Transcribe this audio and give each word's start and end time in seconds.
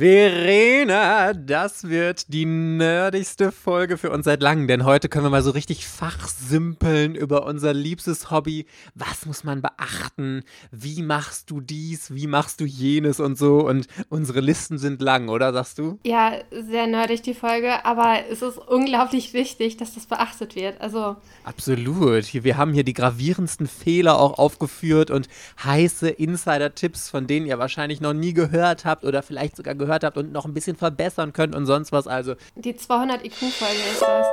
Verena, 0.00 1.34
das 1.34 1.90
wird 1.90 2.32
die 2.32 2.46
nerdigste 2.46 3.52
Folge 3.52 3.98
für 3.98 4.10
uns 4.10 4.24
seit 4.24 4.40
langem, 4.40 4.66
denn 4.66 4.86
heute 4.86 5.10
können 5.10 5.26
wir 5.26 5.30
mal 5.30 5.42
so 5.42 5.50
richtig 5.50 5.86
fachsimpeln 5.86 7.14
über 7.14 7.44
unser 7.44 7.74
liebstes 7.74 8.30
Hobby. 8.30 8.64
Was 8.94 9.26
muss 9.26 9.44
man 9.44 9.60
beachten? 9.60 10.42
Wie 10.70 11.02
machst 11.02 11.50
du 11.50 11.60
dies? 11.60 12.14
Wie 12.14 12.26
machst 12.26 12.62
du 12.62 12.64
jenes 12.64 13.20
und 13.20 13.36
so? 13.36 13.58
Und 13.58 13.88
unsere 14.08 14.40
Listen 14.40 14.78
sind 14.78 15.02
lang, 15.02 15.28
oder 15.28 15.52
sagst 15.52 15.78
du? 15.78 15.98
Ja, 16.06 16.32
sehr 16.50 16.86
nerdig 16.86 17.20
die 17.20 17.34
Folge, 17.34 17.84
aber 17.84 18.20
es 18.30 18.40
ist 18.40 18.56
unglaublich 18.56 19.34
wichtig, 19.34 19.76
dass 19.76 19.92
das 19.92 20.06
beachtet 20.06 20.56
wird. 20.56 20.80
Also 20.80 21.16
Absolut. 21.44 22.32
Wir 22.32 22.56
haben 22.56 22.72
hier 22.72 22.84
die 22.84 22.94
gravierendsten 22.94 23.66
Fehler 23.66 24.18
auch 24.18 24.38
aufgeführt 24.38 25.10
und 25.10 25.28
heiße 25.62 26.08
Insider-Tipps, 26.08 27.10
von 27.10 27.26
denen 27.26 27.44
ihr 27.44 27.58
wahrscheinlich 27.58 28.00
noch 28.00 28.14
nie 28.14 28.32
gehört 28.32 28.86
habt 28.86 29.04
oder 29.04 29.22
vielleicht 29.22 29.56
sogar 29.56 29.74
gehört 29.74 29.89
habt 29.90 30.16
und 30.16 30.32
noch 30.32 30.44
ein 30.44 30.54
bisschen 30.54 30.76
verbessern 30.76 31.32
könnt 31.32 31.54
und 31.54 31.66
sonst 31.66 31.92
was. 31.92 32.06
Also 32.06 32.34
die 32.54 32.76
200 32.76 33.24
IQ-Folge 33.24 33.74
ist 33.92 34.02
das. 34.02 34.26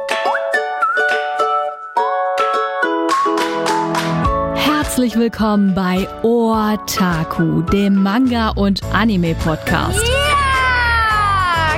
Herzlich 4.55 5.15
willkommen 5.17 5.75
bei 5.75 6.07
Otaku, 6.23 7.61
dem 7.61 8.01
Manga- 8.01 8.49
und 8.49 8.81
Anime-Podcast. 8.93 10.01
Yeah! 10.03 10.37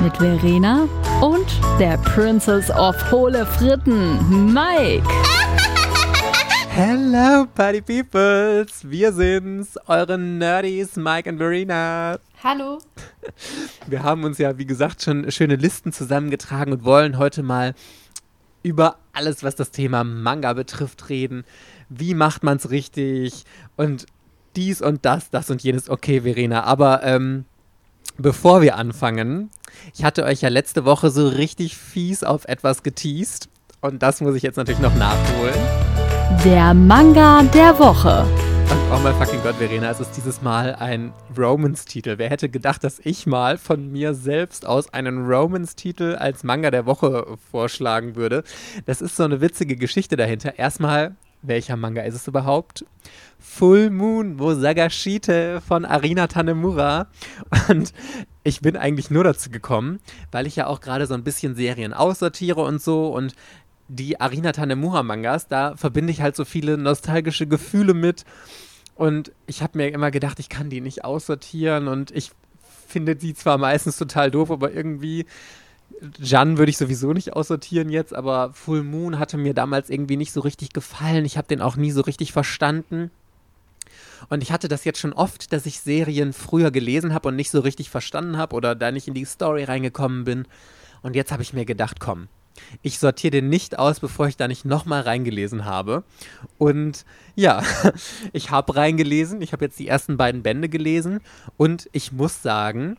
Mit 0.02 0.16
Verena 0.16 0.88
und 1.20 1.46
der 1.78 1.98
Princess 1.98 2.70
of 2.70 2.96
Hohle 3.10 3.44
Fritten, 3.44 4.54
Mike. 4.54 5.02
Hello, 6.72 7.46
Party 7.52 7.80
Peoples! 7.80 8.88
Wir 8.88 9.12
sind's, 9.12 9.76
eure 9.88 10.16
Nerdies, 10.16 10.94
Mike 10.94 11.28
und 11.28 11.38
Verena. 11.38 12.20
Hallo. 12.44 12.78
Wir 13.88 14.04
haben 14.04 14.22
uns 14.22 14.38
ja, 14.38 14.56
wie 14.56 14.66
gesagt, 14.66 15.02
schon 15.02 15.28
schöne 15.32 15.56
Listen 15.56 15.92
zusammengetragen 15.92 16.72
und 16.72 16.84
wollen 16.84 17.18
heute 17.18 17.42
mal 17.42 17.74
über 18.62 18.98
alles, 19.12 19.42
was 19.42 19.56
das 19.56 19.72
Thema 19.72 20.04
Manga 20.04 20.52
betrifft, 20.52 21.08
reden. 21.08 21.42
Wie 21.88 22.14
macht 22.14 22.44
man's 22.44 22.70
richtig? 22.70 23.44
Und 23.76 24.06
dies 24.54 24.80
und 24.80 25.04
das, 25.04 25.28
das 25.30 25.50
und 25.50 25.64
jenes. 25.64 25.90
Okay, 25.90 26.20
Verena, 26.20 26.62
aber 26.62 27.02
ähm, 27.02 27.46
bevor 28.16 28.62
wir 28.62 28.76
anfangen, 28.76 29.50
ich 29.92 30.04
hatte 30.04 30.24
euch 30.24 30.42
ja 30.42 30.48
letzte 30.48 30.84
Woche 30.84 31.10
so 31.10 31.26
richtig 31.26 31.76
fies 31.76 32.22
auf 32.22 32.44
etwas 32.44 32.84
geteased. 32.84 33.48
Und 33.80 34.04
das 34.04 34.20
muss 34.20 34.36
ich 34.36 34.44
jetzt 34.44 34.56
natürlich 34.56 34.80
noch 34.80 34.94
nachholen. 34.94 35.89
Der 36.38 36.72
Manga 36.72 37.42
der 37.42 37.78
Woche. 37.78 38.24
Oh 38.92 38.98
mein 39.02 39.14
fucking 39.16 39.42
Gott, 39.42 39.56
Verena, 39.56 39.90
es 39.90 40.00
ist 40.00 40.12
dieses 40.16 40.40
Mal 40.40 40.74
ein 40.76 41.12
Romans-Titel. 41.36 42.14
Wer 42.16 42.30
hätte 42.30 42.48
gedacht, 42.48 42.82
dass 42.82 42.98
ich 43.00 43.26
mal 43.26 43.58
von 43.58 43.92
mir 43.92 44.14
selbst 44.14 44.64
aus 44.64 44.92
einen 44.94 45.26
Romans-Titel 45.26 46.16
als 46.18 46.42
Manga 46.42 46.70
der 46.70 46.86
Woche 46.86 47.36
vorschlagen 47.50 48.16
würde? 48.16 48.44
Das 48.86 49.02
ist 49.02 49.16
so 49.16 49.24
eine 49.24 49.40
witzige 49.40 49.76
Geschichte 49.76 50.16
dahinter. 50.16 50.58
Erstmal, 50.58 51.16
welcher 51.42 51.76
Manga 51.76 52.02
ist 52.02 52.14
es 52.14 52.26
überhaupt? 52.26 52.84
Full 53.38 53.90
Moon 53.90 54.38
wo 54.38 54.54
Sagashite 54.54 55.60
von 55.60 55.84
Arina 55.84 56.26
Tanemura. 56.26 57.08
Und 57.68 57.92
ich 58.44 58.60
bin 58.60 58.76
eigentlich 58.76 59.10
nur 59.10 59.24
dazu 59.24 59.50
gekommen, 59.50 60.00
weil 60.32 60.46
ich 60.46 60.56
ja 60.56 60.66
auch 60.66 60.80
gerade 60.80 61.06
so 61.06 61.14
ein 61.14 61.24
bisschen 61.24 61.54
Serien 61.54 61.92
aussortiere 61.92 62.62
und 62.62 62.80
so. 62.80 63.08
Und 63.08 63.34
die 63.90 64.20
Arina 64.20 64.52
Tanemura 64.52 65.02
Mangas, 65.02 65.48
da 65.48 65.76
verbinde 65.76 66.12
ich 66.12 66.22
halt 66.22 66.36
so 66.36 66.44
viele 66.44 66.78
nostalgische 66.78 67.46
Gefühle 67.46 67.92
mit. 67.92 68.24
Und 68.94 69.32
ich 69.46 69.62
habe 69.62 69.78
mir 69.78 69.88
immer 69.88 70.10
gedacht, 70.10 70.38
ich 70.38 70.48
kann 70.48 70.70
die 70.70 70.80
nicht 70.80 71.04
aussortieren 71.04 71.88
und 71.88 72.10
ich 72.12 72.30
finde 72.86 73.16
die 73.16 73.34
zwar 73.34 73.58
meistens 73.58 73.96
total 73.96 74.30
doof, 74.30 74.50
aber 74.50 74.72
irgendwie 74.72 75.26
Jan 76.18 76.56
würde 76.56 76.70
ich 76.70 76.78
sowieso 76.78 77.12
nicht 77.12 77.32
aussortieren 77.32 77.90
jetzt, 77.90 78.14
aber 78.14 78.52
Full 78.52 78.84
Moon 78.84 79.18
hatte 79.18 79.36
mir 79.36 79.54
damals 79.54 79.90
irgendwie 79.90 80.16
nicht 80.16 80.32
so 80.32 80.40
richtig 80.40 80.72
gefallen. 80.72 81.24
Ich 81.24 81.36
habe 81.36 81.48
den 81.48 81.60
auch 81.60 81.76
nie 81.76 81.90
so 81.90 82.00
richtig 82.02 82.32
verstanden. 82.32 83.10
Und 84.28 84.42
ich 84.42 84.52
hatte 84.52 84.68
das 84.68 84.84
jetzt 84.84 85.00
schon 85.00 85.12
oft, 85.12 85.52
dass 85.52 85.66
ich 85.66 85.80
Serien 85.80 86.32
früher 86.32 86.70
gelesen 86.70 87.12
habe 87.12 87.28
und 87.28 87.36
nicht 87.36 87.50
so 87.50 87.60
richtig 87.60 87.90
verstanden 87.90 88.36
habe 88.36 88.54
oder 88.54 88.74
da 88.74 88.92
nicht 88.92 89.08
in 89.08 89.14
die 89.14 89.24
Story 89.24 89.64
reingekommen 89.64 90.24
bin. 90.24 90.46
Und 91.02 91.16
jetzt 91.16 91.32
habe 91.32 91.42
ich 91.42 91.52
mir 91.52 91.64
gedacht, 91.64 91.98
komm, 92.00 92.28
ich 92.82 92.98
sortiere 92.98 93.32
den 93.32 93.48
nicht 93.48 93.78
aus, 93.78 94.00
bevor 94.00 94.28
ich 94.28 94.36
da 94.36 94.48
nicht 94.48 94.64
nochmal 94.64 95.02
reingelesen 95.02 95.64
habe. 95.64 96.04
Und 96.58 97.04
ja, 97.34 97.62
ich 98.32 98.50
habe 98.50 98.76
reingelesen. 98.76 99.42
Ich 99.42 99.52
habe 99.52 99.64
jetzt 99.64 99.78
die 99.78 99.88
ersten 99.88 100.16
beiden 100.16 100.42
Bände 100.42 100.68
gelesen. 100.68 101.20
Und 101.56 101.88
ich 101.92 102.12
muss 102.12 102.42
sagen, 102.42 102.96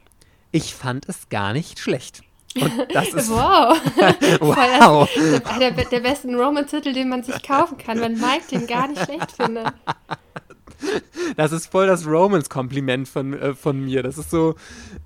ich 0.52 0.76
fand 0.76 1.08
es 1.08 1.30
gar 1.30 1.54
nicht 1.54 1.80
schlecht. 1.80 2.22
Und 2.56 2.72
das 2.94 3.10
ist 3.14 3.30
wow. 3.30 3.80
wow. 4.40 5.10
Das, 5.16 5.60
der, 5.60 5.72
der 5.72 6.00
besten 6.00 6.36
Roman-Titel, 6.36 6.94
den 6.94 7.10
man 7.10 7.24
sich 7.24 7.42
kaufen 7.44 7.78
kann, 7.78 8.00
wenn 8.02 8.14
Mike 8.14 8.48
den 8.52 8.68
gar 8.68 8.88
nicht 8.88 9.04
schlecht 9.04 9.32
findet. 9.32 9.74
Das 11.38 11.54
ist 11.54 11.72
voll 11.72 11.88
das 11.88 12.06
Romans-Kompliment 12.06 13.08
von, 13.08 13.34
äh, 13.34 13.54
von 13.56 13.80
mir. 13.80 14.04
Das 14.04 14.18
ist 14.18 14.30
so, 14.30 14.56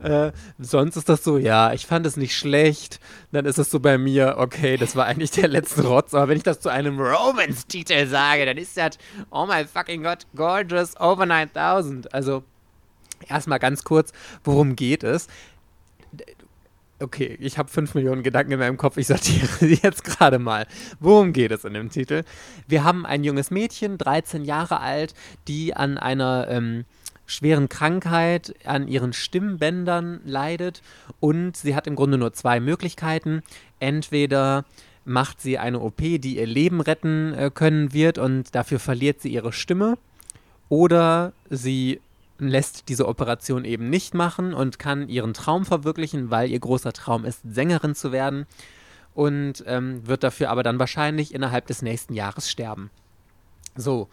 äh, 0.02 0.32
sonst 0.58 0.96
ist 0.96 1.08
das 1.08 1.24
so, 1.24 1.38
ja, 1.38 1.72
ich 1.74 1.86
fand 1.86 2.06
es 2.06 2.18
nicht 2.18 2.36
schlecht. 2.36 3.00
Dann 3.32 3.46
ist 3.46 3.60
es 3.60 3.70
so 3.70 3.80
bei 3.80 3.98
mir, 3.98 4.36
okay, 4.40 4.78
das 4.78 4.96
war 4.96 5.06
eigentlich 5.06 5.32
der 5.32 5.48
letzte 5.48 5.86
Rotz. 5.86 6.14
Aber 6.14 6.30
wenn 6.30 6.38
ich 6.38 6.44
das 6.44 6.60
zu 6.60 6.70
einem 6.70 7.00
Romans-Titel 7.00 8.08
sage, 8.08 8.46
dann 8.46 8.58
ist 8.58 8.76
das, 8.76 8.98
oh 9.30 9.46
my 9.46 9.66
fucking 9.66 10.04
God, 10.04 10.26
gorgeous 10.36 11.00
over 11.00 11.26
9000. 11.26 12.14
Also, 12.14 12.44
erstmal 13.28 13.60
ganz 13.60 13.84
kurz, 13.84 14.12
worum 14.44 14.76
geht 14.76 15.04
es? 15.04 15.28
Okay, 16.98 17.38
ich 17.42 17.58
habe 17.58 17.70
fünf 17.70 17.94
Millionen 17.94 18.24
Gedanken 18.24 18.54
in 18.54 18.60
meinem 18.60 18.78
Kopf. 18.78 18.96
Ich 18.96 19.08
sortiere 19.08 19.48
sie 19.60 19.80
jetzt 19.84 20.06
gerade 20.06 20.40
mal. 20.40 20.66
Worum 21.02 21.34
geht 21.34 21.52
es 21.52 21.66
in 21.66 21.74
dem 21.74 21.90
Titel? 21.90 22.24
Wir 22.68 22.86
haben 22.86 23.06
ein 23.06 23.26
junges 23.26 23.52
Mädchen, 23.52 23.98
13 23.98 24.46
Jahre 24.46 24.80
alt, 24.80 25.14
die 25.50 25.76
an 25.76 25.98
einer 25.98 26.48
ähm, 26.50 26.86
schweren 27.26 27.68
Krankheit, 27.68 28.56
an 28.64 28.88
ihren 28.88 29.12
Stimmbändern 29.12 30.22
leidet. 30.24 30.82
Und 31.20 31.58
sie 31.58 31.76
hat 31.76 31.86
im 31.86 31.96
Grunde 31.98 32.18
nur 32.18 32.32
zwei 32.32 32.62
Möglichkeiten. 32.62 33.44
Entweder 33.80 34.64
macht 35.04 35.42
sie 35.42 35.58
eine 35.58 35.82
OP, 35.82 35.98
die 35.98 36.38
ihr 36.38 36.48
Leben 36.48 36.80
retten 36.80 37.34
äh, 37.34 37.52
können 37.54 37.92
wird 37.92 38.18
und 38.18 38.56
dafür 38.56 38.80
verliert 38.80 39.22
sie 39.22 39.34
ihre 39.34 39.52
Stimme. 39.52 39.98
Oder 40.70 41.34
sie 41.50 42.00
lässt 42.38 42.90
diese 42.90 43.08
Operation 43.08 43.66
eben 43.66 43.90
nicht 43.90 44.14
machen 44.14 44.54
und 44.54 44.80
kann 44.80 45.08
ihren 45.08 45.34
Traum 45.34 45.66
verwirklichen, 45.66 46.32
weil 46.32 46.50
ihr 46.50 46.60
großer 46.60 46.94
Traum 46.94 47.26
ist, 47.26 47.42
Sängerin 47.44 47.96
zu 47.96 48.12
werden 48.12 48.46
und 49.14 49.64
ähm, 49.68 50.06
wird 50.06 50.24
dafür 50.24 50.50
aber 50.50 50.64
dann 50.64 50.80
wahrscheinlich 50.80 51.34
innerhalb 51.34 51.68
des 51.68 51.82
nächsten 51.82 52.14
Jahres 52.14 52.50
sterben. 52.50 52.92
So, 53.76 54.10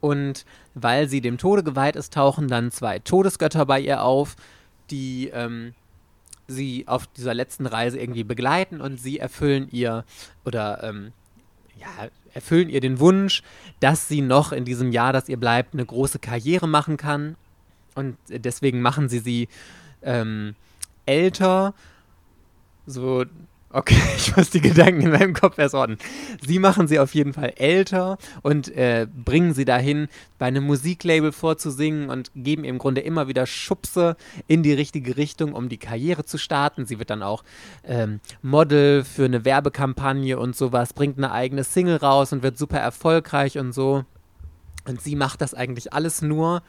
und 0.00 0.44
weil 0.74 1.08
sie 1.08 1.20
dem 1.20 1.38
Tode 1.38 1.62
geweiht 1.62 1.96
ist, 1.96 2.14
tauchen 2.14 2.48
dann 2.48 2.70
zwei 2.70 2.98
Todesgötter 2.98 3.66
bei 3.66 3.80
ihr 3.80 4.02
auf, 4.02 4.36
die 4.90 5.28
ähm, 5.28 5.74
sie 6.46 6.86
auf 6.86 7.06
dieser 7.08 7.34
letzten 7.34 7.66
Reise 7.66 7.98
irgendwie 7.98 8.24
begleiten 8.24 8.80
und 8.80 8.98
sie 8.98 9.18
erfüllen 9.18 9.68
ihr 9.70 10.04
oder 10.44 10.82
ähm, 10.82 11.12
ja, 11.78 12.08
erfüllen 12.32 12.70
ihr 12.70 12.80
den 12.80 13.00
Wunsch, 13.00 13.42
dass 13.80 14.08
sie 14.08 14.22
noch 14.22 14.52
in 14.52 14.64
diesem 14.64 14.92
Jahr, 14.92 15.12
das 15.12 15.28
ihr 15.28 15.38
bleibt, 15.38 15.74
eine 15.74 15.84
große 15.84 16.18
Karriere 16.18 16.68
machen 16.68 16.96
kann 16.96 17.36
und 17.96 18.16
deswegen 18.28 18.80
machen 18.80 19.08
sie 19.08 19.18
sie 19.18 19.48
ähm, 20.02 20.54
älter. 21.06 21.74
So, 22.86 23.24
okay, 23.70 24.00
ich 24.16 24.36
muss 24.36 24.50
die 24.50 24.60
Gedanken 24.60 25.02
in 25.02 25.10
meinem 25.10 25.34
Kopf 25.34 25.58
erst 25.58 25.74
ordnen. 25.74 25.98
Sie 26.46 26.58
machen 26.58 26.88
sie 26.88 26.98
auf 26.98 27.14
jeden 27.14 27.32
Fall 27.32 27.52
älter 27.56 28.18
und 28.42 28.68
äh, 28.76 29.06
bringen 29.12 29.54
sie 29.54 29.64
dahin, 29.64 30.08
bei 30.38 30.46
einem 30.46 30.64
Musiklabel 30.64 31.32
vorzusingen 31.32 32.08
und 32.10 32.30
geben 32.34 32.64
im 32.64 32.78
Grunde 32.78 33.00
immer 33.00 33.28
wieder 33.28 33.46
Schubse 33.46 34.16
in 34.46 34.62
die 34.62 34.72
richtige 34.72 35.16
Richtung, 35.16 35.52
um 35.52 35.68
die 35.68 35.78
Karriere 35.78 36.24
zu 36.24 36.38
starten. 36.38 36.86
Sie 36.86 36.98
wird 36.98 37.10
dann 37.10 37.22
auch 37.22 37.44
ähm, 37.84 38.20
Model 38.42 39.04
für 39.04 39.24
eine 39.24 39.44
Werbekampagne 39.44 40.38
und 40.38 40.56
sowas, 40.56 40.92
bringt 40.92 41.18
eine 41.18 41.32
eigene 41.32 41.64
Single 41.64 41.96
raus 41.96 42.32
und 42.32 42.42
wird 42.42 42.58
super 42.58 42.78
erfolgreich 42.78 43.58
und 43.58 43.72
so. 43.72 44.04
Und 44.86 45.00
sie 45.00 45.16
macht 45.16 45.40
das 45.40 45.52
eigentlich 45.52 45.92
alles 45.92 46.22
nur, 46.22 46.62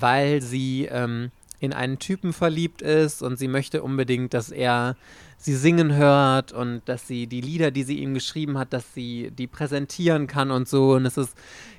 weil 0.00 0.42
sie 0.42 0.86
ähm, 0.90 1.30
in 1.58 1.72
einen 1.72 1.98
Typen 1.98 2.32
verliebt 2.32 2.82
ist 2.82 3.22
und 3.22 3.38
sie 3.38 3.48
möchte 3.48 3.82
unbedingt, 3.82 4.34
dass 4.34 4.50
er 4.50 4.96
sie 5.38 5.54
singen 5.54 5.94
hört 5.94 6.52
und 6.52 6.82
dass 6.86 7.06
sie 7.06 7.26
die 7.26 7.40
Lieder, 7.40 7.70
die 7.70 7.82
sie 7.82 7.98
ihm 7.98 8.14
geschrieben 8.14 8.58
hat, 8.58 8.72
dass 8.72 8.94
sie 8.94 9.30
die 9.30 9.46
präsentieren 9.46 10.26
kann 10.26 10.50
und 10.50 10.68
so. 10.68 10.94
Und 10.94 11.06
es 11.06 11.16
ist 11.16 11.36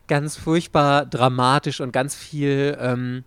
ganz 0.07 0.35
furchtbar 0.35 1.05
dramatisch 1.05 1.81
und 1.81 1.91
ganz 1.91 2.15
viel 2.15 2.77
ähm, 2.79 3.23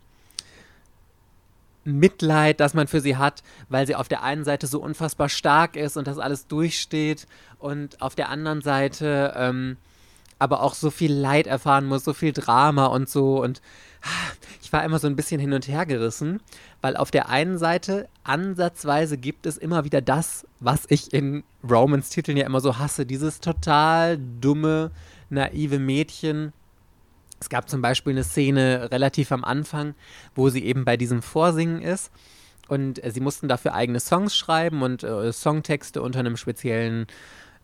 Mitleid, 1.84 2.60
das 2.60 2.74
man 2.74 2.88
für 2.88 3.00
sie 3.00 3.16
hat, 3.16 3.42
weil 3.68 3.86
sie 3.86 3.94
auf 3.94 4.08
der 4.08 4.22
einen 4.22 4.44
Seite 4.44 4.66
so 4.66 4.80
unfassbar 4.80 5.28
stark 5.28 5.76
ist 5.76 5.96
und 5.96 6.06
das 6.06 6.18
alles 6.18 6.46
durchsteht 6.46 7.26
und 7.58 8.00
auf 8.02 8.14
der 8.14 8.28
anderen 8.28 8.60
Seite 8.60 9.34
ähm, 9.36 9.76
aber 10.40 10.62
auch 10.62 10.74
so 10.74 10.90
viel 10.90 11.12
Leid 11.12 11.46
erfahren 11.46 11.86
muss, 11.86 12.02
so 12.02 12.14
viel 12.14 12.32
Drama 12.32 12.86
und 12.86 13.08
so. 13.08 13.40
Und 13.40 13.62
ich 14.62 14.72
war 14.72 14.82
immer 14.82 14.98
so 14.98 15.06
ein 15.06 15.14
bisschen 15.14 15.40
hin 15.40 15.52
und 15.52 15.68
her 15.68 15.86
gerissen, 15.86 16.40
weil 16.80 16.96
auf 16.96 17.10
der 17.10 17.28
einen 17.28 17.58
Seite 17.58 18.08
ansatzweise 18.24 19.18
gibt 19.18 19.46
es 19.46 19.58
immer 19.58 19.84
wieder 19.84 20.00
das, 20.00 20.46
was 20.58 20.86
ich 20.88 21.12
in 21.12 21.44
Romans 21.68 22.08
Titeln 22.08 22.38
ja 22.38 22.46
immer 22.46 22.60
so 22.60 22.78
hasse, 22.78 23.04
dieses 23.04 23.40
total 23.40 24.18
dumme, 24.40 24.90
naive 25.28 25.78
Mädchen. 25.78 26.52
Es 27.38 27.50
gab 27.50 27.68
zum 27.68 27.82
Beispiel 27.82 28.14
eine 28.14 28.24
Szene 28.24 28.88
relativ 28.90 29.32
am 29.32 29.44
Anfang, 29.44 29.94
wo 30.34 30.48
sie 30.48 30.64
eben 30.64 30.86
bei 30.86 30.96
diesem 30.96 31.20
Vorsingen 31.20 31.82
ist 31.82 32.10
und 32.68 33.04
äh, 33.04 33.10
sie 33.10 33.20
mussten 33.20 33.46
dafür 33.46 33.74
eigene 33.74 34.00
Songs 34.00 34.34
schreiben 34.34 34.82
und 34.82 35.02
äh, 35.02 35.32
Songtexte 35.32 36.00
unter 36.00 36.20
einem 36.20 36.38
speziellen 36.38 37.06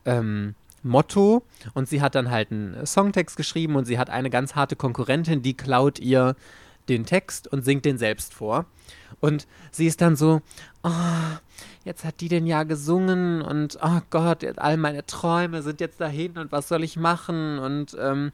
ähm, 0.05 0.55
Motto 0.83 1.43
und 1.75 1.89
sie 1.89 2.01
hat 2.01 2.15
dann 2.15 2.31
halt 2.31 2.51
einen 2.53 2.87
Songtext 2.87 3.37
geschrieben 3.37 3.77
und 3.77 3.85
sie 3.85 3.99
hat 3.99 4.11
eine 4.11 4.31
ganz 4.31 4.55
harte 4.55 4.77
Konkurrentin, 4.77 5.43
die 5.43 5.57
klaut 5.57 5.99
ihr 5.99 6.37
den 6.89 7.05
Text 7.05 7.49
und 7.49 7.65
singt 7.65 7.85
den 7.85 7.99
selbst 7.99 8.35
vor. 8.35 8.67
Und 9.21 9.47
sie 9.71 9.87
ist 9.87 10.01
dann 10.01 10.17
so, 10.17 10.41
oh, 10.83 10.91
jetzt 11.87 12.05
hat 12.05 12.21
die 12.21 12.29
den 12.29 12.47
ja 12.49 12.65
gesungen 12.65 13.41
und 13.43 13.79
oh 13.81 14.01
Gott, 14.11 14.45
all 14.59 14.77
meine 14.77 15.07
Träume 15.07 15.63
sind 15.63 15.81
jetzt 15.81 16.01
dahin 16.01 16.37
und 16.37 16.51
was 16.51 16.67
soll 16.67 16.83
ich 16.83 16.97
machen 16.97 17.61
und 17.61 17.97
ähm, 18.01 18.33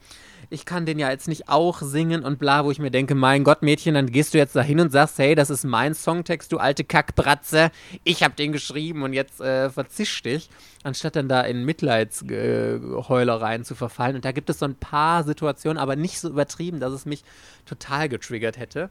ich 0.49 0.65
kann 0.65 0.87
den 0.87 0.99
ja 0.99 1.11
jetzt 1.11 1.29
nicht 1.29 1.51
auch 1.51 1.83
singen 1.83 2.25
und 2.25 2.39
bla, 2.39 2.65
wo 2.65 2.71
ich 2.71 2.79
mir 2.79 2.91
denke, 2.91 3.15
mein 3.15 3.45
Gott, 3.45 3.61
Mädchen, 3.61 3.93
dann 3.93 4.07
gehst 4.07 4.33
du 4.33 4.39
jetzt 4.39 4.57
dahin 4.57 4.81
und 4.81 4.91
sagst, 4.91 5.19
hey, 5.19 5.35
das 5.35 5.51
ist 5.51 5.65
mein 5.65 5.95
Songtext, 5.95 6.51
du 6.51 6.57
alte 6.57 6.83
Kackbratze, 6.83 7.71
ich 8.05 8.23
hab 8.23 8.37
den 8.37 8.53
geschrieben 8.53 9.03
und 9.03 9.13
jetzt 9.13 9.43
äh, 9.43 9.69
verzisch 9.69 10.23
dich, 10.23 10.49
anstatt 10.83 11.17
dann 11.17 11.29
da 11.29 11.43
in 11.43 11.67
Mitleidsheulereien 11.67 13.65
zu 13.65 13.75
verfallen. 13.75 14.17
Und 14.17 14.25
da 14.25 14.33
gibt 14.33 14.49
es 14.49 14.61
so 14.61 14.65
ein 14.65 14.77
paar 14.77 15.25
Situationen, 15.25 15.77
aber 15.77 15.95
nicht 15.95 16.19
so 16.21 16.31
übertrieben, 16.31 16.81
dass 16.81 16.95
es 16.95 17.05
mich 17.05 17.23
total 17.67 18.09
getriggert 18.09 18.57
hätte. 18.57 18.89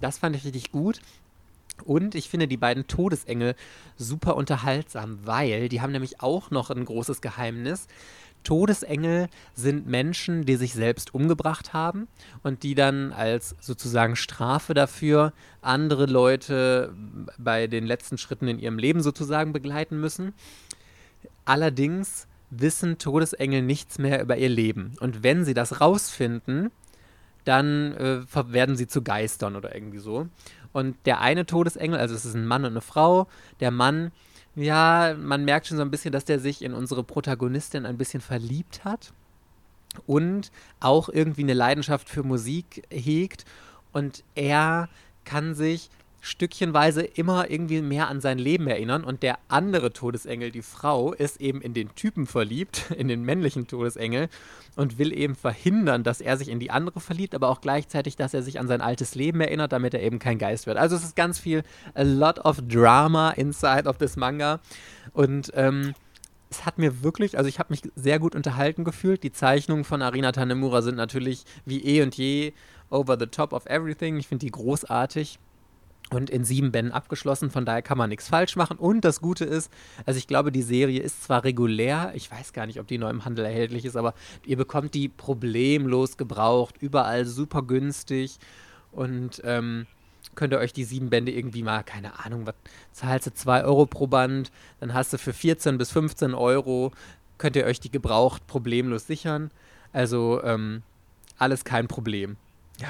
Das 0.00 0.18
fand 0.18 0.36
ich 0.36 0.44
richtig 0.44 0.72
gut. 0.72 1.00
Und 1.82 2.14
ich 2.14 2.28
finde 2.28 2.48
die 2.48 2.56
beiden 2.56 2.86
Todesengel 2.86 3.56
super 3.96 4.36
unterhaltsam, 4.36 5.18
weil 5.24 5.68
die 5.68 5.80
haben 5.80 5.92
nämlich 5.92 6.20
auch 6.20 6.50
noch 6.50 6.70
ein 6.70 6.84
großes 6.84 7.20
Geheimnis. 7.20 7.88
Todesengel 8.44 9.28
sind 9.54 9.86
Menschen, 9.86 10.44
die 10.44 10.56
sich 10.56 10.74
selbst 10.74 11.14
umgebracht 11.14 11.72
haben 11.72 12.08
und 12.42 12.62
die 12.62 12.74
dann 12.74 13.12
als 13.12 13.56
sozusagen 13.58 14.16
Strafe 14.16 14.74
dafür 14.74 15.32
andere 15.62 16.06
Leute 16.06 16.94
bei 17.38 17.66
den 17.66 17.86
letzten 17.86 18.18
Schritten 18.18 18.46
in 18.46 18.58
ihrem 18.58 18.78
Leben 18.78 19.02
sozusagen 19.02 19.52
begleiten 19.52 19.98
müssen. 19.98 20.34
Allerdings 21.46 22.28
wissen 22.50 22.98
Todesengel 22.98 23.62
nichts 23.62 23.98
mehr 23.98 24.22
über 24.22 24.36
ihr 24.36 24.50
Leben. 24.50 24.92
Und 25.00 25.22
wenn 25.22 25.44
sie 25.44 25.54
das 25.54 25.80
rausfinden, 25.80 26.70
dann 27.44 27.92
äh, 27.94 28.20
werden 28.52 28.76
sie 28.76 28.86
zu 28.86 29.02
Geistern 29.02 29.56
oder 29.56 29.74
irgendwie 29.74 29.98
so. 29.98 30.28
Und 30.74 30.96
der 31.06 31.22
eine 31.22 31.46
Todesengel, 31.46 31.98
also 31.98 32.14
es 32.14 32.26
ist 32.26 32.34
ein 32.34 32.46
Mann 32.46 32.64
und 32.64 32.72
eine 32.72 32.82
Frau, 32.82 33.26
der 33.60 33.70
Mann 33.70 34.12
ja, 34.56 35.16
man 35.18 35.44
merkt 35.44 35.66
schon 35.66 35.76
so 35.76 35.82
ein 35.82 35.90
bisschen, 35.90 36.12
dass 36.12 36.24
der 36.24 36.38
sich 36.38 36.62
in 36.62 36.74
unsere 36.74 37.02
Protagonistin 37.02 37.86
ein 37.86 37.98
bisschen 37.98 38.20
verliebt 38.20 38.84
hat 38.84 39.12
und 40.06 40.50
auch 40.80 41.08
irgendwie 41.08 41.42
eine 41.42 41.54
Leidenschaft 41.54 42.08
für 42.08 42.22
Musik 42.22 42.84
hegt. 42.90 43.44
Und 43.92 44.22
er 44.34 44.88
kann 45.24 45.54
sich 45.54 45.90
stückchenweise 46.24 47.02
immer 47.02 47.50
irgendwie 47.50 47.82
mehr 47.82 48.08
an 48.08 48.22
sein 48.22 48.38
Leben 48.38 48.66
erinnern 48.66 49.04
und 49.04 49.22
der 49.22 49.38
andere 49.48 49.92
Todesengel, 49.92 50.50
die 50.50 50.62
Frau, 50.62 51.12
ist 51.12 51.38
eben 51.38 51.60
in 51.60 51.74
den 51.74 51.94
Typen 51.94 52.26
verliebt, 52.26 52.90
in 52.96 53.08
den 53.08 53.24
männlichen 53.24 53.66
Todesengel 53.66 54.28
und 54.74 54.98
will 54.98 55.12
eben 55.12 55.34
verhindern, 55.34 56.02
dass 56.02 56.22
er 56.22 56.38
sich 56.38 56.48
in 56.48 56.60
die 56.60 56.70
andere 56.70 57.00
verliebt, 57.00 57.34
aber 57.34 57.50
auch 57.50 57.60
gleichzeitig, 57.60 58.16
dass 58.16 58.32
er 58.32 58.42
sich 58.42 58.58
an 58.58 58.68
sein 58.68 58.80
altes 58.80 59.14
Leben 59.14 59.40
erinnert, 59.42 59.72
damit 59.72 59.92
er 59.92 60.02
eben 60.02 60.18
kein 60.18 60.38
Geist 60.38 60.66
wird. 60.66 60.78
Also 60.78 60.96
es 60.96 61.04
ist 61.04 61.14
ganz 61.14 61.38
viel, 61.38 61.62
a 61.94 62.02
lot 62.02 62.38
of 62.38 62.58
drama 62.66 63.30
inside 63.30 63.86
of 63.86 63.98
this 63.98 64.16
Manga 64.16 64.60
und 65.12 65.52
ähm, 65.54 65.94
es 66.48 66.64
hat 66.64 66.78
mir 66.78 67.02
wirklich, 67.02 67.36
also 67.36 67.48
ich 67.48 67.58
habe 67.58 67.72
mich 67.72 67.82
sehr 67.96 68.18
gut 68.18 68.34
unterhalten 68.34 68.84
gefühlt. 68.84 69.22
Die 69.24 69.32
Zeichnungen 69.32 69.84
von 69.84 70.00
Arina 70.00 70.32
Tanemura 70.32 70.80
sind 70.82 70.96
natürlich 70.96 71.44
wie 71.66 71.84
eh 71.84 72.02
und 72.02 72.14
je 72.16 72.52
over 72.88 73.18
the 73.18 73.26
top 73.26 73.52
of 73.52 73.66
everything. 73.66 74.16
Ich 74.18 74.28
finde 74.28 74.46
die 74.46 74.52
großartig 74.52 75.38
und 76.10 76.30
in 76.30 76.44
sieben 76.44 76.70
Bänden 76.72 76.92
abgeschlossen. 76.92 77.50
Von 77.50 77.64
daher 77.64 77.82
kann 77.82 77.98
man 77.98 78.10
nichts 78.10 78.28
falsch 78.28 78.56
machen. 78.56 78.78
Und 78.78 79.04
das 79.04 79.20
Gute 79.20 79.44
ist, 79.44 79.70
also 80.06 80.18
ich 80.18 80.26
glaube, 80.26 80.52
die 80.52 80.62
Serie 80.62 81.00
ist 81.00 81.24
zwar 81.24 81.44
regulär, 81.44 82.12
ich 82.14 82.30
weiß 82.30 82.52
gar 82.52 82.66
nicht, 82.66 82.78
ob 82.80 82.86
die 82.86 82.98
neu 82.98 83.10
im 83.10 83.24
Handel 83.24 83.44
erhältlich 83.44 83.84
ist, 83.84 83.96
aber 83.96 84.14
ihr 84.44 84.56
bekommt 84.56 84.94
die 84.94 85.08
problemlos 85.08 86.16
gebraucht, 86.16 86.76
überall 86.80 87.24
super 87.26 87.62
günstig 87.62 88.38
und 88.92 89.40
ähm, 89.44 89.86
könnt 90.34 90.52
ihr 90.52 90.58
euch 90.58 90.72
die 90.72 90.84
sieben 90.84 91.10
Bände 91.10 91.32
irgendwie 91.32 91.62
mal, 91.62 91.82
keine 91.82 92.24
Ahnung, 92.24 92.46
was 92.46 92.54
zahlst 92.92 93.26
du, 93.26 93.34
2 93.34 93.64
Euro 93.64 93.86
pro 93.86 94.06
Band, 94.06 94.50
dann 94.80 94.94
hast 94.94 95.12
du 95.12 95.18
für 95.18 95.32
14 95.32 95.78
bis 95.78 95.90
15 95.90 96.34
Euro, 96.34 96.92
könnt 97.38 97.56
ihr 97.56 97.64
euch 97.64 97.80
die 97.80 97.90
gebraucht 97.90 98.46
problemlos 98.46 99.06
sichern. 99.06 99.50
Also 99.92 100.42
ähm, 100.42 100.82
alles 101.38 101.64
kein 101.64 101.88
Problem. 101.88 102.36
Ja, 102.80 102.88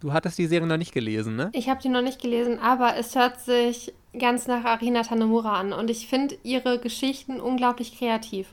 Du 0.00 0.12
hattest 0.12 0.38
die 0.38 0.46
Serie 0.46 0.66
noch 0.66 0.76
nicht 0.76 0.92
gelesen, 0.92 1.36
ne? 1.36 1.50
Ich 1.52 1.68
habe 1.68 1.82
die 1.82 1.88
noch 1.88 2.02
nicht 2.02 2.22
gelesen, 2.22 2.58
aber 2.60 2.96
es 2.96 3.16
hört 3.16 3.40
sich 3.40 3.92
ganz 4.16 4.46
nach 4.46 4.64
Arina 4.64 5.02
Tanemura 5.02 5.58
an 5.58 5.72
und 5.72 5.90
ich 5.90 6.08
finde 6.08 6.38
ihre 6.44 6.78
Geschichten 6.78 7.40
unglaublich 7.40 7.98
kreativ. 7.98 8.48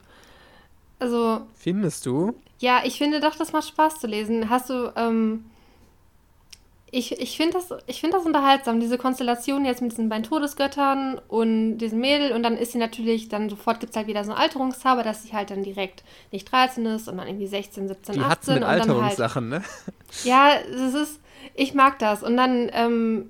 Also. 1.00 1.42
Findest 1.54 2.06
du? 2.06 2.34
Ja, 2.60 2.82
ich 2.84 2.98
finde 2.98 3.20
doch, 3.20 3.36
das 3.36 3.52
macht 3.52 3.68
Spaß 3.68 4.00
zu 4.00 4.08
lesen. 4.08 4.50
Hast 4.50 4.70
du, 4.70 4.92
ähm, 4.96 5.46
ich, 6.96 7.20
ich 7.20 7.36
finde 7.36 7.58
das, 7.58 7.98
find 7.98 8.14
das 8.14 8.26
unterhaltsam, 8.26 8.80
diese 8.80 8.98
Konstellation 8.98 9.66
jetzt 9.66 9.82
mit 9.82 9.92
diesen 9.92 10.08
beiden 10.08 10.24
Todesgöttern 10.24 11.20
und 11.28 11.78
diesem 11.80 12.00
Mädel 12.00 12.32
und 12.32 12.42
dann 12.42 12.56
ist 12.56 12.72
sie 12.72 12.78
natürlich, 12.78 13.28
dann 13.28 13.50
sofort 13.50 13.82
gibt 13.82 13.90
es 13.90 13.98
halt 13.98 14.08
wieder 14.08 14.24
so 14.24 14.32
eine 14.32 14.40
Alterungszauber, 14.40 15.04
dass 15.04 15.24
sie 15.24 15.34
halt 15.34 15.52
dann 15.52 15.62
direkt 15.62 16.06
nicht 16.32 16.50
13 16.50 16.86
ist 16.86 17.10
und 17.10 17.18
dann 17.18 17.28
irgendwie 17.28 17.48
16, 17.48 17.90
17, 17.90 18.16
Die 18.16 18.22
18. 18.22 18.22
Die 18.22 18.26
hat 18.26 18.60
mit 18.62 18.64
Alterungssachen, 18.64 19.52
halt, 19.52 19.64
ne? 19.64 19.68
Ja, 20.24 20.52
es 20.54 20.94
ist, 20.94 21.20
ich 21.54 21.74
mag 21.74 22.00
das. 22.00 22.24
Und 22.24 22.38
dann, 22.38 22.70
ähm, 22.72 23.30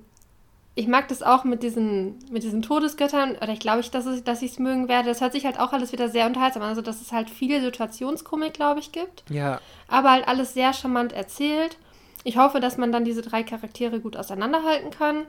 ich 0.75 0.88
mag 0.88 1.07
das 1.07 1.23
auch 1.23 1.44
mit 1.44 1.63
diesen, 1.63 2.19
mit 2.29 2.44
diesen 2.44 2.62
Todesgöttern, 2.62 3.35
oder 3.38 3.50
ich 3.50 3.59
glaube, 3.59 3.79
ich, 3.79 3.89
dass, 3.89 4.06
dass 4.23 4.41
ich 4.44 4.51
es 4.51 4.59
mögen 4.59 4.89
werde. 4.89 5.09
Das 5.09 5.21
hört 5.21 5.33
sich 5.33 5.45
halt 5.45 5.59
auch 5.59 5.73
alles 5.73 5.91
wieder 5.91 6.09
sehr 6.09 6.27
unterhaltsam 6.27 6.62
an. 6.62 6.69
Also, 6.69 6.81
dass 6.81 7.01
es 7.01 7.12
halt 7.12 7.31
viele 7.31 7.62
Situationskomik, 7.62 8.53
glaube 8.53 8.79
ich, 8.79 8.91
gibt. 8.91 9.23
Ja. 9.29 9.59
Aber 9.88 10.12
halt 10.12 10.27
alles 10.27 10.53
sehr 10.53 10.73
charmant 10.73 11.13
erzählt. 11.13 11.77
Ich 12.25 12.38
hoffe, 12.38 12.60
dass 12.60 12.77
man 12.77 12.92
dann 12.92 13.06
diese 13.06 13.22
drei 13.22 13.44
Charaktere 13.44 14.00
gut 14.00 14.18
auseinanderhalten 14.18 14.89
kann. 14.89 15.27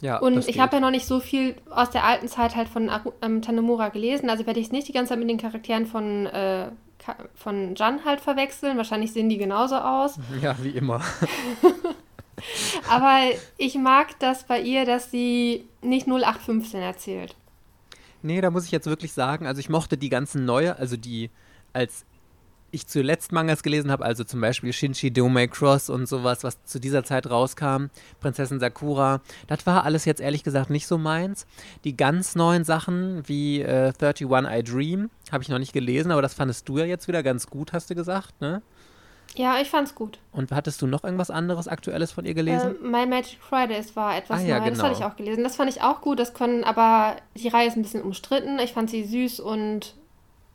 Ja, 0.00 0.18
und 0.18 0.48
ich 0.48 0.58
habe 0.58 0.76
ja 0.76 0.80
noch 0.80 0.90
nicht 0.90 1.06
so 1.06 1.20
viel 1.20 1.54
aus 1.68 1.90
der 1.90 2.04
alten 2.04 2.28
Zeit 2.28 2.56
halt 2.56 2.68
von 2.68 2.90
ähm, 3.20 3.42
Tanemura 3.42 3.90
gelesen. 3.90 4.30
Also 4.30 4.46
werde 4.46 4.58
ich 4.58 4.66
es 4.66 4.72
nicht 4.72 4.88
die 4.88 4.92
ganze 4.92 5.10
Zeit 5.10 5.18
mit 5.18 5.28
den 5.28 5.36
Charakteren 5.36 5.84
von, 5.84 6.24
äh, 6.24 6.70
von 7.34 7.74
Jan 7.74 8.06
halt 8.06 8.22
verwechseln. 8.22 8.78
Wahrscheinlich 8.78 9.12
sehen 9.12 9.28
die 9.28 9.36
genauso 9.36 9.76
aus. 9.76 10.18
Ja, 10.42 10.56
wie 10.62 10.70
immer. 10.70 11.02
Aber 12.90 13.18
ich 13.58 13.74
mag 13.74 14.18
das 14.18 14.44
bei 14.44 14.62
ihr, 14.62 14.86
dass 14.86 15.10
sie 15.10 15.66
nicht 15.82 16.06
0815 16.06 16.80
erzählt. 16.80 17.36
Nee, 18.22 18.40
da 18.40 18.50
muss 18.50 18.64
ich 18.64 18.70
jetzt 18.70 18.86
wirklich 18.86 19.12
sagen, 19.12 19.46
also 19.46 19.60
ich 19.60 19.68
mochte 19.68 19.98
die 19.98 20.08
ganzen 20.08 20.46
neue, 20.46 20.78
also 20.78 20.96
die 20.96 21.28
als 21.74 22.06
ich 22.72 22.86
zuletzt 22.86 23.32
Mangas 23.32 23.62
gelesen 23.62 23.90
habe, 23.90 24.04
also 24.04 24.24
zum 24.24 24.40
Beispiel 24.40 24.72
Shinji 24.72 25.10
Domei 25.10 25.46
Cross 25.46 25.90
und 25.90 26.06
sowas, 26.06 26.44
was 26.44 26.62
zu 26.64 26.78
dieser 26.78 27.04
Zeit 27.04 27.28
rauskam, 27.28 27.86
Prinzessin 28.20 28.60
Sakura, 28.60 29.20
das 29.46 29.66
war 29.66 29.84
alles 29.84 30.04
jetzt 30.04 30.20
ehrlich 30.20 30.44
gesagt 30.44 30.70
nicht 30.70 30.86
so 30.86 30.98
meins. 30.98 31.46
Die 31.84 31.96
ganz 31.96 32.34
neuen 32.34 32.64
Sachen 32.64 33.26
wie 33.28 33.60
äh, 33.60 33.92
31 33.98 34.28
I 34.30 34.62
Dream 34.62 35.10
habe 35.32 35.42
ich 35.42 35.48
noch 35.48 35.58
nicht 35.58 35.72
gelesen, 35.72 36.12
aber 36.12 36.22
das 36.22 36.34
fandest 36.34 36.68
du 36.68 36.78
ja 36.78 36.84
jetzt 36.84 37.08
wieder 37.08 37.22
ganz 37.22 37.46
gut, 37.46 37.72
hast 37.72 37.90
du 37.90 37.94
gesagt, 37.94 38.40
ne? 38.40 38.62
Ja, 39.36 39.60
ich 39.60 39.70
fand's 39.70 39.94
gut. 39.94 40.18
Und 40.32 40.50
hattest 40.50 40.82
du 40.82 40.86
noch 40.86 41.04
irgendwas 41.04 41.30
anderes 41.30 41.68
Aktuelles 41.68 42.10
von 42.10 42.24
ihr 42.24 42.34
gelesen? 42.34 42.76
Äh, 42.82 42.86
My 42.86 43.06
Magic 43.06 43.38
Fridays 43.40 43.94
war 43.94 44.16
etwas 44.16 44.40
ah, 44.40 44.42
ja, 44.42 44.58
Neues. 44.58 44.70
Genau. 44.70 44.82
Das 44.82 44.90
hatte 44.90 45.00
ich 45.00 45.04
auch 45.04 45.16
gelesen. 45.16 45.44
Das 45.44 45.56
fand 45.56 45.70
ich 45.70 45.82
auch 45.82 46.00
gut. 46.00 46.18
Das 46.18 46.34
können, 46.34 46.64
aber 46.64 47.16
die 47.36 47.48
Reihe 47.48 47.68
ist 47.68 47.76
ein 47.76 47.82
bisschen 47.82 48.02
umstritten. 48.02 48.58
Ich 48.58 48.72
fand 48.72 48.90
sie 48.90 49.04
süß 49.04 49.38
und 49.40 49.94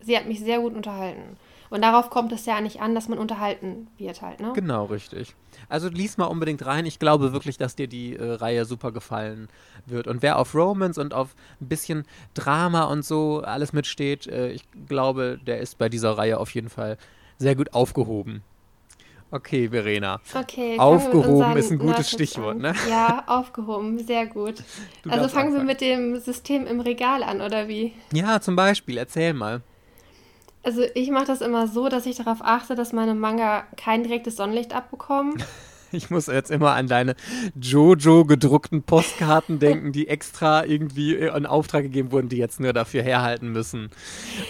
sie 0.01 0.17
hat 0.17 0.27
mich 0.27 0.41
sehr 0.41 0.59
gut 0.59 0.75
unterhalten. 0.75 1.37
Und 1.75 1.81
darauf 1.81 2.09
kommt 2.09 2.31
es 2.31 2.45
ja 2.45 2.61
nicht 2.61 2.79
an, 2.79 2.95
dass 2.95 3.09
man 3.09 3.19
unterhalten 3.19 3.87
wird 3.97 4.21
halt, 4.21 4.39
ne? 4.39 4.53
Genau, 4.55 4.85
richtig. 4.85 5.35
Also 5.67 5.89
lies 5.89 6.15
mal 6.15 6.27
unbedingt 6.27 6.65
rein. 6.65 6.85
Ich 6.85 6.99
glaube 6.99 7.33
wirklich, 7.33 7.57
dass 7.57 7.75
dir 7.75 7.87
die 7.87 8.15
äh, 8.15 8.31
Reihe 8.31 8.63
super 8.63 8.93
gefallen 8.93 9.49
wird. 9.85 10.07
Und 10.07 10.21
wer 10.21 10.39
auf 10.39 10.55
Romance 10.55 10.97
und 10.97 11.13
auf 11.13 11.35
ein 11.59 11.67
bisschen 11.67 12.05
Drama 12.33 12.85
und 12.85 13.03
so 13.03 13.41
alles 13.41 13.73
mitsteht, 13.73 14.25
äh, 14.25 14.51
ich 14.51 14.63
glaube, 14.87 15.37
der 15.45 15.59
ist 15.59 15.77
bei 15.77 15.89
dieser 15.89 16.17
Reihe 16.17 16.39
auf 16.39 16.51
jeden 16.55 16.69
Fall 16.69 16.97
sehr 17.39 17.55
gut 17.55 17.73
aufgehoben. 17.73 18.41
Okay, 19.29 19.67
Verena. 19.67 20.21
Okay. 20.33 20.79
Aufgehoben 20.79 21.57
ist 21.57 21.71
ein 21.71 21.79
gutes 21.79 22.09
Stichwort, 22.09 22.57
ne? 22.57 22.73
Ja, 22.89 23.25
aufgehoben, 23.27 23.99
sehr 23.99 24.27
gut. 24.27 24.63
Du 25.03 25.09
also 25.09 25.27
fangen 25.27 25.53
wir 25.53 25.63
mit 25.63 25.81
dem 25.81 26.21
System 26.21 26.65
im 26.67 26.79
Regal 26.79 27.21
an, 27.21 27.41
oder 27.41 27.67
wie? 27.67 27.91
Ja, 28.13 28.39
zum 28.39 28.55
Beispiel. 28.55 28.97
Erzähl 28.97 29.33
mal. 29.33 29.61
Also 30.65 30.81
ich 30.95 31.11
mache 31.11 31.25
das 31.25 31.41
immer 31.41 31.67
so, 31.67 31.89
dass 31.89 32.07
ich 32.07 32.17
darauf 32.17 32.39
achte, 32.41 32.73
dass 32.75 32.91
meine 32.91 33.13
Manga 33.13 33.65
kein 33.77 34.03
direktes 34.03 34.35
Sonnenlicht 34.35 34.73
abbekommen. 34.73 35.41
Ich 35.91 36.09
muss 36.09 36.27
jetzt 36.27 36.51
immer 36.51 36.73
an 36.73 36.87
deine 36.87 37.15
Jojo 37.59 38.25
gedruckten 38.25 38.83
Postkarten 38.83 39.59
denken, 39.59 39.93
die 39.93 40.09
extra 40.09 40.65
irgendwie 40.65 41.13
in 41.15 41.45
Auftrag 41.45 41.83
gegeben 41.83 42.11
wurden, 42.11 42.27
die 42.27 42.35
jetzt 42.37 42.59
nur 42.59 42.73
dafür 42.73 43.01
herhalten 43.01 43.53
müssen, 43.53 43.91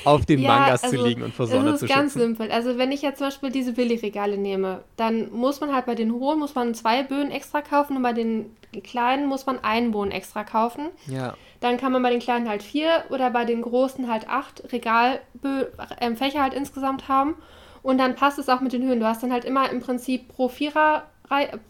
auf 0.06 0.26
den 0.26 0.40
ja, 0.40 0.50
Mangas 0.50 0.84
also, 0.84 0.96
zu 0.96 1.04
liegen 1.04 1.22
und 1.22 1.36
vor 1.36 1.46
Sonne 1.46 1.76
zu 1.76 1.80
schützen. 1.80 1.88
Das 1.88 1.90
ist 1.90 1.96
ganz 1.96 2.14
simpel. 2.14 2.52
Also 2.52 2.80
wenn 2.80 2.92
ich 2.92 3.04
jetzt 3.04 3.20
zum 3.20 3.28
Beispiel 3.28 3.52
diese 3.52 3.74
Billigregale 3.74 4.38
nehme, 4.38 4.84
dann 4.96 5.32
muss 5.32 5.62
man 5.62 5.72
halt 5.72 5.86
bei 5.86 5.94
den 5.94 6.14
hohen 6.14 6.40
muss 6.40 6.56
man 6.56 6.74
zwei 6.74 7.04
Böden 7.04 7.30
extra 7.30 7.62
kaufen 7.62 7.98
und 7.98 8.02
bei 8.02 8.14
den 8.14 8.48
kleinen 8.84 9.28
muss 9.28 9.46
man 9.46 9.64
einen 9.64 9.92
Boden 9.92 10.12
extra 10.12 10.44
kaufen. 10.44 10.88
Ja. 11.06 11.36
Dann 11.66 11.78
kann 11.78 11.92
man 11.92 12.04
bei 12.04 12.12
den 12.12 12.20
kleinen 12.20 12.48
halt 12.48 12.62
vier 12.62 13.06
oder 13.10 13.32
bei 13.32 13.44
den 13.44 13.64
großen 13.64 14.08
halt 14.08 14.30
acht 14.30 14.72
Regalfächer 14.72 16.38
äh, 16.38 16.40
halt 16.40 16.54
insgesamt 16.54 17.08
haben. 17.08 17.34
Und 17.82 17.98
dann 17.98 18.14
passt 18.14 18.38
es 18.38 18.50
auch 18.50 18.62
mit 18.62 18.72
den 18.72 18.84
Höhen. 18.84 19.00
Du 19.00 19.08
hast 19.08 19.24
dann 19.24 19.34
halt 19.34 19.46
immer 19.46 19.68
im 19.72 19.80
Prinzip 19.80 20.28
pro 20.28 20.48
Vierer 20.48 21.06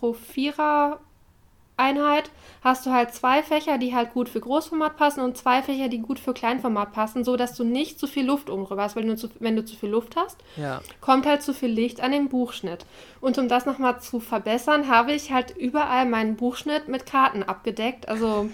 pro 0.01 0.11
Vierer 0.11 0.99
Einheit 1.77 2.29
hast 2.61 2.85
du 2.85 2.91
halt 2.91 3.13
zwei 3.13 3.41
Fächer, 3.41 3.77
die 3.77 3.95
halt 3.95 4.13
gut 4.13 4.27
für 4.27 4.41
Großformat 4.41 4.97
passen 4.97 5.21
und 5.21 5.37
zwei 5.37 5.61
Fächer, 5.61 5.87
die 5.87 5.99
gut 5.99 6.19
für 6.19 6.33
Kleinformat 6.33 6.91
passen, 6.91 7.23
so 7.23 7.37
dass 7.37 7.55
du 7.55 7.63
nicht 7.63 7.97
zu 7.97 8.07
viel 8.07 8.25
Luft 8.25 8.49
oben 8.49 8.67
hast, 8.77 8.97
weil 8.97 9.05
du 9.05 9.15
zu, 9.15 9.29
wenn 9.39 9.55
du 9.55 9.63
zu 9.63 9.77
viel 9.77 9.89
Luft 9.89 10.17
hast, 10.17 10.37
ja. 10.57 10.81
kommt 10.99 11.25
halt 11.25 11.41
zu 11.41 11.53
viel 11.53 11.69
Licht 11.69 12.01
an 12.01 12.11
den 12.11 12.27
Buchschnitt. 12.27 12.85
Und 13.21 13.37
um 13.37 13.47
das 13.47 13.65
nochmal 13.65 14.01
zu 14.01 14.19
verbessern, 14.19 14.89
habe 14.89 15.13
ich 15.13 15.31
halt 15.31 15.55
überall 15.55 16.05
meinen 16.05 16.35
Buchschnitt 16.35 16.89
mit 16.89 17.05
Karten 17.05 17.43
abgedeckt, 17.43 18.09
also 18.09 18.49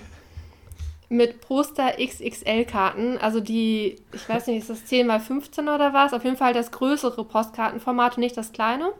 mit 1.12 1.41
Poster 1.41 1.94
XXL-Karten, 2.00 3.18
also 3.18 3.39
die, 3.39 3.98
ich 4.13 4.27
weiß 4.27 4.48
nicht, 4.48 4.60
ist 4.60 4.70
das 4.70 4.86
10 4.86 5.10
x 5.10 5.27
15 5.27 5.68
oder 5.68 5.94
was? 5.94 6.13
Auf 6.13 6.24
jeden 6.24 6.38
Fall 6.38 6.53
das 6.53 6.72
größere 6.72 7.24
Postkartenformat 7.24 8.18
und 8.18 8.22
nicht 8.22 8.38
das 8.38 8.51
kleine 8.51 8.91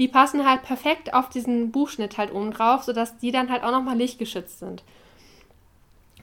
die 0.00 0.08
passen 0.08 0.48
halt 0.48 0.62
perfekt 0.62 1.12
auf 1.12 1.28
diesen 1.28 1.72
Buchschnitt 1.72 2.16
halt 2.16 2.32
oben 2.32 2.52
drauf, 2.52 2.84
sodass 2.84 3.18
die 3.18 3.32
dann 3.32 3.50
halt 3.50 3.62
auch 3.62 3.70
nochmal 3.70 3.98
lichtgeschützt 3.98 4.58
sind. 4.58 4.82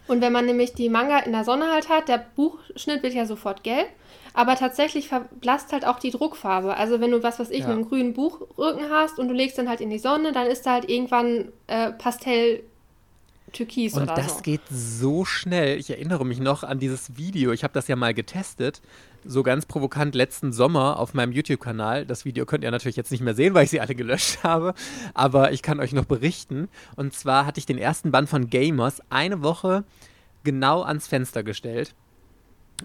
Und 0.08 0.20
wenn 0.22 0.34
man 0.34 0.48
nämlich 0.48 0.74
die 0.74 0.90
Manga 0.90 1.20
in 1.20 1.32
der 1.32 1.44
Sonne 1.44 1.72
halt 1.72 1.88
hat, 1.88 2.08
der 2.08 2.26
Buchschnitt 2.36 3.04
wird 3.04 3.14
ja 3.14 3.28
sofort 3.28 3.64
gelb, 3.64 3.88
aber 4.34 4.56
tatsächlich 4.56 5.10
verblasst 5.10 5.74
halt 5.74 5.86
auch 5.86 6.00
die 6.00 6.10
Druckfarbe. 6.10 6.76
Also 6.76 7.02
wenn 7.02 7.12
du 7.12 7.22
was, 7.22 7.38
was 7.38 7.52
ich, 7.52 7.60
ja. 7.60 7.70
einen 7.70 7.88
grünen 7.88 8.14
Buchrücken 8.14 8.90
hast 8.90 9.20
und 9.20 9.28
du 9.28 9.36
legst 9.36 9.60
dann 9.60 9.70
halt 9.70 9.82
in 9.82 9.92
die 9.92 10.00
Sonne, 10.00 10.32
dann 10.32 10.48
ist 10.48 10.66
da 10.66 10.72
halt 10.74 10.90
irgendwann 10.90 11.52
äh, 11.68 11.92
Pastell 11.92 12.64
Türkis 13.54 13.94
und 13.94 14.04
oder 14.04 14.16
das 14.16 14.38
so. 14.38 14.42
geht 14.42 14.62
so 14.70 15.26
schnell. 15.26 15.78
Ich 15.80 15.90
erinnere 15.90 16.26
mich 16.26 16.40
noch 16.40 16.64
an 16.64 16.80
dieses 16.80 17.16
Video. 17.18 17.52
Ich 17.52 17.64
habe 17.64 17.74
das 17.74 17.88
ja 17.88 17.96
mal 17.96 18.14
getestet 18.14 18.82
so 19.28 19.44
ganz 19.44 19.66
provokant 19.66 20.16
letzten 20.16 20.54
Sommer 20.54 21.00
auf 21.00 21.14
meinem 21.14 21.32
YouTube-Kanal. 21.32 22.06
Das 22.06 22.26
Video 22.26 22.46
könnt 22.46 22.64
ihr 22.64 22.72
natürlich 22.72 22.96
jetzt 22.96 23.12
nicht 23.12 23.22
mehr 23.22 23.36
sehen, 23.36 23.54
weil 23.54 23.66
ich 23.66 23.70
sie 23.70 23.82
alle 23.82 23.96
gelöscht 23.96 24.40
habe. 24.44 24.74
Aber 25.14 25.52
ich 25.52 25.62
kann 25.62 25.80
euch 25.80 25.94
noch 25.94 26.06
berichten. 26.06 26.70
Und 26.96 27.14
zwar 27.14 27.46
hatte 27.46 27.60
ich 27.60 27.66
den 27.66 27.78
ersten 27.78 28.12
Band 28.12 28.30
von 28.30 28.50
Gamers 28.50 29.02
eine 29.10 29.44
Woche 29.44 29.84
genau 30.44 30.82
ans 30.84 31.08
Fenster 31.08 31.44
gestellt. 31.44 31.94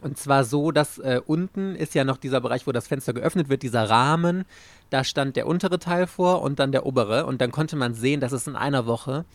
Und 0.01 0.17
zwar 0.17 0.45
so, 0.45 0.73
dass 0.73 0.99
äh, 0.99 1.21
unten 1.27 1.77
ist 1.77 1.95
ja 1.95 2.05
noch 2.05 2.17
dieser 2.17 2.41
Bereich, 2.41 2.67
wo 2.67 2.73
das 2.73 2.89
Fenster 2.89 3.13
geöffnet 3.13 3.51
wird, 3.51 3.63
dieser 3.63 3.91
Rahmen. 3.91 4.45
Da 4.89 5.05
stand 5.05 5.37
der 5.37 5.47
untere 5.47 5.79
Teil 5.79 6.07
vor 6.07 6.43
und 6.43 6.59
dann 6.59 6.73
der 6.73 6.87
obere. 6.87 7.27
Und 7.27 7.41
dann 7.41 7.53
konnte 7.53 7.77
man 7.77 7.95
sehen, 7.95 8.21
dass 8.21 8.33
es 8.33 8.47
in 8.47 8.57
einer 8.57 8.87
Woche 8.87 9.27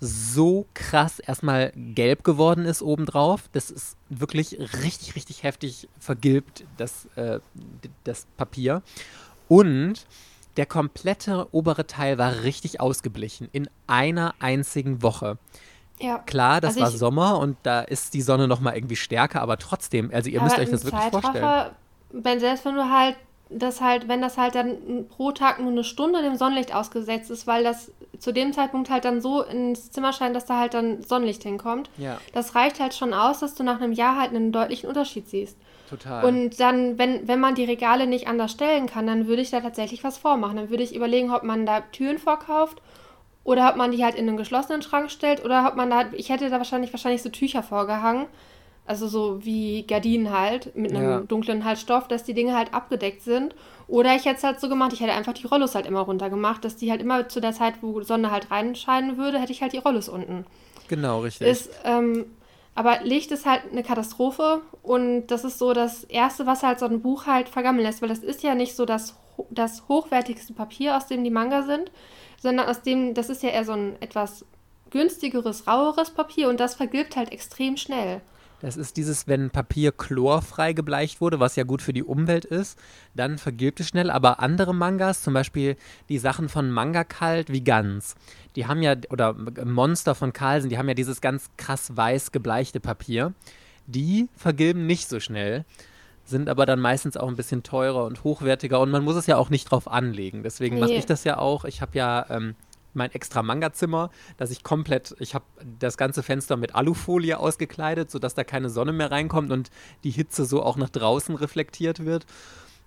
so 0.00 0.66
krass 0.72 1.18
erstmal 1.18 1.72
gelb 1.76 2.24
geworden 2.24 2.64
ist 2.64 2.82
obendrauf. 2.82 3.44
Das 3.52 3.70
ist 3.70 3.96
wirklich 4.08 4.58
richtig, 4.82 5.14
richtig 5.14 5.42
heftig 5.42 5.88
vergilbt, 5.98 6.64
das, 6.78 7.06
äh, 7.16 7.40
das 8.04 8.26
Papier. 8.36 8.82
Und 9.48 10.06
der 10.56 10.66
komplette 10.66 11.48
obere 11.52 11.86
Teil 11.86 12.18
war 12.18 12.42
richtig 12.42 12.80
ausgeblichen 12.80 13.48
in 13.52 13.68
einer 13.86 14.34
einzigen 14.40 15.02
Woche. 15.02 15.38
Ja. 16.00 16.18
Klar, 16.18 16.60
das 16.60 16.76
also 16.76 16.80
war 16.80 16.90
Sommer 16.90 17.38
und 17.38 17.58
da 17.62 17.80
ist 17.80 18.14
die 18.14 18.22
Sonne 18.22 18.48
noch 18.48 18.60
mal 18.60 18.74
irgendwie 18.74 18.96
stärker, 18.96 19.42
aber 19.42 19.58
trotzdem, 19.58 20.10
also 20.12 20.30
ihr 20.30 20.40
müsst 20.42 20.58
euch 20.58 20.70
das 20.70 20.84
wirklich 20.84 21.02
vorstellen. 21.10 21.70
Wenn 22.12 22.40
selbst 22.40 22.64
wenn 22.64 22.74
du 22.74 22.90
halt 22.90 23.16
das 23.50 23.80
halt, 23.80 24.08
wenn 24.08 24.20
das 24.20 24.38
halt 24.38 24.54
dann 24.54 25.06
pro 25.08 25.32
Tag 25.32 25.58
nur 25.60 25.70
eine 25.70 25.84
Stunde 25.84 26.22
dem 26.22 26.36
Sonnenlicht 26.36 26.74
ausgesetzt 26.74 27.30
ist, 27.30 27.46
weil 27.46 27.64
das 27.64 27.90
zu 28.18 28.32
dem 28.32 28.52
Zeitpunkt 28.52 28.90
halt 28.90 29.04
dann 29.04 29.20
so 29.20 29.42
ins 29.42 29.90
Zimmer 29.90 30.12
scheint, 30.12 30.36
dass 30.36 30.46
da 30.46 30.58
halt 30.58 30.74
dann 30.74 31.02
Sonnenlicht 31.02 31.42
hinkommt. 31.42 31.90
Ja. 31.96 32.18
Das 32.32 32.54
reicht 32.54 32.80
halt 32.80 32.94
schon 32.94 33.12
aus, 33.12 33.40
dass 33.40 33.54
du 33.54 33.64
nach 33.64 33.80
einem 33.80 33.92
Jahr 33.92 34.16
halt 34.16 34.30
einen 34.30 34.52
deutlichen 34.52 34.88
Unterschied 34.88 35.28
siehst. 35.28 35.56
Total. 35.88 36.24
Und 36.24 36.60
dann, 36.60 36.98
wenn, 36.98 37.26
wenn 37.26 37.40
man 37.40 37.56
die 37.56 37.64
Regale 37.64 38.06
nicht 38.06 38.28
anders 38.28 38.52
stellen 38.52 38.86
kann, 38.86 39.08
dann 39.08 39.26
würde 39.26 39.42
ich 39.42 39.50
da 39.50 39.60
tatsächlich 39.60 40.04
was 40.04 40.18
vormachen. 40.18 40.56
Dann 40.56 40.70
würde 40.70 40.84
ich 40.84 40.94
überlegen, 40.94 41.32
ob 41.32 41.42
man 41.42 41.66
da 41.66 41.80
Türen 41.80 42.18
vorkauft 42.18 42.80
oder 43.42 43.70
ob 43.70 43.76
man 43.76 43.90
die 43.90 44.04
halt 44.04 44.14
in 44.14 44.28
einen 44.28 44.36
geschlossenen 44.36 44.82
Schrank 44.82 45.10
stellt 45.10 45.44
oder 45.44 45.66
ob 45.66 45.74
man 45.74 45.90
da, 45.90 46.04
ich 46.12 46.28
hätte 46.28 46.48
da 46.48 46.58
wahrscheinlich, 46.58 46.92
wahrscheinlich 46.92 47.22
so 47.22 47.30
Tücher 47.30 47.64
vorgehangen, 47.64 48.26
also 48.86 49.06
so 49.06 49.44
wie 49.44 49.86
Gardinen 49.86 50.30
halt, 50.30 50.74
mit 50.76 50.92
einem 50.92 51.10
ja. 51.10 51.20
dunklen 51.20 51.64
halt 51.64 51.78
Stoff, 51.78 52.08
dass 52.08 52.24
die 52.24 52.34
Dinge 52.34 52.56
halt 52.56 52.74
abgedeckt 52.74 53.22
sind. 53.22 53.54
Oder 53.86 54.16
ich 54.16 54.24
hätte 54.24 54.36
es 54.36 54.44
halt 54.44 54.60
so 54.60 54.68
gemacht, 54.68 54.92
ich 54.92 55.00
hätte 55.00 55.12
einfach 55.12 55.32
die 55.32 55.46
Rollos 55.46 55.74
halt 55.74 55.86
immer 55.86 56.00
runter 56.00 56.30
gemacht, 56.30 56.64
dass 56.64 56.76
die 56.76 56.90
halt 56.90 57.00
immer 57.00 57.28
zu 57.28 57.40
der 57.40 57.52
Zeit, 57.52 57.74
wo 57.82 58.02
Sonne 58.02 58.30
halt 58.30 58.50
reinscheinen 58.50 59.16
würde, 59.16 59.38
hätte 59.38 59.52
ich 59.52 59.62
halt 59.62 59.72
die 59.72 59.78
Rollos 59.78 60.08
unten. 60.08 60.44
Genau, 60.88 61.20
richtig. 61.20 61.46
Ist, 61.46 61.70
ähm, 61.84 62.26
aber 62.74 63.00
Licht 63.02 63.30
ist 63.30 63.46
halt 63.46 63.62
eine 63.70 63.82
Katastrophe 63.82 64.62
und 64.82 65.26
das 65.28 65.44
ist 65.44 65.58
so 65.58 65.72
das 65.72 66.04
Erste, 66.04 66.46
was 66.46 66.62
halt 66.62 66.78
so 66.78 66.86
ein 66.86 67.02
Buch 67.02 67.26
halt 67.26 67.48
vergammeln 67.48 67.84
lässt, 67.84 68.00
weil 68.00 68.08
das 68.08 68.20
ist 68.20 68.42
ja 68.42 68.54
nicht 68.54 68.74
so 68.74 68.86
das, 68.86 69.16
das 69.50 69.88
hochwertigste 69.88 70.52
Papier, 70.52 70.96
aus 70.96 71.06
dem 71.06 71.22
die 71.22 71.30
Manga 71.30 71.62
sind, 71.62 71.90
sondern 72.40 72.68
aus 72.68 72.82
dem, 72.82 73.14
das 73.14 73.28
ist 73.28 73.42
ja 73.42 73.50
eher 73.50 73.64
so 73.64 73.72
ein 73.72 73.96
etwas 74.00 74.44
günstigeres, 74.90 75.66
raueres 75.66 76.10
Papier 76.10 76.48
und 76.48 76.58
das 76.58 76.74
vergilbt 76.74 77.16
halt 77.16 77.32
extrem 77.32 77.76
schnell. 77.76 78.20
Das 78.60 78.76
ist 78.76 78.96
dieses, 78.96 79.26
wenn 79.26 79.50
Papier 79.50 79.90
chlorfrei 79.90 80.74
gebleicht 80.74 81.20
wurde, 81.20 81.40
was 81.40 81.56
ja 81.56 81.64
gut 81.64 81.80
für 81.80 81.94
die 81.94 82.04
Umwelt 82.04 82.44
ist, 82.44 82.78
dann 83.14 83.38
vergilbt 83.38 83.80
es 83.80 83.88
schnell. 83.88 84.10
Aber 84.10 84.40
andere 84.40 84.74
Mangas, 84.74 85.22
zum 85.22 85.34
Beispiel 85.34 85.76
die 86.08 86.18
Sachen 86.18 86.48
von 86.48 86.70
Manga 86.70 87.04
Kalt 87.04 87.50
wie 87.50 87.64
Gans, 87.64 88.14
die 88.56 88.66
haben 88.66 88.82
ja, 88.82 88.94
oder 89.08 89.34
Monster 89.64 90.14
von 90.14 90.32
Carlsen, 90.32 90.68
die 90.68 90.78
haben 90.78 90.88
ja 90.88 90.94
dieses 90.94 91.20
ganz 91.20 91.50
krass 91.56 91.96
weiß 91.96 92.32
gebleichte 92.32 92.80
Papier. 92.80 93.32
Die 93.86 94.28
vergilben 94.36 94.86
nicht 94.86 95.08
so 95.08 95.20
schnell, 95.20 95.64
sind 96.24 96.48
aber 96.48 96.66
dann 96.66 96.80
meistens 96.80 97.16
auch 97.16 97.28
ein 97.28 97.36
bisschen 97.36 97.62
teurer 97.62 98.04
und 98.04 98.24
hochwertiger 98.24 98.80
und 98.80 98.90
man 98.90 99.04
muss 99.04 99.16
es 99.16 99.26
ja 99.26 99.36
auch 99.36 99.50
nicht 99.50 99.70
drauf 99.70 99.90
anlegen. 99.90 100.42
Deswegen 100.42 100.76
nee. 100.76 100.82
mache 100.82 100.92
ich 100.92 101.06
das 101.06 101.24
ja 101.24 101.38
auch. 101.38 101.64
Ich 101.64 101.80
habe 101.80 101.96
ja. 101.96 102.26
Ähm, 102.28 102.54
mein 102.94 103.12
extra 103.12 103.42
Manga-Zimmer, 103.42 104.10
dass 104.36 104.50
ich 104.50 104.62
komplett, 104.62 105.14
ich 105.18 105.34
habe 105.34 105.44
das 105.78 105.96
ganze 105.96 106.22
Fenster 106.22 106.56
mit 106.56 106.74
Alufolie 106.74 107.38
ausgekleidet, 107.38 108.10
sodass 108.10 108.34
da 108.34 108.44
keine 108.44 108.70
Sonne 108.70 108.92
mehr 108.92 109.10
reinkommt 109.10 109.50
und 109.52 109.70
die 110.04 110.10
Hitze 110.10 110.44
so 110.44 110.62
auch 110.62 110.76
nach 110.76 110.90
draußen 110.90 111.34
reflektiert 111.36 112.04
wird. 112.04 112.26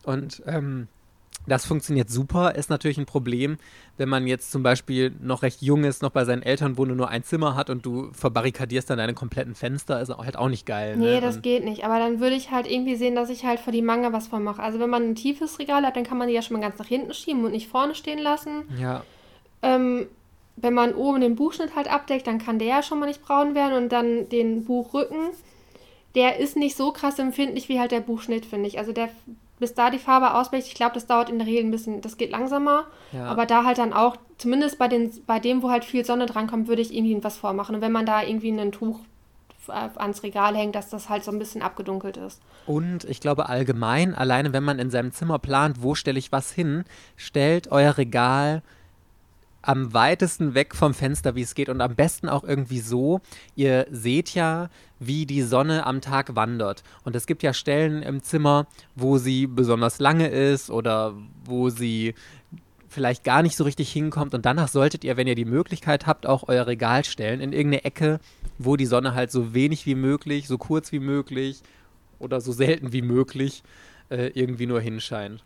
Und 0.03 0.43
ähm, 0.45 0.87
das 1.45 1.65
funktioniert 1.65 2.09
super, 2.09 2.55
ist 2.55 2.69
natürlich 2.69 2.97
ein 2.97 3.05
Problem, 3.05 3.57
wenn 3.97 4.07
man 4.07 4.27
jetzt 4.27 4.51
zum 4.51 4.63
Beispiel 4.63 5.11
noch 5.21 5.41
recht 5.41 5.61
jung 5.61 5.83
ist, 5.83 6.01
noch 6.01 6.11
bei 6.11 6.23
seinen 6.23 6.41
Eltern 6.41 6.77
wohnt 6.77 6.91
und 6.91 6.97
nur 6.97 7.09
ein 7.09 7.23
Zimmer 7.23 7.55
hat 7.55 7.69
und 7.69 7.85
du 7.85 8.11
verbarrikadierst 8.13 8.89
dann 8.89 8.97
deine 8.97 9.13
kompletten 9.13 9.53
Fenster, 9.53 10.01
ist 10.01 10.09
halt 10.09 10.37
auch 10.37 10.47
nicht 10.47 10.65
geil. 10.65 10.95
Nee, 10.95 11.15
ne? 11.15 11.21
das 11.21 11.41
geht 11.41 11.65
nicht. 11.65 11.83
Aber 11.83 11.99
dann 11.99 12.21
würde 12.21 12.35
ich 12.35 12.51
halt 12.51 12.69
irgendwie 12.69 12.95
sehen, 12.95 13.15
dass 13.15 13.29
ich 13.29 13.45
halt 13.45 13.59
für 13.59 13.71
die 13.71 13.81
Manga 13.81 14.13
was 14.13 14.27
von 14.27 14.43
mache. 14.43 14.63
Also 14.63 14.79
wenn 14.79 14.89
man 14.89 15.03
ein 15.03 15.15
tiefes 15.15 15.59
Regal 15.59 15.85
hat, 15.85 15.97
dann 15.97 16.05
kann 16.05 16.17
man 16.17 16.29
die 16.29 16.33
ja 16.33 16.41
schon 16.41 16.57
mal 16.57 16.63
ganz 16.63 16.79
nach 16.79 16.87
hinten 16.87 17.13
schieben 17.13 17.43
und 17.43 17.51
nicht 17.51 17.67
vorne 17.67 17.93
stehen 17.93 18.19
lassen. 18.19 18.63
Ja. 18.79 19.03
Ähm, 19.63 20.07
wenn 20.55 20.73
man 20.73 20.93
oben 20.93 21.21
den 21.21 21.35
Buchschnitt 21.35 21.75
halt 21.75 21.91
abdeckt, 21.91 22.27
dann 22.27 22.37
kann 22.37 22.59
der 22.59 22.67
ja 22.67 22.83
schon 22.83 22.99
mal 22.99 23.07
nicht 23.07 23.23
braun 23.23 23.55
werden 23.55 23.83
und 23.83 23.91
dann 23.91 24.29
den 24.29 24.65
Buchrücken, 24.65 25.29
der 26.15 26.39
ist 26.39 26.55
nicht 26.55 26.77
so 26.77 26.91
krass 26.91 27.17
empfindlich 27.17 27.69
wie 27.69 27.79
halt 27.79 27.91
der 27.91 28.01
Buchschnitt, 28.01 28.45
finde 28.45 28.67
ich. 28.67 28.77
Also 28.77 28.91
der, 28.91 29.09
bis 29.59 29.73
da 29.73 29.89
die 29.89 29.97
Farbe 29.97 30.35
ausbricht, 30.35 30.67
ich 30.67 30.75
glaube, 30.75 30.93
das 30.93 31.07
dauert 31.07 31.29
in 31.29 31.39
der 31.39 31.47
Regel 31.47 31.63
ein 31.63 31.71
bisschen, 31.71 32.01
das 32.01 32.17
geht 32.17 32.29
langsamer. 32.29 32.85
Ja. 33.11 33.25
Aber 33.25 33.47
da 33.47 33.63
halt 33.63 33.79
dann 33.79 33.93
auch, 33.93 34.15
zumindest 34.37 34.77
bei, 34.77 34.87
den, 34.87 35.11
bei 35.25 35.39
dem, 35.39 35.63
wo 35.63 35.71
halt 35.71 35.85
viel 35.85 36.05
Sonne 36.05 36.27
drankommt, 36.27 36.67
würde 36.67 36.83
ich 36.83 36.93
irgendwie 36.93 37.23
was 37.23 37.37
vormachen. 37.37 37.75
Und 37.75 37.81
wenn 37.81 37.91
man 37.91 38.05
da 38.05 38.21
irgendwie 38.21 38.51
ein 38.51 38.71
Tuch 38.71 38.99
ans 39.69 40.23
Regal 40.23 40.55
hängt, 40.55 40.75
dass 40.75 40.89
das 40.89 41.07
halt 41.09 41.23
so 41.23 41.31
ein 41.31 41.39
bisschen 41.39 41.61
abgedunkelt 41.61 42.17
ist. 42.17 42.41
Und 42.65 43.05
ich 43.05 43.21
glaube 43.21 43.47
allgemein, 43.47 44.13
alleine 44.13 44.51
wenn 44.51 44.63
man 44.63 44.77
in 44.77 44.89
seinem 44.89 45.13
Zimmer 45.13 45.39
plant, 45.39 45.81
wo 45.81 45.95
stelle 45.95 46.19
ich 46.19 46.33
was 46.33 46.51
hin, 46.51 46.83
stellt 47.15 47.71
euer 47.71 47.97
Regal 47.97 48.61
am 49.63 49.93
weitesten 49.93 50.53
weg 50.53 50.75
vom 50.75 50.93
Fenster, 50.93 51.35
wie 51.35 51.41
es 51.41 51.55
geht 51.55 51.69
und 51.69 51.81
am 51.81 51.95
besten 51.95 52.29
auch 52.29 52.43
irgendwie 52.43 52.79
so, 52.79 53.21
ihr 53.55 53.87
seht 53.89 54.33
ja, 54.35 54.69
wie 54.99 55.25
die 55.25 55.41
Sonne 55.41 55.85
am 55.85 56.01
Tag 56.01 56.35
wandert. 56.35 56.83
Und 57.03 57.15
es 57.15 57.25
gibt 57.25 57.43
ja 57.43 57.53
Stellen 57.53 58.03
im 58.03 58.21
Zimmer, 58.21 58.67
wo 58.95 59.17
sie 59.17 59.47
besonders 59.47 59.99
lange 59.99 60.27
ist 60.27 60.69
oder 60.69 61.15
wo 61.45 61.69
sie 61.69 62.13
vielleicht 62.89 63.23
gar 63.23 63.41
nicht 63.41 63.55
so 63.55 63.63
richtig 63.63 63.91
hinkommt. 63.91 64.33
Und 64.33 64.45
danach 64.45 64.67
solltet 64.67 65.03
ihr, 65.03 65.17
wenn 65.17 65.27
ihr 65.27 65.35
die 65.35 65.45
Möglichkeit 65.45 66.05
habt, 66.07 66.27
auch 66.27 66.47
euer 66.47 66.67
Regal 66.67 67.05
stellen 67.05 67.41
in 67.41 67.53
irgendeine 67.53 67.85
Ecke, 67.85 68.19
wo 68.57 68.75
die 68.75 68.85
Sonne 68.85 69.15
halt 69.15 69.31
so 69.31 69.53
wenig 69.53 69.85
wie 69.85 69.95
möglich, 69.95 70.47
so 70.47 70.57
kurz 70.57 70.91
wie 70.91 70.99
möglich 70.99 71.61
oder 72.19 72.41
so 72.41 72.51
selten 72.51 72.93
wie 72.93 73.01
möglich 73.01 73.63
äh, 74.09 74.27
irgendwie 74.27 74.67
nur 74.67 74.81
hinscheint. 74.81 75.43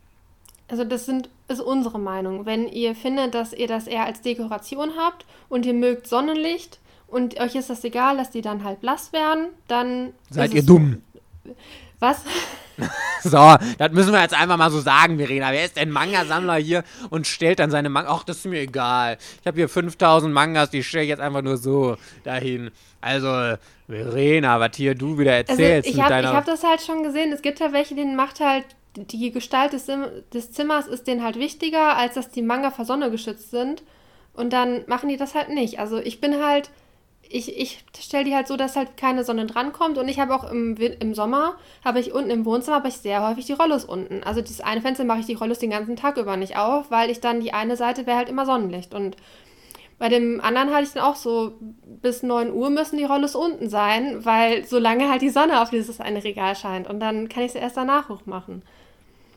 Also 0.69 0.83
das 0.83 1.05
sind, 1.05 1.29
ist 1.47 1.61
unsere 1.61 1.99
Meinung. 1.99 2.45
Wenn 2.45 2.67
ihr 2.67 2.95
findet, 2.95 3.33
dass 3.33 3.53
ihr 3.53 3.67
das 3.67 3.87
eher 3.87 4.05
als 4.05 4.21
Dekoration 4.21 4.91
habt 4.97 5.25
und 5.49 5.65
ihr 5.65 5.73
mögt 5.73 6.07
Sonnenlicht 6.07 6.79
und 7.07 7.39
euch 7.39 7.55
ist 7.55 7.69
das 7.69 7.83
egal, 7.83 8.17
dass 8.17 8.31
die 8.31 8.41
dann 8.41 8.63
halt 8.63 8.81
blass 8.81 9.13
werden, 9.13 9.47
dann 9.67 10.13
seid 10.29 10.53
ihr 10.53 10.63
dumm. 10.63 11.01
Was? 11.99 12.21
so, 13.23 13.55
das 13.79 13.91
müssen 13.91 14.11
wir 14.11 14.21
jetzt 14.21 14.39
einfach 14.39 14.57
mal 14.57 14.69
so 14.69 14.79
sagen, 14.79 15.17
Verena. 15.17 15.51
Wer 15.51 15.65
ist 15.65 15.77
denn 15.77 15.89
Manga-Sammler 15.89 16.55
hier 16.55 16.83
und 17.09 17.25
stellt 17.25 17.57
dann 17.57 17.71
seine 17.71 17.89
Manga? 17.89 18.09
Ach, 18.11 18.23
das 18.23 18.37
ist 18.37 18.45
mir 18.45 18.59
egal. 18.59 19.17
Ich 19.41 19.47
habe 19.47 19.57
hier 19.57 19.67
5000 19.67 20.31
Mangas, 20.31 20.69
die 20.69 20.83
stelle 20.83 21.05
ich 21.05 21.09
jetzt 21.09 21.21
einfach 21.21 21.41
nur 21.41 21.57
so 21.57 21.97
dahin. 22.23 22.69
Also, 23.01 23.57
Verena, 23.87 24.59
was 24.59 24.75
hier 24.75 24.93
du 24.93 25.17
wieder 25.17 25.33
also, 25.33 25.53
erzählst. 25.53 25.87
Also 25.87 25.97
ich 25.97 26.03
habe 26.03 26.27
hab 26.27 26.45
das 26.45 26.63
halt 26.63 26.81
schon 26.81 27.01
gesehen. 27.01 27.31
Es 27.31 27.41
gibt 27.41 27.59
ja 27.59 27.73
welche, 27.73 27.95
denen 27.95 28.15
macht 28.15 28.41
halt 28.41 28.65
die 28.97 29.31
Gestalt 29.31 29.73
des, 29.73 29.85
des 30.33 30.51
Zimmers 30.51 30.87
ist 30.87 31.07
denen 31.07 31.23
halt 31.23 31.37
wichtiger, 31.37 31.95
als 31.95 32.15
dass 32.15 32.29
die 32.29 32.41
Manga 32.41 32.71
vor 32.71 32.85
Sonne 32.85 33.11
geschützt 33.11 33.51
sind. 33.51 33.83
Und 34.33 34.53
dann 34.53 34.83
machen 34.87 35.09
die 35.09 35.17
das 35.17 35.35
halt 35.35 35.49
nicht. 35.49 35.79
Also 35.79 35.97
ich 35.97 36.21
bin 36.21 36.43
halt, 36.43 36.69
ich, 37.29 37.57
ich 37.57 37.83
stelle 37.99 38.23
die 38.23 38.35
halt 38.35 38.47
so, 38.47 38.55
dass 38.55 38.75
halt 38.75 38.97
keine 38.97 39.23
Sonne 39.23 39.45
drankommt. 39.45 39.97
Und 39.97 40.07
ich 40.07 40.19
habe 40.19 40.35
auch 40.35 40.49
im, 40.49 40.75
im 40.75 41.13
Sommer, 41.13 41.55
habe 41.83 41.99
ich 41.99 42.13
unten 42.13 42.29
im 42.29 42.45
Wohnzimmer, 42.45 42.77
habe 42.77 42.87
ich 42.87 42.97
sehr 42.97 43.27
häufig 43.27 43.45
die 43.45 43.53
Rollos 43.53 43.85
unten. 43.85 44.23
Also 44.23 44.41
das 44.41 44.61
eine 44.61 44.81
Fenster 44.81 45.05
mache 45.05 45.19
ich 45.19 45.25
die 45.25 45.33
Rollos 45.33 45.59
den 45.59 45.71
ganzen 45.71 45.95
Tag 45.95 46.17
über 46.17 46.37
nicht 46.37 46.57
auf, 46.57 46.91
weil 46.91 47.09
ich 47.09 47.19
dann 47.19 47.39
die 47.39 47.53
eine 47.53 47.75
Seite 47.75 48.05
wäre 48.05 48.17
halt 48.17 48.29
immer 48.29 48.45
Sonnenlicht. 48.45 48.93
Und 48.93 49.17
bei 49.99 50.09
dem 50.09 50.39
anderen 50.41 50.71
hatte 50.71 50.83
ich 50.83 50.93
dann 50.93 51.03
auch 51.03 51.15
so, 51.15 51.55
bis 51.59 52.21
9 52.21 52.53
Uhr 52.53 52.69
müssen 52.69 52.97
die 52.97 53.05
Rollos 53.05 53.35
unten 53.35 53.69
sein, 53.69 54.23
weil 54.23 54.63
solange 54.65 55.09
halt 55.09 55.23
die 55.23 55.29
Sonne 55.29 55.61
auf 55.61 55.71
dieses 55.71 55.99
eine 55.99 56.23
Regal 56.23 56.55
scheint. 56.55 56.87
Und 56.87 56.99
dann 56.99 57.29
kann 57.29 57.43
ich 57.43 57.53
sie 57.53 57.57
erst 57.57 57.77
danach 57.77 58.09
hochmachen. 58.09 58.61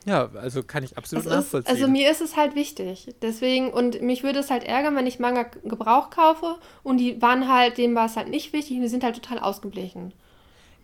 Ja, 0.07 0.31
also 0.35 0.63
kann 0.63 0.83
ich 0.83 0.97
absolut 0.97 1.27
es 1.27 1.31
nachvollziehen. 1.31 1.75
Ist, 1.75 1.83
also 1.83 1.93
mir 1.93 2.11
ist 2.11 2.21
es 2.21 2.37
halt 2.37 2.55
wichtig. 2.55 3.15
Deswegen, 3.21 3.71
und 3.71 4.01
mich 4.01 4.23
würde 4.23 4.39
es 4.39 4.51
halt 4.51 4.65
ärgern, 4.65 4.97
wenn 4.97 5.07
ich 5.07 5.19
Manga 5.19 5.45
Gebrauch 5.65 6.11
kaufe 6.11 6.57
und 6.83 6.99
die 6.99 7.21
waren 7.21 7.53
halt, 7.53 7.79
denen 7.79 7.95
war 7.95 8.07
es 8.07 8.17
halt 8.17 8.29
nicht 8.29 8.53
wichtig 8.53 8.77
und 8.77 8.83
die 8.83 8.89
sind 8.89 9.05
halt 9.05 9.17
total 9.17 9.39
ausgeblichen. 9.39 10.13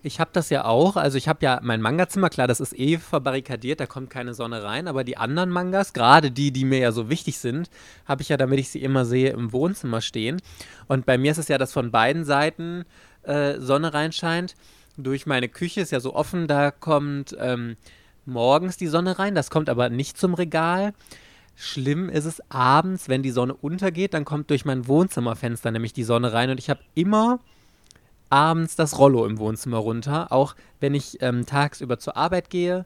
Ich 0.02 0.20
habe 0.20 0.30
das 0.32 0.50
ja 0.50 0.64
auch. 0.64 0.94
Also 0.94 1.18
ich 1.18 1.26
habe 1.26 1.38
ja 1.42 1.58
mein 1.62 1.80
Manga-Zimmer, 1.80 2.30
klar, 2.30 2.46
das 2.46 2.60
ist 2.60 2.78
eh 2.78 2.98
verbarrikadiert, 2.98 3.80
da 3.80 3.86
kommt 3.86 4.08
keine 4.08 4.34
Sonne 4.34 4.62
rein. 4.62 4.86
Aber 4.86 5.02
die 5.02 5.16
anderen 5.16 5.50
Mangas, 5.50 5.94
gerade 5.94 6.30
die, 6.30 6.52
die 6.52 6.64
mir 6.64 6.78
ja 6.78 6.92
so 6.92 7.08
wichtig 7.08 7.38
sind, 7.38 7.70
habe 8.04 8.22
ich 8.22 8.28
ja, 8.28 8.36
damit 8.36 8.60
ich 8.60 8.68
sie 8.68 8.82
immer 8.82 9.04
sehe, 9.04 9.30
im 9.30 9.52
Wohnzimmer 9.52 10.00
stehen. 10.00 10.40
Und 10.86 11.06
bei 11.06 11.18
mir 11.18 11.32
ist 11.32 11.38
es 11.38 11.48
ja, 11.48 11.58
dass 11.58 11.72
von 11.72 11.90
beiden 11.90 12.24
Seiten 12.24 12.84
äh, 13.22 13.58
Sonne 13.58 13.94
reinscheint. 13.94 14.54
Durch 14.96 15.26
meine 15.26 15.48
Küche 15.48 15.80
ist 15.80 15.90
ja 15.90 15.98
so 15.98 16.14
offen, 16.14 16.46
da 16.46 16.70
kommt 16.70 17.36
ähm, 17.40 17.76
morgens 18.26 18.76
die 18.76 18.86
Sonne 18.86 19.18
rein, 19.18 19.34
das 19.34 19.50
kommt 19.50 19.68
aber 19.68 19.88
nicht 19.88 20.18
zum 20.18 20.34
Regal. 20.34 20.92
Schlimm 21.54 22.08
ist 22.08 22.26
es 22.26 22.42
abends, 22.50 23.08
wenn 23.08 23.22
die 23.22 23.30
Sonne 23.30 23.54
untergeht, 23.54 24.14
dann 24.14 24.24
kommt 24.24 24.50
durch 24.50 24.64
mein 24.64 24.86
Wohnzimmerfenster 24.86 25.70
nämlich 25.70 25.92
die 25.92 26.04
Sonne 26.04 26.32
rein 26.32 26.50
und 26.50 26.58
ich 26.58 26.68
habe 26.68 26.80
immer 26.94 27.40
abends 28.28 28.76
das 28.76 28.98
Rollo 28.98 29.24
im 29.24 29.38
Wohnzimmer 29.38 29.78
runter, 29.78 30.32
auch 30.32 30.54
wenn 30.80 30.94
ich 30.94 31.22
ähm, 31.22 31.46
tagsüber 31.46 31.98
zur 31.98 32.16
Arbeit 32.16 32.50
gehe. 32.50 32.84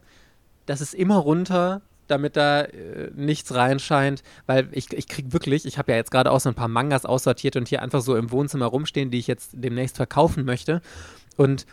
Das 0.65 0.81
ist 0.81 0.93
immer 0.93 1.17
runter, 1.17 1.81
damit 2.07 2.35
da 2.35 2.61
äh, 2.61 3.11
nichts 3.15 3.53
reinscheint, 3.53 4.23
weil 4.45 4.69
ich, 4.71 4.93
ich 4.93 5.07
krieg 5.07 5.33
wirklich, 5.33 5.65
ich 5.65 5.77
habe 5.77 5.91
ja 5.91 5.97
jetzt 5.97 6.11
gerade 6.11 6.31
auch 6.31 6.39
so 6.39 6.49
ein 6.49 6.55
paar 6.55 6.67
Mangas 6.67 7.05
aussortiert 7.05 7.55
und 7.55 7.67
hier 7.67 7.81
einfach 7.81 8.01
so 8.01 8.15
im 8.15 8.31
Wohnzimmer 8.31 8.67
rumstehen, 8.67 9.11
die 9.11 9.19
ich 9.19 9.27
jetzt 9.27 9.51
demnächst 9.53 9.97
verkaufen 9.97 10.45
möchte. 10.45 10.81
Und 11.37 11.65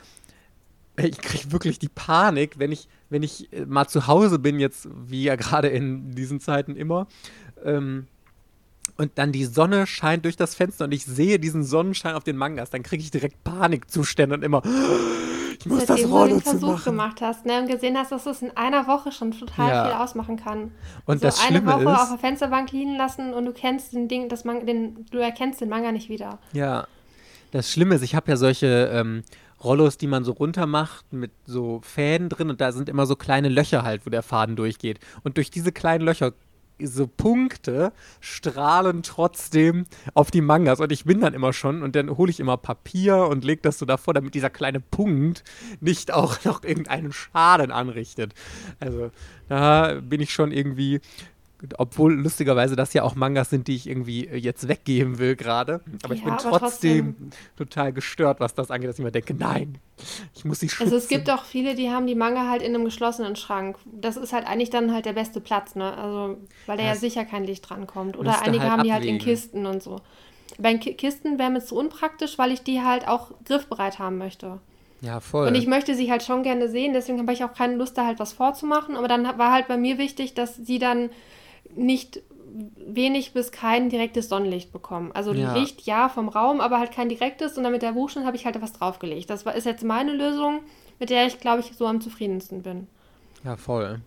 ich 0.97 1.19
kriege 1.19 1.53
wirklich 1.53 1.79
die 1.79 1.89
Panik, 1.89 2.59
wenn 2.59 2.73
ich, 2.73 2.89
wenn 3.11 3.23
ich 3.23 3.53
äh, 3.53 3.67
mal 3.67 3.87
zu 3.87 4.07
Hause 4.07 4.39
bin, 4.39 4.59
jetzt 4.59 4.89
wie 5.07 5.25
ja 5.25 5.37
gerade 5.37 5.69
in 5.69 6.13
diesen 6.15 6.41
Zeiten 6.41 6.77
immer, 6.77 7.07
ähm, 7.65 8.07
und 8.97 9.13
dann 9.15 9.31
die 9.31 9.45
Sonne 9.45 9.87
scheint 9.87 10.25
durch 10.25 10.37
das 10.37 10.57
Fenster 10.57 10.85
und 10.85 10.93
ich 10.93 11.05
sehe 11.05 11.39
diesen 11.39 11.63
Sonnenschein 11.63 12.15
auf 12.15 12.25
den 12.25 12.37
Mangas, 12.37 12.71
dann 12.71 12.83
kriege 12.83 13.03
ich 13.03 13.11
direkt 13.11 13.45
Panikzustände 13.45 14.35
und 14.35 14.43
immer, 14.43 14.63
ich 15.59 15.67
muss 15.67 15.87
Seitdem 15.87 16.05
das 16.05 16.13
Rollo 16.13 16.27
du 16.27 16.35
den 16.35 16.43
Versuch 16.43 16.69
machen. 16.69 16.85
gemacht 16.85 17.21
hast 17.21 17.47
ne, 17.47 17.61
und 17.61 17.69
gesehen 17.69 17.97
hast, 17.97 18.13
dass 18.13 18.27
es 18.27 18.43
in 18.43 18.57
einer 18.57 18.87
Woche 18.87 19.13
schon 19.13 19.31
total 19.33 19.69
ja. 19.69 19.85
viel 19.85 19.95
ausmachen 19.95 20.37
kann. 20.37 20.73
Und 21.05 21.21
so 21.21 21.27
das 21.27 21.41
eine 21.41 21.59
Schlimme 21.59 21.75
Woche 21.75 21.83
ist, 21.83 21.89
auf 21.89 22.09
der 22.11 22.19
Fensterbank 22.19 22.73
liegen 22.73 22.97
lassen 22.97 23.33
und 23.33 23.45
du 23.45 23.53
kennst 23.53 23.93
den 23.93 24.09
Ding, 24.09 24.29
das 24.29 24.45
Man 24.45 24.67
den, 24.67 25.07
du 25.11 25.19
erkennst 25.19 25.61
den 25.61 25.69
Manga 25.69 25.93
nicht 25.93 26.09
wieder. 26.09 26.39
Ja, 26.53 26.87
das 27.51 27.71
Schlimme 27.71 27.95
ist, 27.95 28.03
ich 28.03 28.15
habe 28.15 28.31
ja 28.31 28.37
solche 28.37 28.91
ähm, 28.93 29.23
Rollos, 29.63 29.99
die 29.99 30.07
man 30.07 30.25
so 30.25 30.33
runter 30.33 30.67
macht 30.67 31.13
mit 31.13 31.33
so 31.45 31.81
Fäden 31.83 32.29
drin 32.29 32.51
und 32.51 32.61
da 32.61 32.73
sind 32.73 32.89
immer 32.89 33.07
so 33.07 33.17
kleine 33.17 33.49
Löcher 33.49 33.83
halt, 33.83 34.07
wo 34.07 34.11
der 34.11 34.23
Faden 34.23 34.57
durchgeht. 34.57 35.01
Und 35.25 35.37
durch 35.37 35.51
diese 35.51 35.73
kleinen 35.73 36.05
Löcher 36.05 36.33
so 36.81 37.07
Punkte 37.07 37.93
strahlen 38.21 39.03
trotzdem 39.03 39.85
auf 40.15 40.31
die 40.31 40.41
Mangas. 40.41 40.81
Und 40.81 40.93
ich 40.93 41.05
bin 41.05 41.21
dann 41.21 41.35
immer 41.35 41.53
schon 41.53 41.83
und 41.83 41.97
dann 41.97 42.17
hole 42.17 42.31
ich 42.31 42.41
immer 42.41 42.57
Papier 42.57 43.27
und 43.27 43.45
lege 43.45 43.63
das 43.63 43.79
so 43.79 43.87
davor, 43.87 44.15
damit 44.15 44.35
dieser 44.35 44.51
kleine 44.51 44.81
Punkt 44.81 45.45
nicht 45.81 46.13
auch 46.13 46.37
noch 46.45 46.63
irgendeinen 46.63 47.13
Schaden 47.13 47.71
anrichtet. 47.71 48.35
Also 48.81 49.11
da 49.49 50.01
bin 50.01 50.21
ich 50.21 50.33
schon 50.33 50.53
irgendwie 50.53 51.01
obwohl 51.77 52.15
lustigerweise 52.15 52.77
das 52.77 52.93
ja 52.93 53.03
auch 53.03 53.17
Mangas 53.17 53.51
sind, 53.51 53.67
die 53.67 53.75
ich 53.75 53.89
irgendwie 53.89 54.27
äh, 54.27 54.37
jetzt 54.37 54.69
weggeben 54.69 55.19
will 55.19 55.35
gerade. 55.35 55.81
Aber 56.05 56.15
ja, 56.15 56.19
ich 56.19 56.25
bin 56.25 56.33
aber 56.33 56.59
trotzdem, 56.59 57.17
trotzdem, 57.17 57.31
total 57.57 57.93
gestört, 57.93 58.41
was 58.41 58.55
das 58.55 58.71
angeht, 58.71 58.89
dass 58.89 58.99
ich 58.99 59.05
mir 59.05 59.11
denke, 59.11 59.35
nein, 59.35 59.79
ich 60.35 60.45
muss 60.45 60.61
sie 60.61 60.69
schützen. 60.69 60.85
Also 60.85 60.97
es 60.97 61.09
gibt 61.09 61.29
auch 61.31 61.45
viele, 61.45 61.75
die 61.75 61.91
haben 61.91 62.07
die 62.07 62.15
Manga 62.15 62.49
halt 62.49 62.63
in 62.63 62.75
einem 62.75 62.85
geschlossenen 62.85 63.35
Schrank. 63.35 63.77
Das 63.87 64.17
ist 64.17 64.33
halt 64.33 64.47
eigentlich 64.47 64.71
dann 64.71 64.93
halt 64.93 65.07
der 65.07 65.15
beste 65.15 65.41
Platz, 65.41 65.75
ne? 65.75 65.97
Also, 65.97 66.39
weil 66.67 66.79
da 66.79 66.85
ja 66.85 66.95
sicher 66.95 67.25
kein 67.25 67.45
Licht 67.45 67.69
drankommt. 67.69 68.17
Oder 68.17 68.43
einige 68.43 68.63
halt 68.63 68.73
haben 68.73 68.83
die 68.85 68.93
halt 68.93 69.05
in 69.05 69.19
Kisten 69.19 69.67
und 69.67 69.83
so. 69.83 70.01
Bei 70.59 70.75
Kisten 70.77 71.39
wäre 71.39 71.51
mir 71.51 71.61
zu 71.61 71.77
unpraktisch, 71.77 72.39
weil 72.39 72.53
ich 72.53 72.63
die 72.63 72.83
halt 72.83 73.07
auch 73.07 73.33
griffbereit 73.45 73.99
haben 73.99 74.19
möchte. 74.19 74.61
Ja, 75.01 75.21
voll. 75.21 75.49
Und 75.49 75.55
ich 75.55 75.67
möchte 75.67 75.95
sie 75.95 76.11
halt 76.11 76.23
schon 76.23 76.43
gerne 76.43 76.69
sehen, 76.69 76.93
deswegen 76.93 77.19
habe 77.19 77.33
ich 77.33 77.45
auch 77.45 77.55
keine 77.55 77.77
Lust, 77.77 77.97
da 77.99 78.07
halt 78.07 78.19
was 78.19 78.33
vorzumachen. 78.33 78.97
Aber 78.97 79.09
dann 79.09 79.25
war 79.39 79.53
halt 79.53 79.69
bei 79.69 79.77
mir 79.77 79.99
wichtig, 79.99 80.35
dass 80.35 80.57
sie 80.57 80.79
dann 80.79 81.11
nicht 81.77 82.23
wenig 82.87 83.33
bis 83.33 83.53
kein 83.53 83.91
direktes 83.91 84.29
Sonnenlicht 84.29 84.73
bekommen. 84.73 85.13
Also 85.13 85.33
ja. 85.33 85.55
Licht 85.55 85.83
ja 85.83 86.09
vom 86.09 86.29
Raum, 86.29 86.61
aber 86.61 86.79
halt 86.79 86.93
kein 86.93 87.09
direktes 87.09 87.57
und 87.57 87.65
dann 87.65 87.73
mit 87.73 87.83
der 87.83 87.93
Buchstaben 87.93 88.27
habe 88.27 88.37
ich 88.37 88.47
halt 88.47 88.57
etwas 88.57 88.73
draufgelegt. 88.73 89.29
Das 89.31 89.43
ist 89.43 89.67
jetzt 89.67 89.85
meine 89.85 90.13
Lösung, 90.13 90.61
mit 90.99 91.11
der 91.11 91.27
ich, 91.27 91.39
glaube 91.39 91.61
ich, 91.61 91.77
so 91.77 91.87
am 91.87 92.01
zufriedensten 92.01 92.63
bin. 92.63 92.87
Ja, 93.45 93.57
voll. 93.57 94.01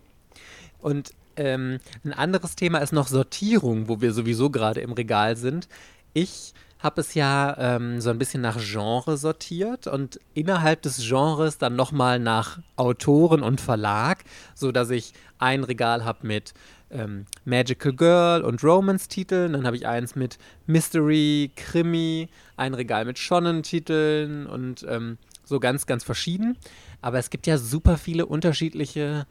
Und 0.79 1.11
ähm, 1.37 1.79
ein 2.03 2.13
anderes 2.13 2.55
Thema 2.55 2.79
ist 2.79 2.91
noch 2.91 3.07
Sortierung, 3.07 3.87
wo 3.87 4.01
wir 4.01 4.11
sowieso 4.11 4.49
gerade 4.49 4.81
im 4.81 4.91
Regal 4.91 5.37
sind. 5.37 5.67
Ich 6.13 6.53
habe 6.79 7.01
es 7.01 7.13
ja 7.13 7.55
ähm, 7.59 8.01
so 8.01 8.09
ein 8.09 8.17
bisschen 8.17 8.41
nach 8.41 8.57
Genre 8.59 9.15
sortiert 9.15 9.85
und 9.85 10.19
innerhalb 10.33 10.81
des 10.81 10.97
Genres 11.07 11.59
dann 11.59 11.75
nochmal 11.75 12.19
nach 12.19 12.59
Autoren 12.75 13.43
und 13.43 13.61
Verlag, 13.61 14.23
sodass 14.55 14.89
ich 14.89 15.13
ein 15.37 15.63
Regal 15.63 16.03
habe 16.03 16.25
mit 16.25 16.53
ähm, 16.91 17.25
Magical 17.45 17.93
Girl 17.93 18.41
und 18.43 18.63
Romance-Titeln. 18.63 19.53
Dann 19.53 19.65
habe 19.65 19.75
ich 19.75 19.87
eins 19.87 20.15
mit 20.15 20.37
Mystery, 20.67 21.51
Krimi, 21.55 22.29
ein 22.57 22.73
Regal 22.73 23.05
mit 23.05 23.17
Shonen-Titeln 23.19 24.47
und 24.47 24.85
ähm, 24.87 25.17
so 25.43 25.59
ganz, 25.59 25.85
ganz 25.85 26.03
verschieden. 26.03 26.57
Aber 27.01 27.19
es 27.19 27.29
gibt 27.29 27.47
ja 27.47 27.57
super 27.57 27.97
viele 27.97 28.25
unterschiedliche 28.25 29.25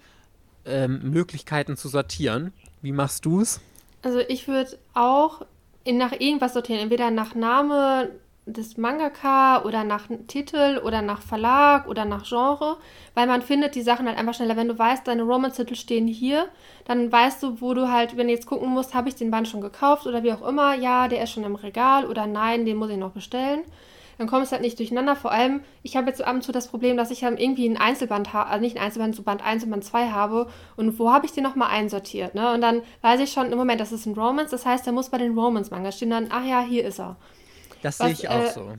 ähm, 0.64 1.11
Möglichkeiten 1.11 1.77
zu 1.77 1.88
sortieren. 1.88 2.53
Wie 2.83 2.92
machst 2.92 3.25
du 3.25 3.40
es? 3.40 3.61
Also 4.03 4.20
ich 4.20 4.49
würde 4.49 4.79
auch 4.94 5.46
in, 5.85 5.99
nach 5.99 6.12
irgendwas 6.12 6.53
sortieren. 6.53 6.81
Entweder 6.81 7.11
nach 7.11 7.35
Name, 7.35 8.11
des 8.52 8.76
Mangaka 8.76 9.62
oder 9.64 9.84
nach 9.84 10.08
Titel 10.26 10.80
oder 10.84 11.02
nach 11.02 11.22
Verlag 11.22 11.88
oder 11.88 12.04
nach 12.04 12.24
Genre, 12.26 12.76
weil 13.14 13.26
man 13.26 13.42
findet 13.42 13.74
die 13.74 13.82
Sachen 13.82 14.06
halt 14.06 14.18
einfach 14.18 14.34
schneller. 14.34 14.56
Wenn 14.56 14.68
du 14.68 14.78
weißt, 14.78 15.06
deine 15.06 15.22
Romance-Titel 15.22 15.74
stehen 15.74 16.06
hier, 16.06 16.48
dann 16.84 17.10
weißt 17.10 17.42
du, 17.42 17.60
wo 17.60 17.74
du 17.74 17.90
halt, 17.90 18.16
wenn 18.16 18.26
du 18.26 18.32
jetzt 18.32 18.46
gucken 18.46 18.68
musst, 18.68 18.94
habe 18.94 19.08
ich 19.08 19.14
den 19.14 19.30
Band 19.30 19.48
schon 19.48 19.60
gekauft 19.60 20.06
oder 20.06 20.22
wie 20.22 20.32
auch 20.32 20.46
immer, 20.46 20.74
ja, 20.74 21.08
der 21.08 21.22
ist 21.22 21.30
schon 21.30 21.44
im 21.44 21.54
Regal 21.54 22.06
oder 22.06 22.26
nein, 22.26 22.64
den 22.64 22.76
muss 22.76 22.90
ich 22.90 22.96
noch 22.96 23.12
bestellen. 23.12 23.62
Dann 24.20 24.28
kommt 24.28 24.44
es 24.44 24.52
halt 24.52 24.60
nicht 24.60 24.78
durcheinander. 24.78 25.16
Vor 25.16 25.32
allem, 25.32 25.62
ich 25.82 25.96
habe 25.96 26.08
jetzt 26.08 26.22
ab 26.22 26.34
und 26.34 26.42
zu 26.42 26.52
das 26.52 26.68
Problem, 26.68 26.98
dass 26.98 27.10
ich 27.10 27.24
halt 27.24 27.40
irgendwie 27.40 27.66
ein 27.66 27.78
Einzelband 27.78 28.34
habe, 28.34 28.50
also 28.50 28.60
nicht 28.60 28.76
ein 28.76 28.82
Einzelband, 28.82 29.16
so 29.16 29.22
Band 29.22 29.42
1 29.42 29.64
und 29.64 29.70
Band 29.70 29.82
2 29.82 30.10
habe. 30.10 30.46
Und 30.76 30.98
wo 30.98 31.10
habe 31.10 31.24
ich 31.24 31.32
den 31.32 31.42
nochmal 31.42 31.70
einsortiert? 31.70 32.34
Ne? 32.34 32.52
Und 32.52 32.60
dann 32.60 32.82
weiß 33.00 33.20
ich 33.20 33.32
schon, 33.32 33.50
im 33.50 33.56
Moment, 33.56 33.80
das 33.80 33.92
ist 33.92 34.04
ein 34.04 34.12
Romance. 34.12 34.50
Das 34.50 34.66
heißt, 34.66 34.84
der 34.84 34.92
muss 34.92 35.08
bei 35.08 35.16
den 35.16 35.38
Romance-Manga 35.38 35.90
stehen 35.90 36.10
dann, 36.10 36.26
ach 36.28 36.44
ja, 36.44 36.60
hier 36.60 36.84
ist 36.84 37.00
er. 37.00 37.16
Das 37.83 37.99
sehe 37.99 38.11
ich 38.11 38.29
auch 38.29 38.43
äh, 38.43 38.51
so. 38.51 38.73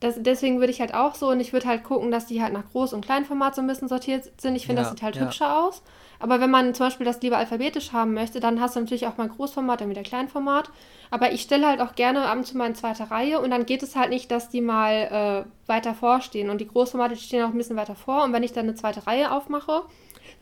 Das, 0.00 0.16
deswegen 0.18 0.58
würde 0.58 0.72
ich 0.72 0.80
halt 0.80 0.94
auch 0.94 1.14
so 1.14 1.28
und 1.28 1.38
ich 1.38 1.52
würde 1.52 1.68
halt 1.68 1.84
gucken, 1.84 2.10
dass 2.10 2.26
die 2.26 2.42
halt 2.42 2.52
nach 2.52 2.64
Groß- 2.74 2.92
und 2.92 3.04
Kleinformat 3.04 3.54
so 3.54 3.60
ein 3.60 3.68
bisschen 3.68 3.86
sortiert 3.86 4.28
sind. 4.40 4.56
Ich 4.56 4.66
finde, 4.66 4.82
ja, 4.82 4.88
das 4.88 4.90
sieht 4.90 5.02
halt 5.02 5.14
ja. 5.14 5.22
hübscher 5.22 5.64
aus. 5.64 5.82
Aber 6.18 6.40
wenn 6.40 6.50
man 6.50 6.74
zum 6.74 6.86
Beispiel 6.86 7.06
das 7.06 7.20
lieber 7.22 7.38
alphabetisch 7.38 7.92
haben 7.92 8.14
möchte, 8.14 8.40
dann 8.40 8.60
hast 8.60 8.74
du 8.74 8.80
natürlich 8.80 9.06
auch 9.06 9.16
mal 9.16 9.28
Großformat, 9.28 9.80
dann 9.80 9.90
wieder 9.90 10.02
Kleinformat. 10.02 10.70
Aber 11.10 11.32
ich 11.32 11.42
stelle 11.42 11.68
halt 11.68 11.80
auch 11.80 11.94
gerne 11.94 12.26
ab 12.26 12.36
und 12.36 12.44
zu 12.44 12.56
mal 12.56 12.66
in 12.66 12.74
zweiter 12.74 13.10
Reihe 13.12 13.40
und 13.40 13.50
dann 13.50 13.66
geht 13.66 13.82
es 13.82 13.94
halt 13.94 14.10
nicht, 14.10 14.30
dass 14.30 14.48
die 14.48 14.60
mal 14.60 15.46
äh, 15.46 15.68
weiter 15.68 15.94
vorstehen. 15.94 16.50
Und 16.50 16.60
die 16.60 16.68
Großformate 16.68 17.16
stehen 17.16 17.44
auch 17.44 17.50
ein 17.50 17.58
bisschen 17.58 17.76
weiter 17.76 17.94
vor. 17.94 18.24
Und 18.24 18.32
wenn 18.32 18.42
ich 18.42 18.52
dann 18.52 18.66
eine 18.66 18.74
zweite 18.74 19.06
Reihe 19.06 19.30
aufmache, 19.30 19.82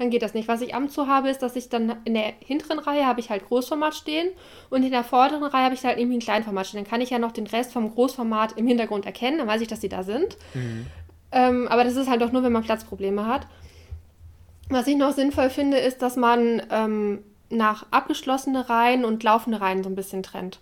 dann 0.01 0.09
geht 0.09 0.23
das 0.23 0.33
nicht. 0.33 0.49
Was 0.49 0.63
ich 0.63 0.75
am 0.75 0.89
zu 0.89 1.09
habe, 1.09 1.29
ist, 1.29 1.43
dass 1.43 1.57
ich 1.57 1.69
dann 1.69 1.95
in 2.05 2.15
der 2.15 2.33
hinteren 2.41 2.79
Reihe 2.79 3.07
habe 3.07 3.21
ich 3.21 3.29
halt 3.29 3.47
Großformat 3.47 3.95
stehen 3.95 4.31
und 4.71 4.83
in 4.83 4.91
der 4.91 5.05
vorderen 5.05 5.45
Reihe 5.45 5.65
habe 5.65 5.75
ich 5.75 5.85
halt 5.85 5.99
irgendwie 5.99 6.17
ein 6.17 6.23
Kleinformat 6.23 6.67
stehen. 6.67 6.83
Dann 6.83 6.91
kann 6.91 7.03
ich 7.03 7.11
ja 7.11 7.19
noch 7.19 7.33
den 7.33 7.47
Rest 7.47 7.75
vom 7.75 7.93
Großformat 7.93 8.57
im 8.57 8.67
Hintergrund 8.67 9.05
erkennen, 9.05 9.37
dann 9.37 9.47
weiß 9.47 9.61
ich, 9.61 9.69
dass 9.69 9.81
die 9.81 9.91
da 9.91 10.03
sind. 10.03 10.39
Mhm. 10.55 10.87
Ähm, 11.33 11.69
aber 11.69 11.85
das 11.85 11.97
ist 11.97 12.09
halt 12.09 12.23
doch 12.23 12.33
nur, 12.33 12.43
wenn 12.43 12.53
man 12.53 12.65
Platzprobleme 12.65 13.27
hat. 13.27 13.47
Was 14.71 14.87
ich 14.87 14.97
noch 14.97 15.13
sinnvoll 15.13 15.51
finde, 15.51 15.77
ist, 15.77 16.01
dass 16.01 16.17
man 16.17 16.63
ähm, 16.71 17.23
nach 17.51 17.85
abgeschlossene 17.91 18.71
Reihen 18.71 19.05
und 19.05 19.23
laufende 19.23 19.61
Reihen 19.61 19.85
so 19.85 19.91
ein 19.91 19.97
bisschen 19.97 20.23
trennt. 20.23 20.61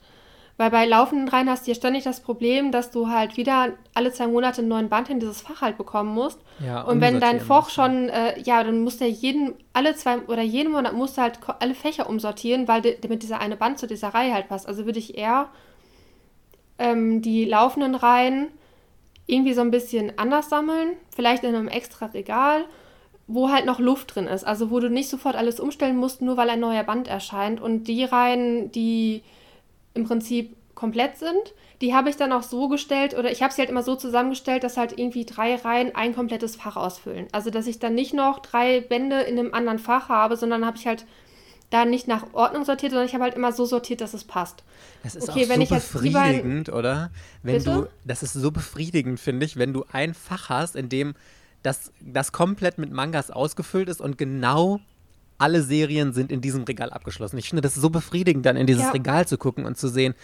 Weil 0.58 0.70
bei 0.70 0.86
laufenden 0.86 1.28
Reihen 1.28 1.48
hast 1.48 1.66
du 1.66 1.70
ja 1.70 1.76
ständig 1.76 2.02
das 2.02 2.18
Problem, 2.18 2.72
dass 2.72 2.90
du 2.90 3.08
halt 3.08 3.36
wieder 3.36 3.74
alle 3.94 4.12
zwei 4.12 4.26
Monate 4.26 4.60
einen 4.60 4.68
neuen 4.68 4.88
Band 4.88 5.08
in 5.08 5.20
dieses 5.20 5.40
Fach 5.40 5.60
halt 5.60 5.78
bekommen 5.78 6.12
musst. 6.12 6.40
Ja, 6.58 6.82
und 6.82 7.00
wenn 7.00 7.20
dein 7.20 7.38
Fach 7.38 7.70
schon, 7.70 8.08
äh, 8.08 8.38
ja, 8.40 8.64
dann 8.64 8.82
musst 8.82 9.00
du 9.00 9.04
ja 9.04 9.10
jeden, 9.10 9.54
alle 9.72 9.94
zwei 9.94 10.18
oder 10.22 10.42
jeden 10.42 10.72
Monat 10.72 10.94
musst 10.94 11.16
du 11.16 11.22
halt 11.22 11.38
alle 11.60 11.74
Fächer 11.74 12.10
umsortieren, 12.10 12.66
weil 12.66 12.82
damit 12.82 13.22
dieser 13.22 13.40
eine 13.40 13.56
Band 13.56 13.78
zu 13.78 13.86
dieser 13.86 14.08
Reihe 14.08 14.34
halt 14.34 14.48
passt. 14.48 14.66
Also 14.66 14.84
würde 14.84 14.98
ich 14.98 15.16
eher 15.16 15.48
ähm, 16.80 17.22
die 17.22 17.44
laufenden 17.44 17.94
Reihen 17.94 18.48
irgendwie 19.26 19.54
so 19.54 19.60
ein 19.60 19.70
bisschen 19.70 20.18
anders 20.18 20.48
sammeln, 20.48 20.96
vielleicht 21.14 21.44
in 21.44 21.54
einem 21.54 21.68
extra 21.68 22.06
Regal, 22.06 22.64
wo 23.28 23.50
halt 23.50 23.64
noch 23.64 23.78
Luft 23.78 24.16
drin 24.16 24.26
ist. 24.26 24.42
Also 24.42 24.72
wo 24.72 24.80
du 24.80 24.90
nicht 24.90 25.08
sofort 25.08 25.36
alles 25.36 25.60
umstellen 25.60 25.98
musst, 25.98 26.20
nur 26.20 26.36
weil 26.36 26.50
ein 26.50 26.58
neuer 26.58 26.82
Band 26.82 27.06
erscheint. 27.06 27.60
Und 27.60 27.84
die 27.84 28.02
Reihen, 28.02 28.72
die 28.72 29.22
im 29.94 30.05
Prinzip 30.05 30.57
komplett 30.74 31.16
sind. 31.16 31.55
Die 31.81 31.94
habe 31.94 32.09
ich 32.09 32.16
dann 32.16 32.33
auch 32.33 32.42
so 32.42 32.68
gestellt 32.68 33.16
oder 33.16 33.31
ich 33.33 33.42
habe 33.42 33.53
sie 33.53 33.61
halt 33.61 33.70
immer 33.70 33.83
so 33.83 33.96
zusammengestellt, 33.96 34.64
dass 34.64 34.77
halt 34.77 34.96
irgendwie 34.96 35.24
drei 35.24 35.57
Reihen 35.57 35.94
ein 35.94 36.14
komplettes 36.14 36.57
Fach 36.57 36.77
ausfüllen. 36.77 37.27
Also 37.33 37.51
dass 37.51 37.66
ich 37.66 37.79
dann 37.79 37.94
nicht 37.94 38.14
noch 38.14 38.38
drei 38.40 38.81
Bände 38.81 39.20
in 39.20 39.38
einem 39.38 39.55
anderen 39.55 39.79
Fach 39.79 40.09
habe, 40.09 40.37
sondern 40.37 40.64
habe 40.64 40.77
ich 40.77 40.87
halt 40.87 41.05
da 41.70 41.85
nicht 41.85 42.09
nach 42.09 42.33
Ordnung 42.33 42.64
sortiert, 42.64 42.92
sondern 42.92 43.07
ich 43.07 43.14
habe 43.14 43.24
halt 43.24 43.35
immer 43.35 43.53
so 43.53 43.64
sortiert, 43.64 44.01
dass 44.01 44.14
es 44.14 44.24
passt. 44.24 44.64
Das 45.03 45.14
ist 45.14 45.29
okay, 45.29 45.44
auch 45.44 45.48
wenn 45.51 45.66
so 45.66 45.74
befriedigend, 45.74 46.70
oder? 46.70 47.11
Wenn 47.42 47.59
bitte? 47.59 47.70
du, 47.70 47.88
das 48.05 48.22
ist 48.22 48.33
so 48.33 48.51
befriedigend, 48.51 49.20
finde 49.20 49.44
ich, 49.44 49.57
wenn 49.57 49.72
du 49.72 49.85
ein 49.92 50.14
Fach 50.14 50.48
hast, 50.48 50.77
in 50.77 50.88
dem 50.88 51.14
das, 51.62 51.92
das 52.01 52.33
komplett 52.33 52.79
mit 52.79 52.92
Mangas 52.92 53.31
ausgefüllt 53.31 53.88
ist 53.88 54.01
und 54.01 54.16
genau 54.16 54.81
alle 55.38 55.62
Serien 55.62 56.12
sind 56.12 56.33
in 56.33 56.40
diesem 56.40 56.64
Regal 56.64 56.90
abgeschlossen. 56.90 57.38
Ich 57.38 57.48
finde 57.48 57.62
das 57.62 57.77
so 57.77 57.90
befriedigend, 57.90 58.44
dann 58.44 58.57
in 58.57 58.66
dieses 58.66 58.85
ja. 58.85 58.90
Regal 58.90 59.27
zu 59.27 59.38
gucken 59.38 59.64
und 59.64 59.79
zu 59.79 59.88
sehen, 59.88 60.14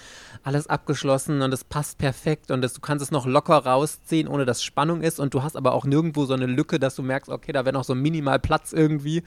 alles 0.42 0.66
abgeschlossen 0.66 1.40
und 1.40 1.54
es 1.54 1.62
passt 1.62 1.98
perfekt 1.98 2.50
und 2.50 2.60
das, 2.62 2.74
du 2.74 2.80
kannst 2.80 3.02
es 3.02 3.12
noch 3.12 3.24
locker 3.24 3.58
rausziehen, 3.58 4.26
ohne 4.26 4.44
dass 4.44 4.62
Spannung 4.62 5.02
ist 5.02 5.20
und 5.20 5.32
du 5.32 5.42
hast 5.42 5.56
aber 5.56 5.72
auch 5.72 5.84
nirgendwo 5.84 6.24
so 6.24 6.34
eine 6.34 6.46
Lücke, 6.46 6.80
dass 6.80 6.96
du 6.96 7.02
merkst, 7.02 7.30
okay, 7.30 7.52
da 7.52 7.64
wäre 7.64 7.72
noch 7.72 7.84
so 7.84 7.94
minimal 7.94 8.40
Platz 8.40 8.72
irgendwie. 8.72 9.22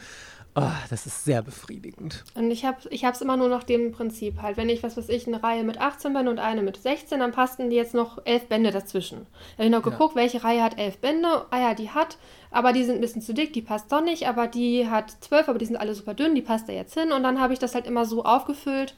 Oh, 0.60 0.72
das 0.90 1.06
ist 1.06 1.24
sehr 1.24 1.44
befriedigend. 1.44 2.24
Und 2.34 2.50
ich 2.50 2.66
habe 2.66 2.78
ich 2.90 3.04
es 3.04 3.22
immer 3.22 3.38
nur 3.38 3.48
nach 3.48 3.64
dem 3.64 3.92
Prinzip 3.92 4.42
halt. 4.42 4.58
Wenn 4.58 4.70
ich, 4.70 4.82
was 4.82 4.98
weiß 4.98 5.08
ich, 5.10 5.28
eine 5.28 5.44
Reihe 5.44 5.64
mit 5.64 5.80
18 5.80 6.14
Bände 6.14 6.32
und 6.32 6.40
eine 6.40 6.64
mit 6.64 6.78
16, 6.78 7.20
dann 7.20 7.32
passten 7.32 7.70
die 7.70 7.76
jetzt 7.76 7.94
noch 7.94 8.26
elf 8.26 8.48
Bände 8.48 8.72
dazwischen. 8.72 9.28
Da 9.30 9.64
habe 9.64 9.66
ich 9.66 9.70
noch 9.70 9.84
geguckt, 9.84 10.16
ja. 10.16 10.22
welche 10.22 10.44
Reihe 10.44 10.64
hat 10.64 10.80
elf 10.80 10.98
Bände. 10.98 11.46
Ah 11.52 11.60
ja, 11.60 11.74
die 11.76 11.92
hat, 11.92 12.18
aber 12.50 12.74
die 12.74 12.84
sind 12.86 12.96
ein 12.96 13.02
bisschen 13.02 13.22
zu 13.22 13.36
dick, 13.36 13.54
die 13.54 13.62
passt 13.62 13.92
doch 13.92 14.02
nicht. 14.02 14.28
Aber 14.28 14.48
die 14.48 14.90
hat 14.90 15.16
zwölf, 15.22 15.48
aber 15.48 15.60
die 15.60 15.68
sind 15.68 15.78
alle 15.78 15.94
super 15.94 16.16
dünn, 16.16 16.34
die 16.34 16.42
passt 16.42 16.68
da 16.68 16.74
jetzt 16.74 16.96
hin. 16.96 17.12
Und 17.12 17.22
dann 17.22 17.40
habe 17.40 17.54
ich 17.54 17.60
das 17.60 17.76
halt 17.76 17.86
immer 17.86 18.06
so 18.06 18.26
aufgefüllt, 18.26 18.96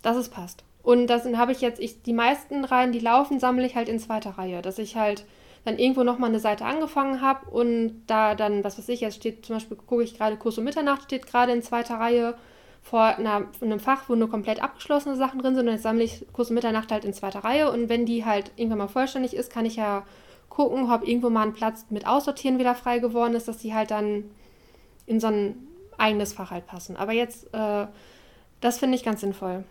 dass 0.00 0.16
es 0.16 0.30
passt. 0.30 0.64
Und 0.82 1.08
das 1.08 1.26
habe 1.36 1.52
ich 1.52 1.60
jetzt, 1.60 1.80
ich, 1.80 2.02
die 2.02 2.14
meisten 2.14 2.64
Reihen, 2.64 2.92
die 2.92 2.98
laufen, 2.98 3.40
sammle 3.40 3.66
ich 3.66 3.76
halt 3.76 3.90
in 3.90 3.98
zweiter 3.98 4.30
Reihe. 4.30 4.62
Dass 4.62 4.78
ich 4.78 4.96
halt 4.96 5.26
dann 5.64 5.78
irgendwo 5.78 6.02
nochmal 6.02 6.30
eine 6.30 6.40
Seite 6.40 6.64
angefangen 6.64 7.20
habe 7.20 7.48
und 7.50 8.02
da 8.06 8.34
dann, 8.34 8.64
was 8.64 8.78
weiß 8.78 8.88
ich, 8.90 9.00
jetzt 9.00 9.16
steht 9.16 9.46
zum 9.46 9.56
Beispiel, 9.56 9.76
gucke 9.76 10.02
ich 10.02 10.16
gerade 10.16 10.36
Kurs 10.36 10.58
um 10.58 10.64
Mitternacht, 10.64 11.04
steht 11.04 11.26
gerade 11.26 11.52
in 11.52 11.62
zweiter 11.62 11.96
Reihe 11.96 12.34
vor 12.82 13.00
einer, 13.00 13.46
einem 13.62 13.80
Fach, 13.80 14.08
wo 14.08 14.14
nur 14.14 14.28
komplett 14.28 14.62
abgeschlossene 14.62 15.16
Sachen 15.16 15.40
drin 15.40 15.54
sind 15.54 15.66
und 15.66 15.72
jetzt 15.72 15.82
sammle 15.82 16.04
ich 16.04 16.26
Kurs 16.32 16.50
um 16.50 16.54
Mitternacht 16.54 16.92
halt 16.92 17.04
in 17.06 17.14
zweiter 17.14 17.40
Reihe 17.40 17.72
und 17.72 17.88
wenn 17.88 18.04
die 18.04 18.26
halt 18.26 18.52
irgendwann 18.56 18.78
mal 18.78 18.88
vollständig 18.88 19.34
ist, 19.34 19.50
kann 19.50 19.64
ich 19.64 19.76
ja 19.76 20.04
gucken, 20.50 20.90
ob 20.92 21.06
irgendwo 21.06 21.30
mal 21.30 21.46
ein 21.46 21.54
Platz 21.54 21.86
mit 21.90 22.06
Aussortieren 22.06 22.58
wieder 22.58 22.74
frei 22.74 22.98
geworden 22.98 23.34
ist, 23.34 23.48
dass 23.48 23.58
die 23.58 23.74
halt 23.74 23.90
dann 23.90 24.24
in 25.06 25.18
so 25.18 25.28
ein 25.28 25.56
eigenes 25.96 26.32
Fach 26.32 26.50
halt 26.50 26.66
passen. 26.66 26.96
Aber 26.96 27.12
jetzt, 27.12 27.52
äh, 27.54 27.86
das 28.60 28.78
finde 28.78 28.96
ich 28.96 29.04
ganz 29.04 29.20
sinnvoll. 29.20 29.64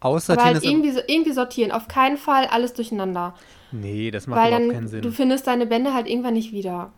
Aussortieren 0.00 0.48
Aber 0.48 0.54
halt 0.54 0.64
irgendwie, 0.64 0.92
so, 0.92 1.00
irgendwie 1.06 1.32
sortieren, 1.32 1.72
auf 1.72 1.88
keinen 1.88 2.16
Fall 2.16 2.46
alles 2.46 2.72
durcheinander. 2.72 3.34
Nee, 3.72 4.10
das 4.10 4.26
macht 4.26 4.40
Weil 4.40 4.48
überhaupt 4.48 4.66
dann, 4.66 4.74
keinen 4.74 4.88
Sinn. 4.88 5.02
Du 5.02 5.10
findest 5.10 5.46
deine 5.46 5.66
Bände 5.66 5.92
halt 5.92 6.06
irgendwann 6.06 6.34
nicht 6.34 6.52
wieder. 6.52 6.92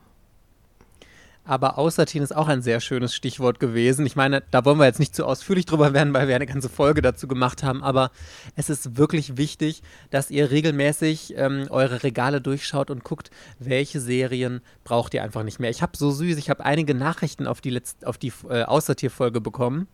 Aber 1.45 1.79
aussortieren 1.79 2.23
ist 2.23 2.37
auch 2.37 2.49
ein 2.49 2.61
sehr 2.61 2.81
schönes 2.81 3.15
Stichwort 3.15 3.59
gewesen. 3.59 4.05
Ich 4.05 4.15
meine, 4.15 4.43
da 4.51 4.65
wollen 4.65 4.79
wir 4.79 4.85
jetzt 4.85 5.01
nicht 5.01 5.17
zu 5.17 5.25
ausführlich 5.25 5.65
drüber 5.65 5.95
werden, 5.95 6.13
weil 6.13 6.29
wir 6.29 6.37
eine 6.37 6.47
ganze 6.47 6.69
Folge 6.69 7.01
dazu 7.01 7.27
gemacht 7.27 7.63
haben. 7.63 7.83
Aber 7.83 8.11
es 8.55 8.69
ist 8.69 8.99
wirklich 8.99 9.39
wichtig, 9.39 9.83
dass 10.11 10.31
ihr 10.31 10.51
regelmäßig 10.51 11.35
ähm, 11.37 11.67
eure 11.71 12.03
Regale 12.03 12.43
durchschaut 12.43 12.91
und 12.91 13.03
guckt, 13.03 13.31
welche 13.59 13.99
Serien 13.99 14.61
braucht 14.85 15.15
ihr 15.15 15.25
einfach 15.25 15.43
nicht 15.43 15.59
mehr. 15.59 15.71
Ich 15.71 15.81
habe 15.81 15.97
so 15.97 16.11
süß, 16.11 16.37
ich 16.37 16.51
habe 16.51 16.65
einige 16.65 16.95
Nachrichten 16.95 17.47
auf 17.47 17.63
die, 17.63 17.71
Letz 17.71 17.97
auf 18.05 18.19
die 18.19 18.33
äh, 18.49 18.65
Aussortierfolge 18.65 19.41
bekommen 19.41 19.89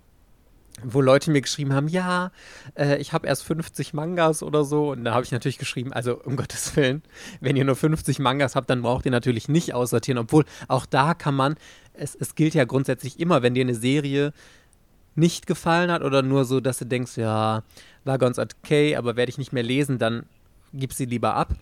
wo 0.82 1.00
Leute 1.00 1.30
mir 1.30 1.40
geschrieben 1.40 1.72
haben, 1.72 1.88
ja, 1.88 2.30
äh, 2.74 2.98
ich 2.98 3.12
habe 3.12 3.26
erst 3.26 3.44
50 3.44 3.94
Mangas 3.94 4.42
oder 4.42 4.64
so. 4.64 4.90
Und 4.90 5.04
da 5.04 5.14
habe 5.14 5.24
ich 5.24 5.32
natürlich 5.32 5.58
geschrieben, 5.58 5.92
also 5.92 6.20
um 6.22 6.36
Gottes 6.36 6.76
Willen, 6.76 7.02
wenn 7.40 7.56
ihr 7.56 7.64
nur 7.64 7.76
50 7.76 8.18
Mangas 8.18 8.56
habt, 8.56 8.68
dann 8.68 8.82
braucht 8.82 9.06
ihr 9.06 9.12
natürlich 9.12 9.48
nicht 9.48 9.74
aussortieren. 9.74 10.18
Obwohl 10.18 10.44
auch 10.68 10.86
da 10.86 11.14
kann 11.14 11.34
man, 11.34 11.56
es, 11.94 12.14
es 12.14 12.34
gilt 12.34 12.54
ja 12.54 12.64
grundsätzlich 12.64 13.18
immer, 13.18 13.42
wenn 13.42 13.54
dir 13.54 13.62
eine 13.62 13.74
Serie 13.74 14.32
nicht 15.14 15.46
gefallen 15.46 15.90
hat 15.90 16.02
oder 16.02 16.20
nur 16.22 16.44
so, 16.44 16.60
dass 16.60 16.78
du 16.78 16.84
denkst, 16.84 17.16
ja, 17.16 17.62
war 18.04 18.18
ganz 18.18 18.38
okay, 18.38 18.96
aber 18.96 19.16
werde 19.16 19.30
ich 19.30 19.38
nicht 19.38 19.52
mehr 19.52 19.62
lesen, 19.62 19.98
dann 19.98 20.26
gib 20.74 20.92
sie 20.92 21.06
lieber 21.06 21.34
ab. 21.34 21.54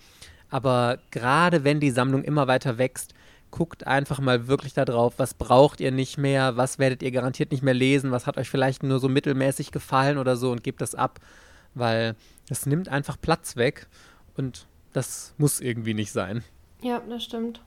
Aber 0.51 0.99
gerade 1.11 1.65
wenn 1.65 1.81
die 1.81 1.91
Sammlung 1.91 2.25
immer 2.25 2.49
weiter 2.49 2.79
wächst, 2.79 3.15
guckt 3.55 3.87
einfach 3.87 4.19
mal 4.19 4.49
wirklich 4.49 4.75
darauf, 4.75 5.21
was 5.21 5.33
braucht 5.35 5.81
ihr 5.81 5.93
nicht 5.93 6.19
mehr, 6.19 6.57
was 6.57 6.81
werdet 6.81 7.05
ihr 7.05 7.13
garantiert 7.13 7.53
nicht 7.53 7.63
mehr 7.63 7.73
lesen, 7.73 8.11
was 8.11 8.27
hat 8.27 8.37
euch 8.37 8.51
vielleicht 8.51 8.83
nur 8.83 8.99
so 8.99 9.09
mittelmäßig 9.09 9.71
gefallen 9.71 10.19
oder 10.19 10.35
so 10.37 10.51
und 10.51 10.65
gebt 10.65 10.81
das 10.81 10.97
ab, 10.97 11.21
weil 11.73 12.17
es 12.51 12.67
nimmt 12.67 12.89
einfach 12.89 13.17
Platz 13.21 13.55
weg 13.55 13.87
und 14.37 14.67
das 14.93 15.35
muss 15.39 15.61
irgendwie 15.61 15.95
nicht 15.95 16.11
sein. 16.11 16.43
Ja, 16.83 17.01
das 17.09 17.23
stimmt. 17.23 17.63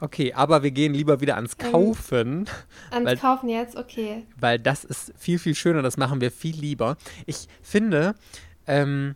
Okay, 0.00 0.32
aber 0.32 0.62
wir 0.62 0.70
gehen 0.70 0.94
lieber 0.94 1.20
wieder 1.20 1.36
ans 1.36 1.58
Kaufen. 1.58 2.46
Ähm, 2.46 2.46
ans 2.90 3.06
weil, 3.06 3.16
Kaufen 3.18 3.50
jetzt, 3.50 3.76
okay. 3.76 4.26
Weil 4.38 4.58
das 4.58 4.84
ist 4.84 5.12
viel, 5.18 5.38
viel 5.38 5.54
schöner, 5.54 5.82
das 5.82 5.98
machen 5.98 6.22
wir 6.22 6.30
viel 6.30 6.56
lieber. 6.56 6.96
Ich 7.26 7.48
finde, 7.60 8.14
ähm, 8.66 9.14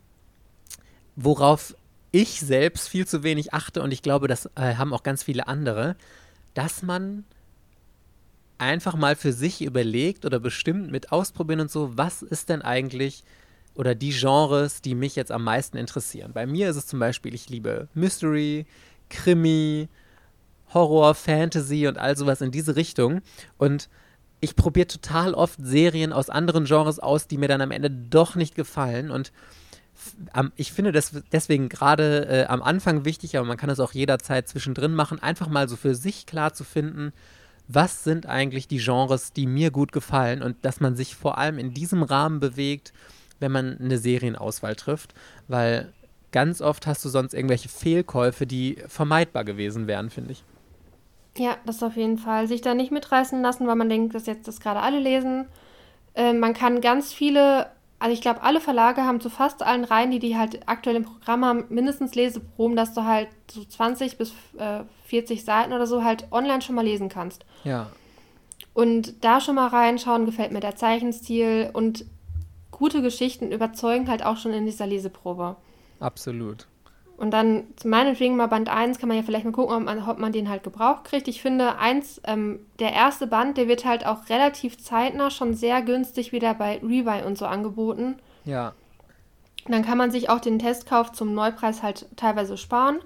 worauf 1.16 1.74
ich 2.14 2.40
selbst 2.40 2.88
viel 2.88 3.08
zu 3.08 3.24
wenig 3.24 3.52
achte 3.52 3.82
und 3.82 3.92
ich 3.92 4.00
glaube, 4.00 4.28
das 4.28 4.46
äh, 4.54 4.76
haben 4.76 4.94
auch 4.94 5.02
ganz 5.02 5.24
viele 5.24 5.48
andere, 5.48 5.96
dass 6.54 6.82
man 6.82 7.24
einfach 8.56 8.94
mal 8.94 9.16
für 9.16 9.32
sich 9.32 9.62
überlegt 9.62 10.24
oder 10.24 10.38
bestimmt 10.38 10.92
mit 10.92 11.10
ausprobieren 11.10 11.60
und 11.60 11.72
so, 11.72 11.98
was 11.98 12.22
ist 12.22 12.50
denn 12.50 12.62
eigentlich 12.62 13.24
oder 13.74 13.96
die 13.96 14.12
Genres, 14.12 14.80
die 14.80 14.94
mich 14.94 15.16
jetzt 15.16 15.32
am 15.32 15.42
meisten 15.42 15.76
interessieren. 15.76 16.32
Bei 16.32 16.46
mir 16.46 16.70
ist 16.70 16.76
es 16.76 16.86
zum 16.86 17.00
Beispiel, 17.00 17.34
ich 17.34 17.48
liebe 17.48 17.88
Mystery, 17.94 18.66
Krimi, 19.10 19.88
Horror, 20.72 21.16
Fantasy 21.16 21.88
und 21.88 21.98
all 21.98 22.16
sowas 22.16 22.40
in 22.40 22.52
diese 22.52 22.76
Richtung. 22.76 23.22
Und 23.58 23.88
ich 24.38 24.54
probiere 24.54 24.86
total 24.86 25.34
oft 25.34 25.58
Serien 25.60 26.12
aus 26.12 26.30
anderen 26.30 26.66
Genres 26.66 27.00
aus, 27.00 27.26
die 27.26 27.38
mir 27.38 27.48
dann 27.48 27.60
am 27.60 27.72
Ende 27.72 27.90
doch 27.90 28.36
nicht 28.36 28.54
gefallen. 28.54 29.10
Und 29.10 29.32
ich 30.56 30.72
finde 30.72 30.92
das 30.92 31.12
deswegen 31.32 31.68
gerade 31.68 32.26
äh, 32.28 32.44
am 32.46 32.62
Anfang 32.62 33.04
wichtig, 33.04 33.36
aber 33.36 33.46
man 33.46 33.56
kann 33.56 33.70
es 33.70 33.80
auch 33.80 33.92
jederzeit 33.92 34.48
zwischendrin 34.48 34.94
machen, 34.94 35.22
einfach 35.22 35.48
mal 35.48 35.68
so 35.68 35.76
für 35.76 35.94
sich 35.94 36.26
klar 36.26 36.52
zu 36.54 36.64
finden, 36.64 37.12
was 37.68 38.04
sind 38.04 38.26
eigentlich 38.26 38.68
die 38.68 38.78
Genres, 38.78 39.32
die 39.32 39.46
mir 39.46 39.70
gut 39.70 39.92
gefallen 39.92 40.42
und 40.42 40.56
dass 40.62 40.80
man 40.80 40.96
sich 40.96 41.16
vor 41.16 41.38
allem 41.38 41.58
in 41.58 41.72
diesem 41.72 42.02
Rahmen 42.02 42.40
bewegt, 42.40 42.92
wenn 43.40 43.52
man 43.52 43.78
eine 43.78 43.98
Serienauswahl 43.98 44.76
trifft, 44.76 45.14
weil 45.48 45.92
ganz 46.32 46.60
oft 46.60 46.86
hast 46.86 47.04
du 47.04 47.08
sonst 47.08 47.32
irgendwelche 47.32 47.68
Fehlkäufe, 47.68 48.46
die 48.46 48.78
vermeidbar 48.88 49.44
gewesen 49.44 49.86
wären, 49.86 50.10
finde 50.10 50.32
ich. 50.32 50.44
Ja, 51.36 51.56
das 51.66 51.82
auf 51.82 51.96
jeden 51.96 52.18
Fall. 52.18 52.46
Sich 52.46 52.60
da 52.60 52.74
nicht 52.74 52.92
mitreißen 52.92 53.40
lassen, 53.42 53.66
weil 53.66 53.76
man 53.76 53.88
denkt, 53.88 54.14
dass 54.14 54.26
jetzt 54.26 54.46
das 54.46 54.60
gerade 54.60 54.80
alle 54.80 55.00
lesen. 55.00 55.46
Äh, 56.14 56.32
man 56.32 56.54
kann 56.54 56.80
ganz 56.80 57.12
viele 57.12 57.66
also 58.04 58.12
ich 58.12 58.20
glaube, 58.20 58.42
alle 58.42 58.60
Verlage 58.60 59.04
haben 59.04 59.22
zu 59.22 59.30
fast 59.30 59.62
allen 59.62 59.82
Reihen, 59.82 60.10
die 60.10 60.18
die 60.18 60.36
halt 60.36 60.68
aktuell 60.68 60.96
im 60.96 61.04
Programm 61.04 61.42
haben, 61.42 61.64
mindestens 61.70 62.14
Leseproben, 62.14 62.76
dass 62.76 62.92
du 62.92 63.04
halt 63.04 63.28
so 63.50 63.64
20 63.64 64.18
bis 64.18 64.34
äh, 64.58 64.80
40 65.06 65.42
Seiten 65.42 65.72
oder 65.72 65.86
so 65.86 66.04
halt 66.04 66.30
online 66.30 66.60
schon 66.60 66.74
mal 66.74 66.84
lesen 66.84 67.08
kannst. 67.08 67.46
Ja. 67.64 67.86
Und 68.74 69.24
da 69.24 69.40
schon 69.40 69.54
mal 69.54 69.68
reinschauen, 69.68 70.26
gefällt 70.26 70.52
mir 70.52 70.60
der 70.60 70.76
Zeichenstil 70.76 71.70
und 71.72 72.04
gute 72.70 73.00
Geschichten 73.00 73.50
überzeugen 73.50 74.10
halt 74.10 74.22
auch 74.22 74.36
schon 74.36 74.52
in 74.52 74.66
dieser 74.66 74.86
Leseprobe. 74.86 75.56
Absolut. 75.98 76.66
Und 77.16 77.30
dann 77.30 77.64
meinetwegen 77.84 78.36
mal 78.36 78.48
Band 78.48 78.68
1 78.68 78.98
kann 78.98 79.08
man 79.08 79.16
ja 79.16 79.22
vielleicht 79.22 79.44
mal 79.44 79.52
gucken, 79.52 79.76
ob 79.76 79.84
man, 79.84 80.08
ob 80.08 80.18
man 80.18 80.32
den 80.32 80.48
halt 80.48 80.64
gebraucht 80.64 81.04
kriegt. 81.04 81.28
Ich 81.28 81.40
finde, 81.40 81.78
eins, 81.78 82.20
ähm, 82.24 82.60
der 82.80 82.92
erste 82.92 83.26
Band, 83.26 83.56
der 83.56 83.68
wird 83.68 83.84
halt 83.84 84.04
auch 84.04 84.28
relativ 84.28 84.78
zeitnah 84.82 85.30
schon 85.30 85.54
sehr 85.54 85.80
günstig 85.82 86.32
wieder 86.32 86.54
bei 86.54 86.80
Rebuy 86.82 87.22
und 87.24 87.38
so 87.38 87.46
angeboten. 87.46 88.16
Ja. 88.44 88.72
Dann 89.66 89.84
kann 89.84 89.96
man 89.96 90.10
sich 90.10 90.28
auch 90.28 90.40
den 90.40 90.58
Testkauf 90.58 91.12
zum 91.12 91.34
Neupreis 91.34 91.82
halt 91.82 92.06
teilweise 92.16 92.56
sparen. 92.56 92.98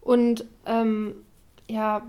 Und 0.00 0.46
ähm, 0.64 1.14
ja, 1.68 2.02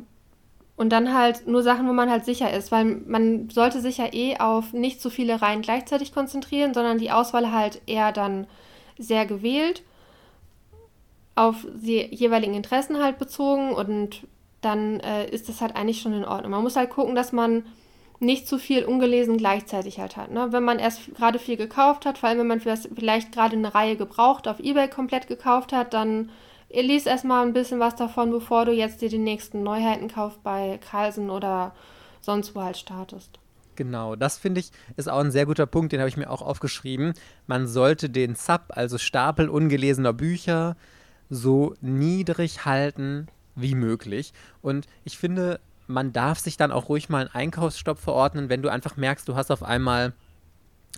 und 0.77 0.89
dann 0.91 1.13
halt 1.13 1.47
nur 1.47 1.63
Sachen, 1.63 1.87
wo 1.87 1.93
man 1.93 2.09
halt 2.09 2.23
sicher 2.23 2.53
ist, 2.53 2.71
weil 2.71 2.85
man 2.85 3.49
sollte 3.49 3.81
sich 3.81 3.97
ja 3.97 4.13
eh 4.13 4.37
auf 4.37 4.73
nicht 4.73 5.01
so 5.01 5.09
viele 5.09 5.41
Reihen 5.41 5.63
gleichzeitig 5.63 6.13
konzentrieren, 6.13 6.73
sondern 6.73 6.99
die 6.99 7.11
Auswahl 7.11 7.51
halt 7.51 7.81
eher 7.87 8.11
dann 8.11 8.47
sehr 8.99 9.25
gewählt, 9.25 9.81
auf 11.37 11.67
die 11.71 12.03
jeweiligen 12.13 12.55
Interessen 12.55 13.01
halt 13.01 13.19
bezogen 13.19 13.71
und 13.73 14.25
dann 14.61 14.99
äh, 15.01 15.29
ist 15.29 15.47
das 15.47 15.61
halt 15.61 15.75
eigentlich 15.75 16.01
schon 16.01 16.13
in 16.13 16.25
Ordnung. 16.25 16.51
Man 16.51 16.63
muss 16.63 16.75
halt 16.75 16.89
gucken, 16.89 17.13
dass 17.13 17.31
man 17.31 17.63
nicht 18.19 18.47
zu 18.47 18.57
viel 18.57 18.83
ungelesen 18.83 19.37
gleichzeitig 19.37 19.99
halt 19.99 20.17
hat. 20.17 20.31
Ne? 20.31 20.47
Wenn 20.51 20.63
man 20.63 20.79
erst 20.79 21.13
gerade 21.15 21.37
viel 21.37 21.55
gekauft 21.55 22.07
hat, 22.07 22.17
vor 22.17 22.29
allem 22.29 22.39
wenn 22.39 22.47
man 22.47 22.59
vielleicht 22.59 23.31
gerade 23.31 23.55
eine 23.55 23.75
Reihe 23.75 23.95
gebraucht 23.95 24.47
auf 24.47 24.59
Ebay 24.59 24.89
komplett 24.89 25.27
gekauft 25.27 25.73
hat, 25.73 25.93
dann 25.93 26.31
lies 26.71 27.05
erstmal 27.05 27.45
ein 27.45 27.53
bisschen 27.53 27.79
was 27.79 27.95
davon, 27.95 28.31
bevor 28.31 28.65
du 28.65 28.71
jetzt 28.73 29.03
dir 29.03 29.09
die 29.09 29.19
nächsten 29.19 29.61
Neuheiten 29.61 30.07
kaufst 30.07 30.41
bei 30.41 30.79
Carlsen 30.89 31.29
oder 31.29 31.75
sonst 32.21 32.55
wo 32.55 32.61
halt 32.61 32.77
startest. 32.77 33.37
Genau, 33.75 34.15
das 34.15 34.39
finde 34.39 34.59
ich 34.59 34.71
ist 34.95 35.07
auch 35.07 35.19
ein 35.19 35.29
sehr 35.29 35.45
guter 35.45 35.67
Punkt, 35.67 35.93
den 35.93 35.99
habe 35.99 36.09
ich 36.09 36.17
mir 36.17 36.31
auch 36.31 36.41
aufgeschrieben. 36.41 37.13
Man 37.45 37.67
sollte 37.67 38.09
den 38.09 38.33
Sub, 38.33 38.63
also 38.69 38.97
Stapel 38.97 39.49
ungelesener 39.49 40.13
Bücher, 40.13 40.75
so 41.29 41.75
niedrig 41.81 42.65
halten 42.65 43.27
wie 43.55 43.75
möglich. 43.75 44.33
Und 44.61 44.87
ich 45.03 45.17
finde, 45.17 45.59
man 45.87 46.13
darf 46.13 46.39
sich 46.39 46.57
dann 46.57 46.71
auch 46.71 46.89
ruhig 46.89 47.09
mal 47.09 47.21
einen 47.21 47.35
Einkaufsstopp 47.35 47.99
verordnen, 47.99 48.49
wenn 48.49 48.61
du 48.61 48.69
einfach 48.69 48.97
merkst, 48.97 49.27
du 49.27 49.35
hast 49.35 49.51
auf 49.51 49.63
einmal 49.63 50.13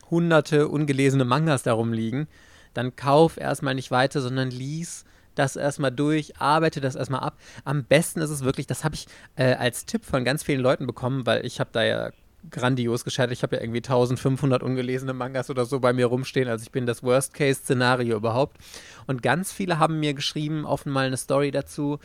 hunderte 0.10 0.68
ungelesene 0.68 1.26
Mangas 1.26 1.64
darum 1.64 1.94
liegen. 1.94 2.28
Dann 2.74 2.96
kauf 2.96 3.38
erstmal 3.38 3.76
nicht 3.76 3.92
weiter, 3.92 4.22
sondern 4.22 4.52
lies 4.52 5.06
das 5.36 5.56
erstmal 5.56 5.92
durch, 5.92 6.38
arbeite 6.38 6.82
das 6.82 6.96
erstmal 6.96 7.22
ab. 7.22 7.38
Am 7.64 7.84
besten 7.84 8.20
ist 8.20 8.30
es 8.30 8.44
wirklich, 8.44 8.68
das 8.68 8.84
habe 8.84 8.96
ich 8.96 9.08
äh, 9.36 9.54
als 9.54 9.86
Tipp 9.86 10.04
von 10.04 10.26
ganz 10.26 10.44
vielen 10.44 10.60
Leuten 10.60 10.86
bekommen, 10.86 11.26
weil 11.26 11.46
ich 11.46 11.60
habe 11.60 11.70
da 11.72 11.84
ja 11.84 12.12
grandios 12.50 13.04
gescheitert. 13.04 13.34
Ich 13.34 13.44
habe 13.44 13.56
ja 13.56 13.62
irgendwie 13.62 13.80
1500 13.80 14.64
ungelesene 14.64 15.14
Mangas 15.14 15.50
oder 15.50 15.66
so 15.66 15.80
bei 15.80 15.94
mir 15.94 16.08
rumstehen. 16.08 16.48
Also 16.48 16.64
ich 16.64 16.72
bin 16.72 16.86
das 16.86 17.04
Worst-Case-Szenario 17.04 18.18
überhaupt. 18.18 18.58
Und 19.08 19.22
ganz 19.22 19.52
viele 19.52 19.80
haben 19.80 20.00
mir 20.00 20.14
geschrieben, 20.14 20.66
offen 20.66 20.92
mal 20.92 21.08
eine 21.08 21.18
Story 21.18 21.52
dazu, 21.52 22.00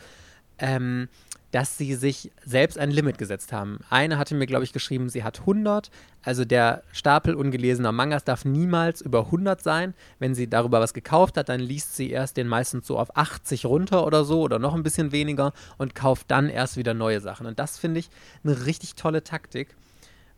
ähm, 0.57 1.07
dass 1.55 1.77
sie 1.77 1.93
sich 1.95 2.31
selbst 2.43 2.77
ein 2.77 2.91
Limit 2.91 3.17
gesetzt 3.17 3.53
haben. 3.53 3.79
Eine 3.89 4.17
hatte 4.17 4.35
mir, 4.35 4.45
glaube 4.45 4.65
ich, 4.65 4.73
geschrieben, 4.73 5.07
sie 5.07 5.23
hat 5.23 5.39
100. 5.39 5.89
Also 6.21 6.43
der 6.43 6.83
Stapel 6.91 7.33
ungelesener 7.33 7.93
Mangas 7.93 8.25
darf 8.25 8.43
niemals 8.43 8.99
über 8.99 9.27
100 9.27 9.61
sein. 9.63 9.93
Wenn 10.19 10.35
sie 10.35 10.49
darüber 10.49 10.81
was 10.81 10.93
gekauft 10.93 11.37
hat, 11.37 11.47
dann 11.47 11.61
liest 11.61 11.95
sie 11.95 12.09
erst 12.09 12.35
den 12.35 12.49
meistens 12.49 12.87
so 12.87 12.99
auf 12.99 13.15
80 13.15 13.65
runter 13.67 14.05
oder 14.05 14.25
so 14.25 14.41
oder 14.41 14.59
noch 14.59 14.75
ein 14.75 14.83
bisschen 14.83 15.13
weniger 15.13 15.53
und 15.77 15.95
kauft 15.95 16.29
dann 16.29 16.49
erst 16.49 16.75
wieder 16.75 16.93
neue 16.93 17.21
Sachen. 17.21 17.45
Und 17.45 17.57
das 17.57 17.77
finde 17.77 18.01
ich 18.01 18.09
eine 18.43 18.65
richtig 18.65 18.95
tolle 18.95 19.23
Taktik, 19.23 19.77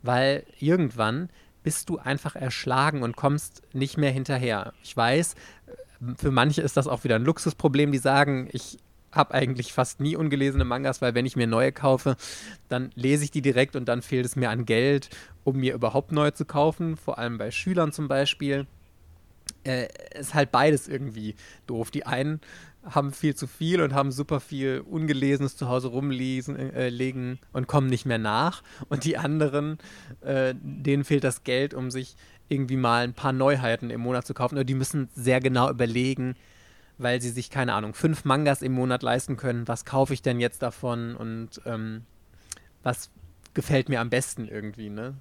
weil 0.08 0.46
irgendwann 0.60 1.30
bist 1.64 1.90
du 1.90 1.98
einfach 1.98 2.36
erschlagen 2.36 3.04
und 3.04 3.16
kommst 3.16 3.62
nicht 3.74 3.98
mehr 3.98 4.12
hinterher. 4.12 4.74
Ich 4.84 4.96
weiß, 4.96 5.36
für 6.18 6.32
manche 6.32 6.62
ist 6.62 6.78
das 6.78 6.88
auch 6.88 7.04
wieder 7.04 7.16
ein 7.16 7.26
Luxusproblem, 7.26 7.92
die 7.92 7.98
sagen, 7.98 8.48
ich 8.54 8.80
habe 9.12 9.34
eigentlich 9.34 9.74
fast 9.74 10.00
nie 10.00 10.16
ungelesene 10.16 10.64
Mangas, 10.64 11.02
weil 11.02 11.14
wenn 11.14 11.26
ich 11.26 11.36
mir 11.36 11.48
neue 11.48 11.72
kaufe, 11.72 12.16
dann 12.70 12.92
lese 12.96 13.26
ich 13.26 13.32
die 13.32 13.42
direkt 13.42 13.76
und 13.76 13.86
dann 13.86 14.02
fehlt 14.02 14.26
es 14.26 14.36
mir 14.36 14.50
an 14.50 14.66
Geld, 14.66 15.10
um 15.44 15.58
mir 15.58 15.74
überhaupt 15.74 16.12
neue 16.12 16.34
zu 16.34 16.46
kaufen. 16.46 16.98
Vor 16.98 17.18
allem 17.18 17.38
bei 17.38 17.52
Schülern 17.52 17.92
zum 17.92 18.08
Beispiel. 18.08 18.68
Äh, 19.64 19.88
ist 20.18 20.34
halt 20.34 20.52
beides 20.52 20.88
irgendwie 20.88 21.36
doof. 21.68 21.92
Die 21.92 22.06
einen 22.06 22.40
haben 22.90 23.12
viel 23.12 23.36
zu 23.36 23.48
viel 23.48 23.82
und 23.82 23.94
haben 23.94 24.12
super 24.12 24.40
viel 24.40 24.84
Ungelesenes 24.90 25.58
zu 25.58 25.70
Hause 25.70 25.90
rumlegen 25.90 26.58
äh, 26.58 27.38
und 27.54 27.68
kommen 27.68 27.88
nicht 27.88 28.06
mehr 28.06 28.18
nach. 28.18 28.64
Und 28.90 29.04
die 29.04 29.18
anderen, 29.18 29.78
äh, 30.22 30.54
denen 30.58 31.04
fehlt 31.04 31.24
das 31.24 31.44
Geld, 31.44 31.74
um 31.74 31.92
sich 31.92 32.16
irgendwie 32.50 32.78
mal 32.78 33.04
ein 33.04 33.14
paar 33.14 33.34
Neuheiten 33.34 33.90
im 33.90 34.02
Monat 34.02 34.26
zu 34.26 34.34
kaufen. 34.34 34.56
Oder 34.56 34.64
die 34.64 34.74
müssen 34.74 35.10
sehr 35.16 35.40
genau 35.40 35.70
überlegen, 35.70 36.36
weil 36.98 37.22
sie 37.22 37.30
sich, 37.30 37.50
keine 37.50 37.74
Ahnung, 37.74 37.94
fünf 37.94 38.26
Mangas 38.26 38.62
im 38.62 38.74
Monat 38.74 39.04
leisten 39.04 39.38
können. 39.38 39.68
Was 39.68 39.86
kaufe 39.86 40.14
ich 40.14 40.22
denn 40.22 40.40
jetzt 40.40 40.62
davon 40.62 41.16
und 41.16 41.62
ähm, 41.66 42.04
was 42.84 43.12
gefällt 43.54 43.90
mir 43.90 44.02
am 44.02 44.10
besten 44.10 44.48
irgendwie, 44.48 44.90
ne? 44.90 45.16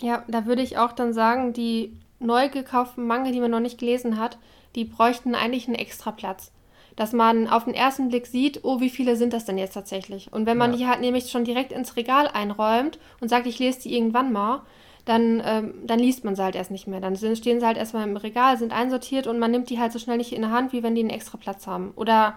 Ja, 0.00 0.24
da 0.26 0.46
würde 0.46 0.62
ich 0.62 0.78
auch 0.78 0.92
dann 0.92 1.12
sagen, 1.12 1.52
die 1.52 1.92
neu 2.18 2.48
gekauften 2.48 3.06
Manga, 3.06 3.30
die 3.30 3.40
man 3.40 3.50
noch 3.50 3.60
nicht 3.60 3.78
gelesen 3.78 4.18
hat, 4.18 4.38
die 4.74 4.84
bräuchten 4.84 5.34
eigentlich 5.34 5.66
einen 5.66 5.76
extra 5.76 6.10
Platz. 6.12 6.50
Dass 6.96 7.12
man 7.12 7.48
auf 7.48 7.64
den 7.64 7.74
ersten 7.74 8.08
Blick 8.08 8.26
sieht, 8.26 8.60
oh, 8.64 8.80
wie 8.80 8.90
viele 8.90 9.16
sind 9.16 9.32
das 9.32 9.44
denn 9.44 9.58
jetzt 9.58 9.72
tatsächlich? 9.72 10.32
Und 10.32 10.46
wenn 10.46 10.58
man 10.58 10.72
ja. 10.72 10.76
die 10.76 10.86
halt 10.86 11.00
nämlich 11.00 11.30
schon 11.30 11.44
direkt 11.44 11.72
ins 11.72 11.96
Regal 11.96 12.28
einräumt 12.28 12.98
und 13.20 13.28
sagt, 13.28 13.46
ich 13.46 13.58
lese 13.58 13.80
die 13.80 13.96
irgendwann 13.96 14.32
mal, 14.32 14.62
dann, 15.04 15.42
ähm, 15.44 15.74
dann 15.84 15.98
liest 15.98 16.24
man 16.24 16.36
sie 16.36 16.42
halt 16.42 16.54
erst 16.54 16.70
nicht 16.70 16.86
mehr. 16.86 17.00
Dann 17.00 17.16
sind, 17.16 17.36
stehen 17.38 17.60
sie 17.60 17.66
halt 17.66 17.76
erstmal 17.76 18.06
im 18.06 18.16
Regal, 18.16 18.56
sind 18.58 18.72
einsortiert 18.72 19.26
und 19.26 19.38
man 19.38 19.50
nimmt 19.50 19.70
die 19.70 19.80
halt 19.80 19.92
so 19.92 19.98
schnell 19.98 20.16
nicht 20.16 20.32
in 20.32 20.42
der 20.42 20.50
Hand, 20.50 20.72
wie 20.72 20.82
wenn 20.82 20.94
die 20.94 21.00
einen 21.00 21.10
extra 21.10 21.38
Platz 21.38 21.66
haben. 21.66 21.92
Oder 21.96 22.36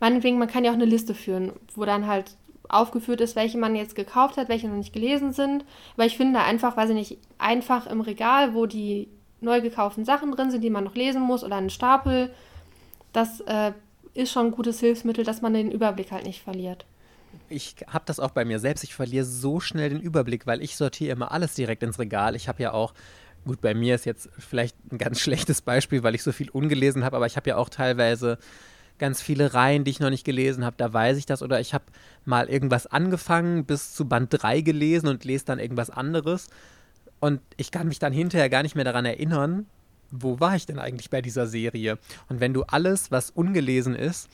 meinetwegen, 0.00 0.38
man 0.38 0.48
kann 0.48 0.64
ja 0.64 0.70
auch 0.70 0.76
eine 0.76 0.84
Liste 0.84 1.14
führen, 1.14 1.52
wo 1.74 1.84
dann 1.84 2.06
halt 2.06 2.36
aufgeführt 2.68 3.20
ist, 3.20 3.34
welche 3.34 3.58
man 3.58 3.74
jetzt 3.74 3.94
gekauft 3.94 4.36
hat, 4.36 4.48
welche 4.48 4.68
noch 4.68 4.76
nicht 4.76 4.92
gelesen 4.92 5.32
sind. 5.32 5.64
Aber 5.94 6.06
ich 6.06 6.16
finde 6.16 6.40
einfach, 6.40 6.76
weiß 6.76 6.90
ich 6.90 6.94
nicht, 6.94 7.18
einfach 7.38 7.86
im 7.86 8.00
Regal, 8.00 8.54
wo 8.54 8.66
die 8.66 9.08
neu 9.40 9.60
gekauften 9.60 10.04
Sachen 10.04 10.30
drin 10.32 10.50
sind, 10.50 10.62
die 10.62 10.70
man 10.70 10.84
noch 10.84 10.94
lesen 10.94 11.22
muss, 11.22 11.44
oder 11.44 11.56
einen 11.56 11.70
Stapel, 11.70 12.30
das 13.12 13.40
äh, 13.40 13.72
ist 14.14 14.32
schon 14.32 14.46
ein 14.46 14.52
gutes 14.52 14.80
Hilfsmittel, 14.80 15.24
dass 15.24 15.42
man 15.42 15.54
den 15.54 15.70
Überblick 15.70 16.10
halt 16.12 16.24
nicht 16.24 16.42
verliert 16.42 16.86
ich 17.48 17.76
habe 17.86 18.04
das 18.06 18.20
auch 18.20 18.30
bei 18.30 18.44
mir 18.44 18.58
selbst. 18.58 18.84
Ich 18.84 18.94
verliere 18.94 19.24
so 19.24 19.60
schnell 19.60 19.90
den 19.90 20.00
Überblick, 20.00 20.46
weil 20.46 20.62
ich 20.62 20.76
sortiere 20.76 21.12
immer 21.12 21.32
alles 21.32 21.54
direkt 21.54 21.82
ins 21.82 21.98
Regal. 21.98 22.36
Ich 22.36 22.48
habe 22.48 22.62
ja 22.62 22.72
auch, 22.72 22.94
gut, 23.44 23.60
bei 23.60 23.74
mir 23.74 23.94
ist 23.94 24.06
jetzt 24.06 24.28
vielleicht 24.38 24.76
ein 24.92 24.98
ganz 24.98 25.20
schlechtes 25.20 25.62
Beispiel, 25.62 26.02
weil 26.02 26.14
ich 26.14 26.22
so 26.22 26.32
viel 26.32 26.50
ungelesen 26.50 27.04
habe, 27.04 27.16
aber 27.16 27.26
ich 27.26 27.36
habe 27.36 27.50
ja 27.50 27.56
auch 27.56 27.68
teilweise 27.68 28.38
ganz 28.98 29.22
viele 29.22 29.54
Reihen, 29.54 29.84
die 29.84 29.92
ich 29.92 30.00
noch 30.00 30.10
nicht 30.10 30.24
gelesen 30.24 30.64
habe, 30.64 30.74
da 30.76 30.92
weiß 30.92 31.18
ich 31.18 31.26
das. 31.26 31.42
Oder 31.42 31.60
ich 31.60 31.72
habe 31.72 31.84
mal 32.24 32.48
irgendwas 32.48 32.86
angefangen, 32.86 33.64
bis 33.64 33.94
zu 33.94 34.08
Band 34.08 34.28
3 34.30 34.60
gelesen 34.60 35.08
und 35.08 35.24
lese 35.24 35.44
dann 35.44 35.60
irgendwas 35.60 35.90
anderes. 35.90 36.48
Und 37.20 37.40
ich 37.56 37.70
kann 37.70 37.88
mich 37.88 38.00
dann 38.00 38.12
hinterher 38.12 38.48
gar 38.48 38.62
nicht 38.62 38.74
mehr 38.74 38.84
daran 38.84 39.04
erinnern, 39.04 39.66
wo 40.10 40.40
war 40.40 40.56
ich 40.56 40.66
denn 40.66 40.78
eigentlich 40.78 41.10
bei 41.10 41.22
dieser 41.22 41.46
Serie? 41.46 41.98
Und 42.28 42.40
wenn 42.40 42.54
du 42.54 42.62
alles, 42.64 43.10
was 43.10 43.30
ungelesen 43.30 43.94
ist, 43.94 44.28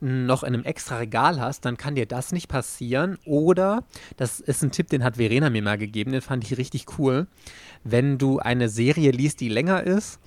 noch 0.00 0.42
in 0.42 0.54
einem 0.54 0.64
extra 0.64 0.98
Regal 0.98 1.40
hast, 1.40 1.64
dann 1.64 1.76
kann 1.76 1.94
dir 1.94 2.06
das 2.06 2.32
nicht 2.32 2.48
passieren. 2.48 3.18
Oder, 3.24 3.84
das 4.16 4.40
ist 4.40 4.62
ein 4.62 4.70
Tipp, 4.70 4.88
den 4.88 5.04
hat 5.04 5.16
Verena 5.16 5.50
mir 5.50 5.62
mal 5.62 5.78
gegeben, 5.78 6.12
den 6.12 6.20
fand 6.20 6.44
ich 6.44 6.58
richtig 6.58 6.98
cool. 6.98 7.26
Wenn 7.84 8.18
du 8.18 8.38
eine 8.38 8.68
Serie 8.68 9.12
liest, 9.12 9.40
die 9.40 9.48
länger 9.48 9.82
ist 9.82 10.20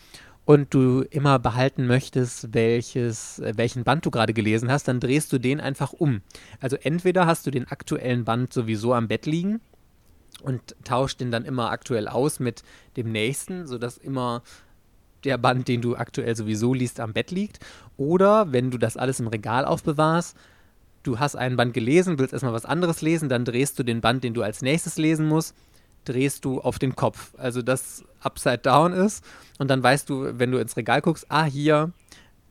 und 0.45 0.73
du 0.73 1.01
immer 1.01 1.37
behalten 1.37 1.85
möchtest, 1.85 2.53
welches, 2.53 3.41
welchen 3.43 3.83
Band 3.83 4.05
du 4.05 4.11
gerade 4.11 4.33
gelesen 4.33 4.71
hast, 4.71 4.87
dann 4.87 4.99
drehst 4.99 5.31
du 5.31 5.37
den 5.37 5.59
einfach 5.59 5.93
um. 5.93 6.21
Also 6.59 6.77
entweder 6.77 7.27
hast 7.27 7.45
du 7.45 7.51
den 7.51 7.67
aktuellen 7.67 8.25
Band 8.25 8.53
sowieso 8.53 8.93
am 8.93 9.07
Bett 9.07 9.25
liegen 9.25 9.61
und 10.41 10.75
tauscht 10.83 11.19
den 11.19 11.31
dann 11.31 11.45
immer 11.45 11.69
aktuell 11.71 12.07
aus 12.07 12.39
mit 12.39 12.63
dem 12.95 13.11
nächsten, 13.11 13.67
sodass 13.67 13.97
immer 13.97 14.41
der 15.27 15.37
Band, 15.37 15.67
den 15.67 15.81
du 15.81 15.95
aktuell 15.95 16.35
sowieso 16.35 16.73
liest, 16.73 16.99
am 16.99 17.13
Bett 17.13 17.31
liegt. 17.31 17.59
Oder 17.97 18.51
wenn 18.51 18.71
du 18.71 18.77
das 18.77 18.97
alles 18.97 19.19
im 19.19 19.27
Regal 19.27 19.65
aufbewahrst, 19.65 20.35
du 21.03 21.19
hast 21.19 21.35
einen 21.35 21.57
Band 21.57 21.73
gelesen, 21.73 22.17
willst 22.17 22.33
erstmal 22.33 22.53
was 22.53 22.65
anderes 22.65 23.01
lesen, 23.01 23.29
dann 23.29 23.45
drehst 23.45 23.77
du 23.77 23.83
den 23.83 24.01
Band, 24.01 24.23
den 24.23 24.33
du 24.33 24.41
als 24.41 24.61
nächstes 24.61 24.97
lesen 24.97 25.27
musst, 25.27 25.53
drehst 26.05 26.45
du 26.45 26.61
auf 26.61 26.79
den 26.79 26.95
Kopf. 26.95 27.33
Also 27.37 27.61
das 27.61 28.03
Upside 28.21 28.59
Down 28.59 28.93
ist. 28.93 29.23
Und 29.59 29.69
dann 29.69 29.83
weißt 29.83 30.09
du, 30.09 30.39
wenn 30.39 30.51
du 30.51 30.59
ins 30.59 30.77
Regal 30.77 31.01
guckst, 31.01 31.25
ah, 31.29 31.43
hier 31.43 31.91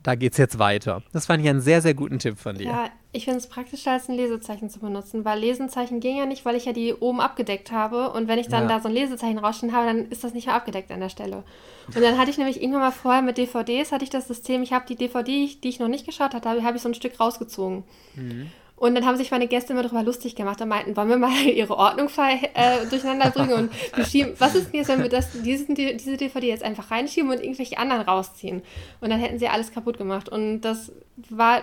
da 0.07 0.15
geht 0.15 0.33
es 0.33 0.39
jetzt 0.39 0.61
weiter. 0.61 1.03
Das 1.13 1.27
fand 1.27 1.43
ich 1.43 1.51
einen 1.51 1.61
sehr, 1.61 1.83
sehr 1.83 1.93
guten 1.93 2.21
Tipp 2.21 2.39
von 2.39 2.57
dir. 2.57 2.67
Ja, 2.67 2.91
ich 3.11 3.25
finde 3.25 3.41
es 3.41 3.49
praktischer, 3.49 3.91
als 3.91 4.09
ein 4.09 4.15
Lesezeichen 4.15 4.71
zu 4.71 4.79
benutzen, 4.79 5.25
weil 5.25 5.41
Lesezeichen 5.41 5.99
ging 5.99 6.17
ja 6.17 6.27
nicht, 6.27 6.45
weil 6.45 6.55
ich 6.55 6.65
ja 6.65 6.73
die 6.73 6.95
oben 6.95 7.21
abgedeckt 7.21 7.73
habe. 7.73 8.13
Und 8.13 8.29
wenn 8.29 8.39
ich 8.39 8.47
dann 8.47 8.69
ja. 8.69 8.77
da 8.77 8.81
so 8.81 8.87
ein 8.87 8.95
Lesezeichen 8.95 9.39
rausstehen 9.39 9.73
habe, 9.73 9.87
dann 9.87 10.09
ist 10.11 10.23
das 10.23 10.33
nicht 10.33 10.47
mehr 10.47 10.55
abgedeckt 10.55 10.93
an 10.93 11.01
der 11.01 11.09
Stelle. 11.09 11.43
Und 11.89 12.01
dann 12.01 12.19
hatte 12.19 12.31
ich 12.31 12.39
nämlich 12.39 12.63
irgendwann 12.63 12.83
mal 12.83 12.93
vorher 12.93 13.21
mit 13.21 13.37
DVDs, 13.37 13.91
hatte 13.91 14.05
ich 14.05 14.11
das 14.11 14.29
System, 14.29 14.63
ich 14.63 14.73
habe 14.73 14.87
die 14.87 14.95
DVD, 14.95 15.49
die 15.61 15.69
ich 15.69 15.81
noch 15.81 15.89
nicht 15.89 16.07
geschaut 16.07 16.35
hatte, 16.35 16.63
habe 16.63 16.77
ich 16.77 16.83
so 16.83 16.89
ein 16.89 16.95
Stück 16.95 17.19
rausgezogen. 17.19 17.83
Mhm. 18.15 18.51
Und 18.77 18.95
dann 18.95 19.07
haben 19.07 19.17
sich 19.17 19.31
meine 19.31 19.49
Gäste 19.49 19.73
immer 19.73 19.83
darüber 19.83 20.03
lustig 20.03 20.37
gemacht 20.37 20.61
und 20.61 20.69
meinten, 20.69 20.97
wollen 20.97 21.09
wir 21.09 21.17
mal 21.17 21.35
ihre 21.47 21.77
Ordnung 21.77 22.09
äh, 22.19 22.87
durcheinander 22.91 23.31
bringen 23.31 23.53
und 23.55 23.95
beschieben. 23.97 24.35
Was 24.39 24.55
ist 24.55 24.67
denn 24.71 24.81
jetzt, 24.81 24.89
wenn 24.89 25.03
wir 25.03 25.09
das, 25.09 25.33
diesen, 25.33 25.75
diese 25.75 26.17
DVD 26.17 26.49
jetzt 26.49 26.63
einfach 26.63 26.91
reinschieben 26.91 27.31
und 27.31 27.41
irgendwelche 27.41 27.79
anderen 27.79 28.03
rausziehen? 28.03 28.63
Und 29.01 29.11
dann 29.11 29.19
hätten 29.19 29.39
sie 29.39 29.49
alles 29.49 29.73
kaputt 29.73 29.97
gemacht. 29.97 30.29
Und 30.29 30.61
das 30.61 30.93
war 31.31 31.63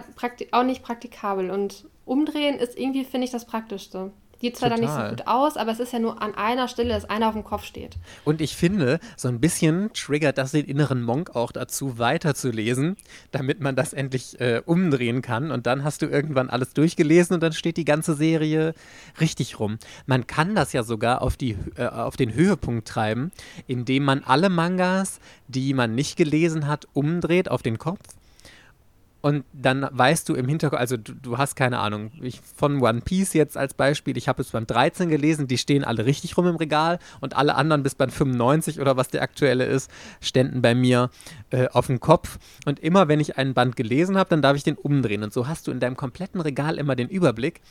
auch 0.52 0.64
nicht 0.64 0.82
praktikabel. 0.82 1.52
Und 1.52 1.86
umdrehen 2.06 2.58
ist 2.58 2.78
irgendwie, 2.78 3.06
finde 3.06 3.26
ich, 3.26 3.32
das 3.32 3.46
Praktischste. 3.46 4.12
Sieht 4.44 4.58
zwar 4.58 4.72
Total. 4.72 4.86
dann 4.86 4.98
nicht 4.98 5.10
so 5.10 5.16
gut 5.16 5.26
aus, 5.26 5.56
aber 5.56 5.72
es 5.72 5.80
ist 5.80 5.94
ja 5.94 6.00
nur 6.00 6.22
an 6.22 6.36
einer 6.36 6.68
Stelle, 6.68 6.90
dass 6.90 7.10
einer 7.10 7.30
auf 7.30 7.34
dem 7.34 7.46
Kopf 7.46 7.64
steht. 7.64 7.96
Und 8.26 8.42
ich 8.42 8.58
finde, 8.58 9.00
so 9.16 9.30
ein 9.30 9.40
bisschen 9.40 9.94
triggert 9.94 10.38
das 10.38 10.52
den 10.52 10.66
inneren 10.66 11.02
Monk 11.02 11.34
auch 11.34 11.54
dazu, 11.54 11.98
weiterzulesen, 11.98 12.98
damit 13.32 13.62
man 13.62 13.78
das 13.78 13.94
endlich 13.94 14.42
äh, 14.42 14.62
umdrehen 14.66 15.22
kann. 15.22 15.50
Und 15.50 15.66
dann 15.66 15.86
hast 15.86 16.02
du 16.02 16.08
irgendwann 16.08 16.50
alles 16.50 16.74
durchgelesen 16.74 17.36
und 17.36 17.40
dann 17.40 17.54
steht 17.54 17.78
die 17.78 17.86
ganze 17.86 18.16
Serie 18.16 18.74
richtig 19.22 19.62
rum. 19.62 19.78
Man 20.08 20.28
kann 20.28 20.56
das 20.56 20.74
ja 20.74 20.84
sogar 20.84 21.22
auf, 21.22 21.38
die, 21.38 21.56
äh, 21.78 21.86
auf 21.86 22.18
den 22.18 22.34
Höhepunkt 22.34 22.86
treiben, 22.86 23.32
indem 23.68 24.04
man 24.04 24.26
alle 24.26 24.50
Mangas, 24.50 25.22
die 25.48 25.74
man 25.74 25.96
nicht 25.96 26.18
gelesen 26.18 26.68
hat, 26.68 26.86
umdreht 26.92 27.50
auf 27.50 27.62
den 27.62 27.78
Kopf 27.78 28.02
und 29.24 29.46
dann 29.54 29.88
weißt 29.90 30.28
du 30.28 30.36
im 30.36 30.50
Hintergrund, 30.50 30.82
also 30.82 30.98
du, 30.98 31.14
du 31.14 31.38
hast 31.38 31.56
keine 31.56 31.80
Ahnung, 31.80 32.12
ich, 32.22 32.42
von 32.42 32.82
One 32.82 33.00
Piece 33.00 33.32
jetzt 33.32 33.56
als 33.56 33.74
Beispiel, 33.74 34.18
ich 34.18 34.28
habe 34.28 34.42
es 34.42 34.52
beim 34.52 34.68
13 34.68 35.08
gelesen, 35.08 35.48
die 35.48 35.58
stehen 35.58 35.86
alle 35.86 36.06
richtig 36.06 36.36
rum 36.36 36.46
im 36.46 36.58
Regal 36.58 37.00
und 37.22 37.34
alle 37.34 37.56
anderen 37.56 37.84
bis 37.84 37.96
beim 37.96 38.10
95 38.10 38.82
oder 38.82 38.98
was 38.98 39.08
der 39.08 39.22
aktuelle 39.22 39.64
ist, 39.64 39.90
ständen 40.20 40.62
bei 40.62 40.76
mir 40.76 41.10
äh, 41.52 41.70
auf 41.70 41.88
dem 41.88 42.02
Kopf. 42.02 42.38
Und 42.66 42.82
immer 42.82 43.08
wenn 43.08 43.22
ich 43.22 43.38
einen 43.38 43.54
Band 43.54 43.78
gelesen 43.78 44.18
habe, 44.18 44.30
dann 44.30 44.42
darf 44.42 44.58
ich 44.58 44.64
den 44.66 44.76
umdrehen. 44.76 45.24
Und 45.24 45.32
so 45.32 45.48
hast 45.48 45.68
du 45.68 45.72
in 45.72 45.80
deinem 45.80 45.96
kompletten 45.96 46.42
Regal 46.42 46.78
immer 46.78 46.98
den 46.98 47.08
Überblick, 47.08 47.62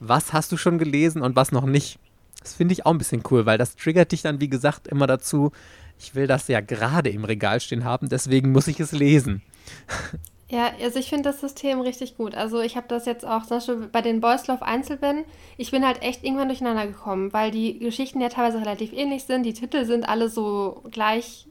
was 0.00 0.32
hast 0.32 0.50
du 0.50 0.56
schon 0.56 0.76
gelesen 0.76 1.22
und 1.22 1.36
was 1.36 1.52
noch 1.52 1.66
nicht. 1.66 2.00
Das 2.40 2.54
finde 2.54 2.72
ich 2.72 2.84
auch 2.84 2.90
ein 2.90 2.98
bisschen 2.98 3.22
cool, 3.30 3.46
weil 3.46 3.58
das 3.58 3.76
triggert 3.76 4.10
dich 4.10 4.22
dann, 4.22 4.40
wie 4.40 4.48
gesagt, 4.48 4.88
immer 4.88 5.06
dazu, 5.06 5.52
ich 6.00 6.16
will 6.16 6.26
das 6.26 6.48
ja 6.48 6.60
gerade 6.60 7.10
im 7.10 7.24
Regal 7.24 7.60
stehen 7.60 7.84
haben, 7.84 8.08
deswegen 8.08 8.50
muss 8.50 8.66
ich 8.66 8.80
es 8.80 8.90
lesen. 8.90 9.42
Ja, 10.48 10.70
also 10.80 11.00
ich 11.00 11.08
finde 11.08 11.30
das 11.30 11.40
System 11.40 11.80
richtig 11.80 12.16
gut. 12.16 12.36
Also 12.36 12.60
ich 12.60 12.76
habe 12.76 12.86
das 12.86 13.04
jetzt 13.04 13.26
auch 13.26 13.42
zum 13.46 13.56
Beispiel 13.56 13.88
bei 13.90 14.00
den 14.00 14.20
Boys 14.20 14.46
Love 14.46 14.62
Einzelbänden. 14.64 15.24
Ich 15.56 15.72
bin 15.72 15.84
halt 15.84 16.02
echt 16.02 16.22
irgendwann 16.22 16.48
durcheinander 16.48 16.86
gekommen, 16.86 17.32
weil 17.32 17.50
die 17.50 17.78
Geschichten 17.80 18.20
ja 18.20 18.28
teilweise 18.28 18.60
relativ 18.60 18.92
ähnlich 18.92 19.24
sind. 19.24 19.42
Die 19.42 19.54
Titel 19.54 19.84
sind 19.84 20.08
alle 20.08 20.28
so 20.28 20.84
gleich 20.92 21.45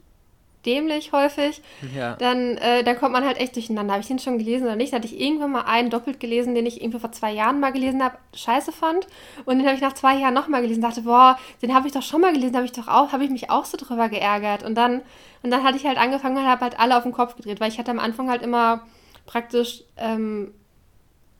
dämlich 0.66 1.12
häufig, 1.12 1.62
ja. 1.94 2.16
dann, 2.16 2.56
äh, 2.58 2.82
dann 2.84 2.98
kommt 2.98 3.12
man 3.12 3.24
halt 3.24 3.38
echt 3.38 3.54
durcheinander. 3.54 3.94
Habe 3.94 4.02
ich 4.02 4.08
den 4.08 4.18
schon 4.18 4.38
gelesen 4.38 4.64
oder 4.64 4.76
nicht? 4.76 4.92
Da 4.92 4.96
hatte 4.96 5.06
ich 5.06 5.20
irgendwann 5.20 5.52
mal 5.52 5.62
einen 5.62 5.90
doppelt 5.90 6.20
gelesen, 6.20 6.54
den 6.54 6.66
ich 6.66 6.82
irgendwie 6.82 6.98
vor 6.98 7.12
zwei 7.12 7.32
Jahren 7.32 7.60
mal 7.60 7.72
gelesen 7.72 8.02
habe, 8.02 8.18
scheiße 8.34 8.72
fand. 8.72 9.06
Und 9.44 9.58
den 9.58 9.66
habe 9.66 9.76
ich 9.76 9.82
nach 9.82 9.94
zwei 9.94 10.16
Jahren 10.16 10.34
nochmal 10.34 10.62
gelesen, 10.62 10.82
dachte, 10.82 11.02
boah, 11.02 11.38
den 11.62 11.74
habe 11.74 11.86
ich 11.86 11.94
doch 11.94 12.02
schon 12.02 12.20
mal 12.20 12.32
gelesen, 12.32 12.56
habe 12.56 12.66
ich 12.66 12.72
doch 12.72 12.88
auch, 12.88 13.12
habe 13.12 13.24
ich 13.24 13.30
mich 13.30 13.50
auch 13.50 13.64
so 13.64 13.76
drüber 13.76 14.08
geärgert. 14.08 14.62
Und 14.62 14.74
dann, 14.74 15.02
und 15.42 15.50
dann 15.50 15.62
hatte 15.62 15.76
ich 15.76 15.86
halt 15.86 15.98
angefangen 15.98 16.36
und 16.36 16.46
habe 16.46 16.62
halt 16.62 16.78
alle 16.78 16.96
auf 16.96 17.04
den 17.04 17.12
Kopf 17.12 17.36
gedreht, 17.36 17.60
weil 17.60 17.70
ich 17.70 17.78
hatte 17.78 17.90
am 17.90 17.98
Anfang 18.00 18.28
halt 18.28 18.42
immer 18.42 18.82
praktisch 19.26 19.84
ähm, 19.96 20.52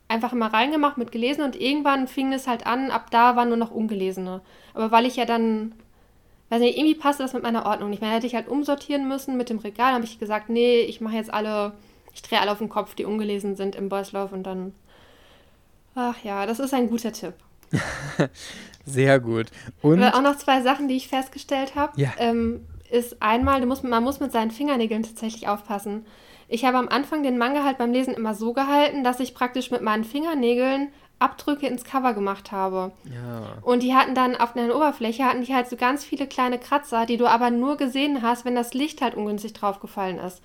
einfach 0.08 0.32
immer 0.32 0.52
reingemacht 0.52 0.98
mit 0.98 1.10
gelesen 1.10 1.42
und 1.42 1.60
irgendwann 1.60 2.06
fing 2.06 2.32
es 2.32 2.46
halt 2.46 2.66
an, 2.66 2.90
ab 2.90 3.10
da 3.10 3.36
waren 3.36 3.48
nur 3.48 3.56
noch 3.56 3.70
ungelesene. 3.70 4.40
Aber 4.74 4.90
weil 4.90 5.06
ich 5.06 5.16
ja 5.16 5.24
dann 5.24 5.72
weiß 6.48 6.60
nicht, 6.60 6.76
irgendwie 6.76 6.94
passte 6.94 7.22
das 7.22 7.32
mit 7.32 7.42
meiner 7.42 7.66
Ordnung 7.66 7.90
nicht 7.90 8.02
mehr. 8.02 8.10
Hätte 8.10 8.26
ich 8.26 8.34
halt 8.34 8.48
umsortieren 8.48 9.08
müssen 9.08 9.36
mit 9.36 9.50
dem 9.50 9.58
Regal. 9.58 9.92
habe 9.92 10.04
ich 10.04 10.18
gesagt, 10.18 10.48
nee, 10.48 10.80
ich 10.80 11.00
mache 11.00 11.16
jetzt 11.16 11.32
alle, 11.32 11.72
ich 12.14 12.22
drehe 12.22 12.40
alle 12.40 12.52
auf 12.52 12.58
den 12.58 12.68
Kopf, 12.68 12.94
die 12.94 13.04
ungelesen 13.04 13.56
sind 13.56 13.74
im 13.74 13.88
Boys 13.88 14.12
Love 14.12 14.34
und 14.34 14.44
dann. 14.44 14.72
Ach 15.94 16.16
ja, 16.22 16.46
das 16.46 16.60
ist 16.60 16.74
ein 16.74 16.88
guter 16.88 17.12
Tipp. 17.12 17.34
Sehr 18.84 19.18
gut. 19.18 19.46
Und 19.82 20.02
auch 20.04 20.22
noch 20.22 20.36
zwei 20.36 20.60
Sachen, 20.60 20.88
die 20.88 20.96
ich 20.96 21.08
festgestellt 21.08 21.74
habe. 21.74 22.00
Ja. 22.00 22.12
Ähm, 22.18 22.66
ist 22.90 23.20
einmal, 23.20 23.64
muss, 23.66 23.82
man 23.82 24.04
muss 24.04 24.20
mit 24.20 24.30
seinen 24.30 24.50
Fingernägeln 24.52 25.02
tatsächlich 25.02 25.48
aufpassen. 25.48 26.06
Ich 26.48 26.64
habe 26.64 26.78
am 26.78 26.88
Anfang 26.88 27.24
den 27.24 27.38
Manga 27.38 27.64
halt 27.64 27.78
beim 27.78 27.92
Lesen 27.92 28.14
immer 28.14 28.34
so 28.34 28.52
gehalten, 28.52 29.02
dass 29.02 29.18
ich 29.18 29.34
praktisch 29.34 29.72
mit 29.72 29.82
meinen 29.82 30.04
Fingernägeln 30.04 30.88
Abdrücke 31.18 31.66
ins 31.66 31.84
Cover 31.84 32.12
gemacht 32.12 32.52
habe. 32.52 32.92
Ja. 33.04 33.62
Und 33.62 33.82
die 33.82 33.94
hatten 33.94 34.14
dann 34.14 34.36
auf 34.36 34.52
der 34.52 34.74
Oberfläche 34.74 35.24
hatten 35.24 35.42
die 35.42 35.54
halt 35.54 35.68
so 35.68 35.76
ganz 35.76 36.04
viele 36.04 36.26
kleine 36.26 36.58
Kratzer, 36.58 37.06
die 37.06 37.16
du 37.16 37.26
aber 37.26 37.50
nur 37.50 37.76
gesehen 37.76 38.22
hast, 38.22 38.44
wenn 38.44 38.54
das 38.54 38.74
Licht 38.74 39.00
halt 39.00 39.14
ungünstig 39.14 39.54
draufgefallen 39.54 40.18
ist. 40.18 40.42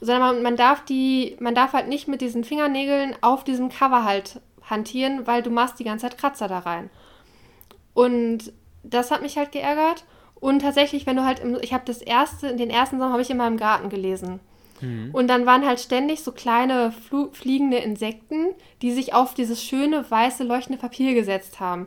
Sondern 0.00 0.36
man, 0.36 0.42
man 0.42 0.56
darf 0.56 0.84
die, 0.84 1.36
man 1.40 1.54
darf 1.54 1.72
halt 1.72 1.88
nicht 1.88 2.06
mit 2.06 2.20
diesen 2.20 2.44
Fingernägeln 2.44 3.16
auf 3.22 3.42
diesem 3.42 3.70
Cover 3.70 4.04
halt 4.04 4.40
hantieren, 4.62 5.26
weil 5.26 5.42
du 5.42 5.50
machst 5.50 5.80
die 5.80 5.84
ganze 5.84 6.08
Zeit 6.08 6.18
Kratzer 6.18 6.46
da 6.46 6.60
rein. 6.60 6.90
Und 7.94 8.52
das 8.84 9.10
hat 9.10 9.22
mich 9.22 9.36
halt 9.36 9.50
geärgert. 9.50 10.04
Und 10.36 10.60
tatsächlich, 10.60 11.06
wenn 11.06 11.16
du 11.16 11.24
halt, 11.24 11.40
im, 11.40 11.58
ich 11.60 11.72
habe 11.74 11.84
das 11.84 12.00
erste, 12.00 12.54
den 12.54 12.70
ersten 12.70 12.98
Sommer 12.98 13.12
habe 13.12 13.22
ich 13.22 13.30
immer 13.30 13.48
im 13.48 13.56
Garten 13.56 13.88
gelesen. 13.88 14.38
Mhm. 14.80 15.10
Und 15.12 15.28
dann 15.28 15.46
waren 15.46 15.66
halt 15.66 15.80
ständig 15.80 16.22
so 16.22 16.32
kleine 16.32 16.92
fliegende 17.32 17.78
Insekten, 17.78 18.48
die 18.82 18.92
sich 18.92 19.14
auf 19.14 19.34
dieses 19.34 19.62
schöne, 19.62 20.08
weiße, 20.08 20.44
leuchtende 20.44 20.80
Papier 20.80 21.14
gesetzt 21.14 21.60
haben. 21.60 21.86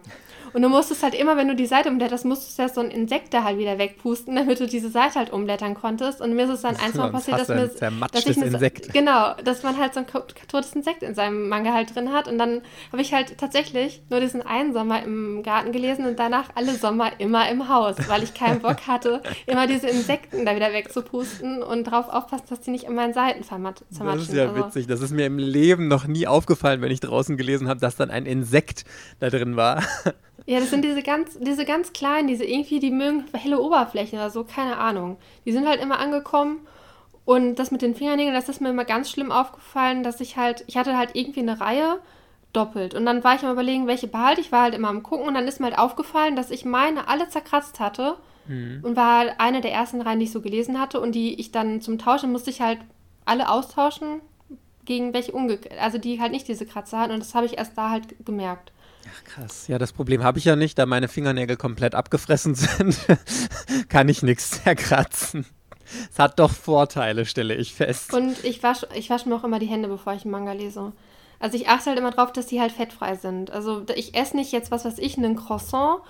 Und 0.53 0.61
du 0.61 0.69
musstest 0.69 1.03
halt 1.03 1.15
immer, 1.15 1.37
wenn 1.37 1.47
du 1.47 1.55
die 1.55 1.65
Seite 1.65 1.89
umblätterst, 1.89 2.25
musstest 2.25 2.57
du 2.57 2.63
ja 2.63 2.69
so 2.69 2.81
ein 2.81 2.91
Insekt 2.91 3.33
da 3.33 3.43
halt 3.43 3.57
wieder 3.57 3.77
wegpusten, 3.77 4.35
damit 4.41 4.59
du 4.59 4.67
diese 4.67 4.89
Seite 4.89 5.15
halt 5.15 5.31
umblättern 5.31 5.75
konntest. 5.75 6.21
Und 6.21 6.35
mir 6.35 6.43
ist 6.45 6.51
es 6.51 6.61
dann 6.61 6.75
eins 6.75 6.95
mal 6.95 7.11
passiert, 7.11 7.39
dass 7.39 7.47
mir 7.47 7.67
dass 7.67 8.25
ich 8.25 8.37
eine, 8.37 8.71
genau, 8.93 9.33
dass 9.43 9.63
man 9.63 9.77
halt 9.77 9.93
so 9.93 10.01
ein 10.01 10.07
totes 10.07 10.73
Insekt 10.73 11.03
in 11.03 11.15
seinem 11.15 11.49
Manga 11.49 11.73
halt 11.73 11.95
drin 11.95 12.11
hat. 12.11 12.27
Und 12.27 12.37
dann 12.37 12.61
habe 12.91 13.01
ich 13.01 13.13
halt 13.13 13.37
tatsächlich 13.37 14.01
nur 14.09 14.19
diesen 14.19 14.41
einen 14.41 14.73
Sommer 14.73 15.03
im 15.03 15.43
Garten 15.43 15.71
gelesen 15.71 16.05
und 16.05 16.19
danach 16.19 16.49
alle 16.55 16.75
Sommer 16.75 17.11
immer 17.19 17.49
im 17.49 17.69
Haus, 17.69 17.95
weil 18.07 18.23
ich 18.23 18.33
keinen 18.33 18.59
Bock 18.61 18.87
hatte, 18.87 19.21
immer 19.45 19.67
diese 19.67 19.87
Insekten 19.87 20.45
da 20.45 20.55
wieder 20.55 20.73
wegzupusten 20.73 21.63
und 21.63 21.87
darauf 21.87 22.09
aufpassen, 22.09 22.45
dass 22.49 22.61
die 22.61 22.71
nicht 22.71 22.85
in 22.85 22.95
meinen 22.95 23.13
Seiten 23.13 23.43
zermatschen. 23.43 23.87
Das 23.89 24.21
ist 24.23 24.33
ja 24.33 24.49
also. 24.49 24.65
witzig. 24.65 24.87
Das 24.87 25.01
ist 25.01 25.11
mir 25.11 25.25
im 25.25 25.37
Leben 25.37 25.87
noch 25.87 26.07
nie 26.07 26.27
aufgefallen, 26.27 26.81
wenn 26.81 26.91
ich 26.91 26.99
draußen 26.99 27.37
gelesen 27.37 27.67
habe, 27.67 27.79
dass 27.79 27.95
dann 27.95 28.11
ein 28.11 28.25
Insekt 28.25 28.85
da 29.19 29.29
drin 29.29 29.55
war. 29.55 29.83
Ja, 30.51 30.59
das 30.59 30.69
sind 30.69 30.83
diese 30.83 31.01
ganz, 31.01 31.39
diese 31.39 31.63
ganz 31.63 31.93
kleinen, 31.93 32.27
diese 32.27 32.43
irgendwie, 32.43 32.79
die 32.81 32.91
mögen 32.91 33.23
helle 33.31 33.61
Oberflächen 33.61 34.19
oder 34.19 34.29
so, 34.29 34.43
keine 34.43 34.75
Ahnung. 34.79 35.15
Die 35.45 35.53
sind 35.53 35.65
halt 35.65 35.81
immer 35.81 35.97
angekommen 35.97 36.67
und 37.23 37.55
das 37.55 37.71
mit 37.71 37.81
den 37.81 37.95
Fingernägeln, 37.95 38.35
das 38.35 38.49
ist 38.49 38.59
mir 38.59 38.67
immer 38.67 38.83
ganz 38.83 39.09
schlimm 39.09 39.31
aufgefallen, 39.31 40.03
dass 40.03 40.19
ich 40.19 40.35
halt, 40.35 40.65
ich 40.67 40.75
hatte 40.75 40.97
halt 40.97 41.11
irgendwie 41.13 41.39
eine 41.39 41.61
Reihe 41.61 41.99
doppelt 42.51 42.95
und 42.95 43.05
dann 43.05 43.23
war 43.23 43.35
ich 43.35 43.43
am 43.43 43.51
überlegen, 43.53 43.87
welche 43.87 44.09
behalte 44.09 44.41
ich, 44.41 44.51
war 44.51 44.63
halt 44.63 44.75
immer 44.75 44.89
am 44.89 45.03
gucken 45.03 45.25
und 45.25 45.35
dann 45.35 45.47
ist 45.47 45.61
mir 45.61 45.67
halt 45.67 45.79
aufgefallen, 45.79 46.35
dass 46.35 46.51
ich 46.51 46.65
meine 46.65 47.07
alle 47.07 47.29
zerkratzt 47.29 47.79
hatte 47.79 48.17
mhm. 48.45 48.81
und 48.83 48.97
war 48.97 49.19
halt 49.19 49.35
eine 49.37 49.61
der 49.61 49.71
ersten 49.71 50.01
Reihen, 50.01 50.19
die 50.19 50.25
ich 50.25 50.33
so 50.33 50.41
gelesen 50.41 50.81
hatte 50.81 50.99
und 50.99 51.15
die 51.15 51.39
ich 51.39 51.53
dann 51.53 51.79
zum 51.79 51.97
Tauschen 51.97 52.29
musste 52.29 52.49
ich 52.49 52.59
halt 52.59 52.79
alle 53.23 53.47
austauschen 53.47 54.19
gegen 54.83 55.13
welche 55.13 55.31
unge 55.31 55.59
also 55.79 55.97
die 55.97 56.19
halt 56.19 56.33
nicht 56.33 56.49
diese 56.49 56.65
Kratzer 56.65 56.99
hatten 56.99 57.13
und 57.13 57.21
das 57.21 57.35
habe 57.35 57.45
ich 57.45 57.57
erst 57.57 57.77
da 57.77 57.89
halt 57.89 58.25
gemerkt. 58.25 58.73
Ach 59.09 59.23
krass. 59.23 59.67
Ja, 59.67 59.77
das 59.77 59.93
Problem 59.93 60.23
habe 60.23 60.39
ich 60.39 60.45
ja 60.45 60.55
nicht, 60.55 60.77
da 60.77 60.85
meine 60.85 61.07
Fingernägel 61.07 61.57
komplett 61.57 61.95
abgefressen 61.95 62.55
sind, 62.55 62.97
kann 63.89 64.09
ich 64.09 64.23
nichts 64.23 64.61
zerkratzen. 64.63 65.45
Es 66.11 66.19
hat 66.19 66.39
doch 66.39 66.51
Vorteile, 66.51 67.25
stelle 67.25 67.55
ich 67.55 67.73
fest. 67.73 68.13
Und 68.13 68.43
ich 68.43 68.63
wasche 68.63 68.87
ich 68.95 69.09
wasch 69.09 69.25
mir 69.25 69.35
auch 69.35 69.43
immer 69.43 69.59
die 69.59 69.65
Hände, 69.65 69.89
bevor 69.89 70.13
ich 70.13 70.23
einen 70.23 70.31
Manga 70.31 70.53
lese. 70.53 70.93
Also 71.39 71.57
ich 71.57 71.67
achte 71.67 71.87
halt 71.87 71.99
immer 71.99 72.11
drauf, 72.11 72.31
dass 72.31 72.45
die 72.45 72.61
halt 72.61 72.71
fettfrei 72.71 73.15
sind. 73.15 73.51
Also 73.51 73.83
ich 73.95 74.15
esse 74.15 74.37
nicht 74.37 74.51
jetzt 74.51 74.71
was, 74.71 74.85
was 74.85 74.99
ich, 74.99 75.17
einen 75.17 75.35
Croissant, 75.35 76.01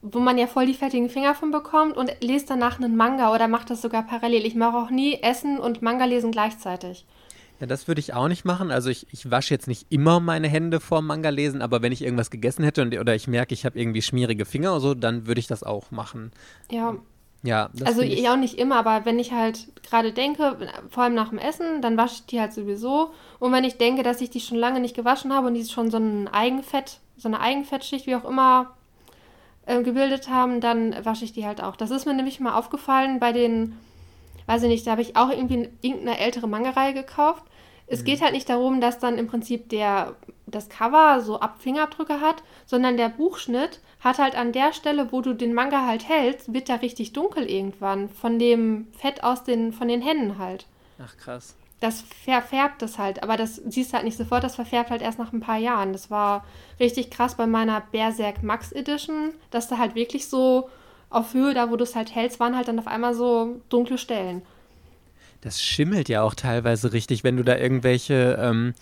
wo 0.00 0.20
man 0.20 0.38
ja 0.38 0.46
voll 0.46 0.66
die 0.66 0.74
fettigen 0.74 1.10
Finger 1.10 1.34
von 1.34 1.50
bekommt 1.50 1.96
und 1.96 2.14
lese 2.20 2.46
danach 2.48 2.78
einen 2.78 2.96
Manga 2.96 3.34
oder 3.34 3.48
mache 3.48 3.66
das 3.66 3.82
sogar 3.82 4.04
parallel. 4.04 4.46
Ich 4.46 4.54
mache 4.54 4.76
auch 4.76 4.90
nie 4.90 5.20
Essen 5.22 5.58
und 5.58 5.82
Manga 5.82 6.04
lesen 6.04 6.30
gleichzeitig. 6.30 7.04
Ja, 7.60 7.66
das 7.66 7.86
würde 7.86 8.00
ich 8.00 8.14
auch 8.14 8.28
nicht 8.28 8.44
machen. 8.44 8.70
Also 8.70 8.88
ich, 8.88 9.06
ich 9.12 9.30
wasche 9.30 9.52
jetzt 9.52 9.68
nicht 9.68 9.86
immer 9.90 10.18
meine 10.18 10.48
Hände 10.48 10.80
vor 10.80 11.02
Manga 11.02 11.28
lesen, 11.28 11.60
aber 11.60 11.82
wenn 11.82 11.92
ich 11.92 12.02
irgendwas 12.02 12.30
gegessen 12.30 12.64
hätte 12.64 12.80
und, 12.80 12.98
oder 12.98 13.14
ich 13.14 13.28
merke, 13.28 13.52
ich 13.52 13.66
habe 13.66 13.78
irgendwie 13.78 14.02
schmierige 14.02 14.46
Finger 14.46 14.72
oder 14.72 14.80
so, 14.80 14.94
dann 14.94 15.26
würde 15.26 15.40
ich 15.40 15.46
das 15.46 15.62
auch 15.62 15.90
machen. 15.90 16.32
Ja. 16.70 16.96
Ja, 17.42 17.70
also 17.86 18.02
ich 18.02 18.28
auch 18.28 18.36
nicht 18.36 18.58
immer, 18.58 18.76
aber 18.76 19.06
wenn 19.06 19.18
ich 19.18 19.32
halt 19.32 19.68
gerade 19.82 20.12
denke, 20.12 20.58
vor 20.90 21.04
allem 21.04 21.14
nach 21.14 21.30
dem 21.30 21.38
Essen, 21.38 21.80
dann 21.80 21.96
wasche 21.96 22.16
ich 22.16 22.26
die 22.26 22.38
halt 22.38 22.52
sowieso. 22.52 23.12
Und 23.38 23.50
wenn 23.52 23.64
ich 23.64 23.78
denke, 23.78 24.02
dass 24.02 24.20
ich 24.20 24.28
die 24.28 24.40
schon 24.40 24.58
lange 24.58 24.78
nicht 24.78 24.94
gewaschen 24.94 25.32
habe 25.32 25.46
und 25.46 25.54
die 25.54 25.64
schon 25.64 25.90
so 25.90 25.96
ein 25.96 26.28
Eigenfett, 26.28 26.98
so 27.16 27.28
eine 27.28 27.40
Eigenfettschicht, 27.40 28.06
wie 28.06 28.14
auch 28.14 28.28
immer, 28.28 28.76
äh, 29.64 29.82
gebildet 29.82 30.28
haben, 30.28 30.60
dann 30.60 30.94
wasche 31.02 31.24
ich 31.24 31.32
die 31.32 31.46
halt 31.46 31.62
auch. 31.62 31.76
Das 31.76 31.90
ist 31.90 32.04
mir 32.04 32.12
nämlich 32.12 32.40
mal 32.40 32.58
aufgefallen 32.58 33.20
bei 33.20 33.32
den, 33.32 33.78
weiß 34.44 34.62
ich 34.64 34.68
nicht, 34.68 34.86
da 34.86 34.90
habe 34.90 35.02
ich 35.02 35.16
auch 35.16 35.30
irgendwie 35.30 35.70
irgendeine 35.80 36.18
ältere 36.18 36.46
Mangereihe 36.46 36.92
gekauft 36.92 37.44
es 37.90 38.00
mhm. 38.00 38.04
geht 38.04 38.22
halt 38.22 38.32
nicht 38.32 38.48
darum, 38.48 38.80
dass 38.80 38.98
dann 38.98 39.18
im 39.18 39.26
Prinzip 39.26 39.68
der, 39.68 40.14
das 40.46 40.68
Cover 40.68 41.20
so 41.20 41.40
Ab 41.40 41.56
Fingerabdrücke 41.58 42.20
hat, 42.20 42.42
sondern 42.64 42.96
der 42.96 43.08
Buchschnitt 43.08 43.80
hat 43.98 44.18
halt 44.18 44.36
an 44.36 44.52
der 44.52 44.72
Stelle, 44.72 45.12
wo 45.12 45.20
du 45.20 45.34
den 45.34 45.52
Manga 45.52 45.86
halt 45.86 46.08
hältst, 46.08 46.54
wird 46.54 46.68
der 46.68 46.82
richtig 46.82 47.12
dunkel 47.12 47.50
irgendwann. 47.50 48.08
Von 48.08 48.38
dem 48.38 48.86
Fett 48.96 49.24
aus 49.24 49.42
den, 49.42 49.72
von 49.72 49.88
den 49.88 50.00
Händen 50.00 50.38
halt. 50.38 50.66
Ach 51.04 51.16
krass. 51.16 51.56
Das 51.80 52.02
verfärbt 52.02 52.82
es 52.82 52.98
halt, 52.98 53.22
aber 53.22 53.36
das 53.36 53.56
siehst 53.56 53.90
du 53.90 53.94
halt 53.94 54.04
nicht 54.04 54.18
sofort, 54.18 54.44
das 54.44 54.54
verfärbt 54.54 54.90
halt 54.90 55.02
erst 55.02 55.18
nach 55.18 55.32
ein 55.32 55.40
paar 55.40 55.56
Jahren. 55.56 55.92
Das 55.92 56.10
war 56.10 56.44
richtig 56.78 57.10
krass 57.10 57.34
bei 57.34 57.46
meiner 57.46 57.80
Berserk 57.80 58.42
Max 58.42 58.70
Edition, 58.70 59.32
dass 59.50 59.68
da 59.68 59.78
halt 59.78 59.94
wirklich 59.94 60.28
so 60.28 60.68
auf 61.08 61.34
Höhe, 61.34 61.54
da 61.54 61.70
wo 61.70 61.76
du 61.76 61.84
es 61.84 61.96
halt 61.96 62.14
hältst, 62.14 62.38
waren 62.38 62.54
halt 62.54 62.68
dann 62.68 62.78
auf 62.78 62.86
einmal 62.86 63.14
so 63.14 63.60
dunkle 63.70 63.98
Stellen. 63.98 64.42
Das 65.40 65.62
schimmelt 65.62 66.08
ja 66.08 66.22
auch 66.22 66.34
teilweise 66.34 66.92
richtig, 66.92 67.24
wenn 67.24 67.36
du 67.36 67.44
da 67.44 67.56
irgendwelche 67.56 68.38
ähm, 68.40 68.74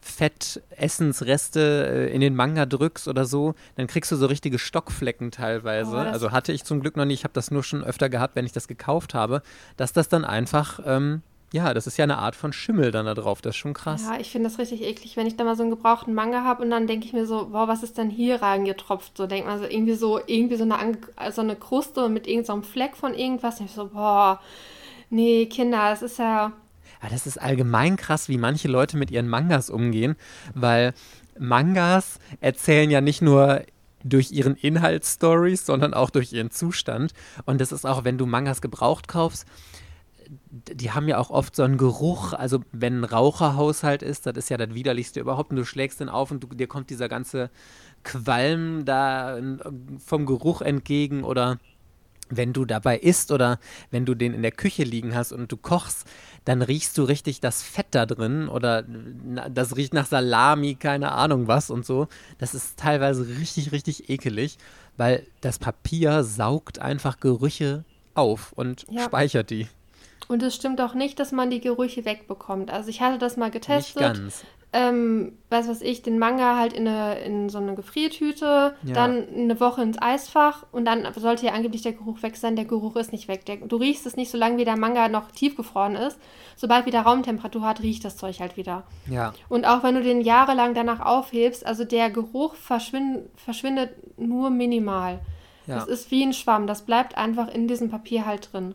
Fettessensreste 0.00 2.08
äh, 2.10 2.14
in 2.14 2.20
den 2.20 2.34
Manga 2.34 2.66
drückst 2.66 3.08
oder 3.08 3.24
so, 3.24 3.54
dann 3.76 3.86
kriegst 3.86 4.12
du 4.12 4.16
so 4.16 4.26
richtige 4.26 4.58
Stockflecken 4.58 5.30
teilweise. 5.30 5.96
Oh, 5.96 5.98
also 5.98 6.30
hatte 6.30 6.52
ich 6.52 6.64
zum 6.64 6.80
Glück 6.80 6.96
noch 6.96 7.04
nicht, 7.04 7.20
ich 7.20 7.24
habe 7.24 7.34
das 7.34 7.50
nur 7.50 7.62
schon 7.62 7.84
öfter 7.84 8.08
gehabt, 8.08 8.36
wenn 8.36 8.46
ich 8.46 8.52
das 8.52 8.68
gekauft 8.68 9.14
habe, 9.14 9.42
dass 9.76 9.92
das 9.92 10.08
dann 10.08 10.24
einfach, 10.24 10.80
ähm, 10.86 11.22
ja, 11.52 11.72
das 11.72 11.86
ist 11.86 11.96
ja 11.96 12.04
eine 12.04 12.18
Art 12.18 12.36
von 12.36 12.52
Schimmel 12.52 12.90
dann 12.90 13.06
da 13.06 13.14
drauf. 13.14 13.40
Das 13.40 13.54
ist 13.54 13.56
schon 13.56 13.72
krass. 13.72 14.04
Ja, 14.04 14.20
ich 14.20 14.30
finde 14.30 14.50
das 14.50 14.58
richtig 14.58 14.82
eklig, 14.82 15.16
wenn 15.16 15.26
ich 15.26 15.36
da 15.36 15.44
mal 15.44 15.56
so 15.56 15.62
einen 15.62 15.70
gebrauchten 15.70 16.14
Manga 16.14 16.44
habe 16.44 16.62
und 16.62 16.70
dann 16.70 16.86
denke 16.86 17.06
ich 17.06 17.12
mir 17.12 17.26
so, 17.26 17.52
wow, 17.52 17.66
was 17.66 17.82
ist 17.82 17.96
denn 17.96 18.10
hier 18.10 18.42
reingetropft? 18.42 19.16
So 19.16 19.26
denkt 19.26 19.46
man 19.46 19.58
so 19.58 19.64
irgendwie 19.64 19.94
so, 19.94 20.20
irgendwie 20.26 20.56
so 20.56 20.64
eine, 20.64 20.98
so 21.32 21.40
eine 21.40 21.56
Kruste 21.56 22.08
mit 22.08 22.26
irgendeinem 22.26 22.62
Fleck 22.62 22.96
von 22.96 23.14
irgendwas. 23.14 23.60
Und 23.60 23.66
ich 23.66 23.72
so, 23.72 23.88
boah, 23.88 24.40
nee, 25.10 25.46
Kinder, 25.46 25.92
es 25.92 26.02
ist 26.02 26.18
ja, 26.18 26.52
Ja, 27.02 27.08
das 27.10 27.26
ist 27.26 27.40
allgemein 27.40 27.96
krass, 27.96 28.28
wie 28.28 28.38
manche 28.38 28.68
Leute 28.68 28.96
mit 28.96 29.10
ihren 29.10 29.28
Mangas 29.28 29.70
umgehen, 29.70 30.16
weil 30.54 30.94
Mangas 31.38 32.18
erzählen 32.40 32.90
ja 32.90 33.00
nicht 33.00 33.22
nur 33.22 33.62
durch 34.04 34.30
ihren 34.32 34.56
Inhalt 34.56 35.04
Stories, 35.04 35.66
sondern 35.66 35.94
auch 35.94 36.10
durch 36.10 36.32
ihren 36.32 36.50
Zustand. 36.50 37.12
Und 37.46 37.60
das 37.60 37.72
ist 37.72 37.84
auch, 37.84 38.04
wenn 38.04 38.18
du 38.18 38.26
Mangas 38.26 38.60
gebraucht 38.60 39.08
kaufst, 39.08 39.46
die 40.50 40.90
haben 40.90 41.08
ja 41.08 41.18
auch 41.18 41.30
oft 41.30 41.56
so 41.56 41.62
einen 41.62 41.78
Geruch. 41.78 42.32
Also, 42.32 42.60
wenn 42.72 43.00
ein 43.00 43.04
Raucherhaushalt 43.04 44.02
ist, 44.02 44.26
das 44.26 44.36
ist 44.36 44.50
ja 44.50 44.56
das 44.56 44.74
widerlichste 44.74 45.20
überhaupt. 45.20 45.50
Und 45.50 45.56
du 45.56 45.64
schlägst 45.64 46.00
den 46.00 46.08
auf 46.08 46.30
und 46.30 46.40
du, 46.44 46.48
dir 46.48 46.66
kommt 46.66 46.90
dieser 46.90 47.08
ganze 47.08 47.50
Qualm 48.04 48.84
da 48.84 49.38
äh, 49.38 49.58
vom 49.98 50.26
Geruch 50.26 50.60
entgegen 50.60 51.24
oder 51.24 51.58
wenn 52.30 52.52
du 52.52 52.64
dabei 52.64 52.98
isst 52.98 53.32
oder 53.32 53.58
wenn 53.90 54.04
du 54.04 54.14
den 54.14 54.34
in 54.34 54.42
der 54.42 54.52
Küche 54.52 54.84
liegen 54.84 55.14
hast 55.14 55.32
und 55.32 55.50
du 55.52 55.56
kochst, 55.56 56.06
dann 56.44 56.62
riechst 56.62 56.96
du 56.98 57.04
richtig 57.04 57.40
das 57.40 57.62
Fett 57.62 57.86
da 57.90 58.06
drin 58.06 58.48
oder 58.48 58.84
das 59.50 59.76
riecht 59.76 59.92
nach 59.94 60.06
Salami, 60.06 60.74
keine 60.76 61.12
Ahnung 61.12 61.46
was 61.48 61.70
und 61.70 61.84
so. 61.86 62.08
Das 62.38 62.54
ist 62.54 62.78
teilweise 62.78 63.26
richtig, 63.38 63.72
richtig 63.72 64.08
ekelig, 64.10 64.56
weil 64.96 65.26
das 65.40 65.58
Papier 65.58 66.24
saugt 66.24 66.78
einfach 66.78 67.20
Gerüche 67.20 67.84
auf 68.14 68.52
und 68.52 68.86
Ja. 68.90 69.04
speichert 69.04 69.50
die. 69.50 69.68
und 70.28 70.42
es 70.42 70.54
stimmt 70.54 70.80
auch 70.80 70.94
nicht, 70.94 71.18
dass 71.20 71.32
man 71.32 71.48
die 71.50 71.60
Gerüche 71.60 72.04
wegbekommt. 72.04 72.70
Also 72.70 72.90
ich 72.90 73.00
hatte 73.00 73.18
das 73.18 73.36
mal 73.36 73.46
Nicht 73.46 73.54
getestet. 73.54 74.02
ganz. 74.02 74.44
Ähm, 74.72 75.32
weiß 75.48 75.66
was 75.68 75.80
ich, 75.80 76.02
den 76.02 76.18
Manga 76.18 76.56
halt 76.58 76.74
in, 76.74 76.86
eine, 76.86 77.18
in 77.20 77.48
so 77.48 77.56
eine 77.58 77.74
Gefriertüte, 77.74 78.74
Ja. 78.82 78.94
dann 78.94 79.26
eine 79.34 79.58
Woche 79.60 79.80
ins 79.82 80.00
Eisfach 80.00 80.66
und 80.72 80.84
dann 80.84 81.06
sollte 81.16 81.46
ja 81.46 81.52
angeblich 81.52 81.80
der 81.82 81.92
Geruch 81.94 82.22
weg 82.22 82.36
sein. 82.36 82.54
Der 82.54 82.66
Geruch 82.66 82.96
ist 82.96 83.12
nicht 83.12 83.28
weg. 83.28 83.46
Der, 83.46 83.56
du 83.56 83.76
riechst 83.76 84.04
es 84.04 84.16
nicht, 84.16 84.30
solange 84.30 84.58
wie 84.58 84.64
der 84.66 84.76
Manga 84.76 85.08
noch 85.08 85.30
tiefgefroren 85.30 85.96
ist. 85.96 86.18
Sobald 86.54 86.84
wieder 86.84 87.00
Raumtemperatur 87.00 87.62
hat, 87.62 87.82
riecht 87.82 88.04
das 88.04 88.16
Zeug 88.18 88.40
halt 88.40 88.56
wieder. 88.58 88.84
Ja. 89.06 89.32
Und 89.48 89.66
auch 89.66 89.82
wenn 89.82 89.94
du 89.94 90.02
den 90.02 90.20
jahrelang 90.20 90.74
danach 90.74 91.00
aufhebst, 91.00 91.64
also 91.64 91.84
der 91.84 92.10
Geruch 92.10 92.54
verschwind, 92.54 93.20
verschwindet 93.36 93.90
nur 94.18 94.50
minimal. 94.50 95.20
Ja. 95.66 95.76
Das 95.76 95.86
ist 95.88 96.10
wie 96.10 96.22
ein 96.24 96.32
Schwamm. 96.34 96.66
Das 96.66 96.82
bleibt 96.82 97.16
einfach 97.16 97.48
in 97.48 97.68
diesem 97.68 97.90
Papier 97.90 98.26
halt 98.26 98.52
drin. 98.52 98.74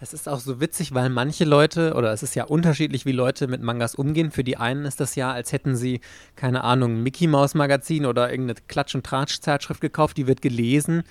Es 0.00 0.12
ist 0.12 0.28
auch 0.28 0.38
so 0.38 0.60
witzig, 0.60 0.94
weil 0.94 1.08
manche 1.08 1.44
Leute, 1.44 1.94
oder 1.94 2.12
es 2.12 2.22
ist 2.22 2.36
ja 2.36 2.44
unterschiedlich, 2.44 3.04
wie 3.04 3.12
Leute 3.12 3.48
mit 3.48 3.62
Mangas 3.62 3.96
umgehen. 3.96 4.30
Für 4.30 4.44
die 4.44 4.56
einen 4.56 4.84
ist 4.84 5.00
das 5.00 5.16
ja, 5.16 5.32
als 5.32 5.52
hätten 5.52 5.76
sie, 5.76 6.00
keine 6.36 6.62
Ahnung, 6.62 6.98
ein 6.98 7.02
Mickey 7.02 7.26
Maus 7.26 7.54
Magazin 7.54 8.06
oder 8.06 8.30
irgendeine 8.30 8.60
Klatsch- 8.68 8.94
und 8.94 9.04
Tratsch-Zeitschrift 9.04 9.80
gekauft, 9.80 10.16
die 10.16 10.28
wird 10.28 10.40
gelesen 10.40 11.02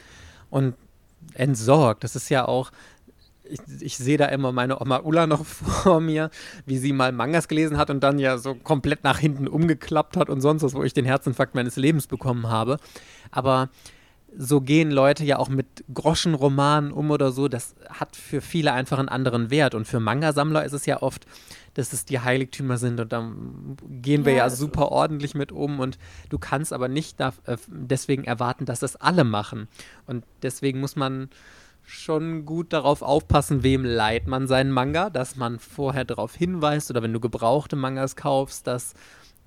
und 0.50 0.76
entsorgt. 1.34 2.06
Das 2.06 2.16
ist 2.16 2.30
ja 2.30 2.48
auch, 2.48 2.72
ich, 3.44 3.60
ich 3.82 3.98
sehe 3.98 4.18
da 4.18 4.26
immer 4.28 4.54
meine 4.54 4.80
Oma 4.80 5.00
Ulla 5.00 5.28
noch 5.28 5.46
vor 5.46 6.00
mir, 6.00 6.30
wie 6.66 6.78
sie 6.78 6.94
mal 6.94 7.12
Mangas 7.12 7.50
gelesen 7.50 7.78
hat 7.78 7.90
und 7.90 8.02
dann 8.02 8.20
ja 8.20 8.38
so 8.38 8.56
komplett 8.56 9.04
nach 9.04 9.20
hinten 9.20 9.50
umgeklappt 9.50 10.16
hat 10.16 10.30
und 10.30 10.40
sonst 10.40 10.64
was, 10.64 10.74
wo 10.74 10.84
ich 10.84 10.94
den 10.94 11.06
Herzinfarkt 11.06 11.56
meines 11.56 11.76
Lebens 11.76 12.08
bekommen 12.08 12.48
habe. 12.48 12.78
Aber 13.32 13.70
so 14.36 14.62
gehen 14.62 14.92
Leute 14.92 15.24
ja 15.24 15.40
auch 15.40 15.50
mit 15.50 15.84
Groschenromanen 15.94 16.92
um 16.92 17.12
oder 17.12 17.32
so. 17.32 17.48
Das 17.48 17.76
hat 17.90 18.16
für 18.16 18.42
viele 18.42 18.74
einfach 18.74 19.00
einen 19.00 19.10
anderen 19.10 19.50
Wert. 19.50 19.74
Und 19.74 19.88
für 19.88 20.00
Manga-Sammler 20.00 20.66
ist 20.66 20.74
es 20.74 20.86
ja 20.86 21.02
oft, 21.02 21.26
dass 21.74 21.94
es 21.94 22.06
die 22.06 22.20
Heiligtümer 22.20 22.78
sind 22.78 23.00
und 23.00 23.12
dann 23.12 23.78
gehen 23.88 24.26
wir 24.26 24.34
Ja, 24.34 24.40
ja, 24.40 24.50
super 24.50 24.92
ordentlich 24.92 25.36
mit 25.36 25.52
um 25.52 25.80
und 25.80 26.00
du 26.30 26.40
kannst 26.40 26.74
aber 26.74 26.88
nicht 26.88 27.20
da, 27.20 27.34
äh, 27.46 27.58
deswegen 27.68 28.24
erwarten, 28.24 28.66
dass 28.66 28.80
das 28.80 28.96
alle 28.96 29.24
machen. 29.24 29.68
Und 30.08 30.26
deswegen 30.42 30.80
muss 30.80 30.96
man 30.96 31.30
schon 31.84 32.46
gut 32.46 32.74
darauf 32.74 33.02
aufpassen, 33.02 33.64
wem 33.64 33.86
leiht 33.86 34.28
man 34.28 34.48
seinen 34.48 34.72
Manga, 34.72 35.10
dass 35.10 35.36
man 35.36 35.60
vorher 35.60 36.04
darauf 36.04 36.36
hinweist 36.36 36.90
oder 36.90 37.02
wenn 37.02 37.14
du 37.14 37.20
gebrauchte 37.20 37.76
Mangas 37.76 38.16
kaufst, 38.16 38.68
dass 38.68 38.94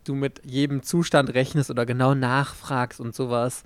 du 0.04 0.14
mit 0.14 0.40
jedem 0.44 0.82
Zustand 0.82 1.34
rechnest 1.34 1.70
oder 1.70 1.84
genau 1.84 2.14
nachfragst 2.14 3.00
und 3.00 3.14
sowas. 3.14 3.64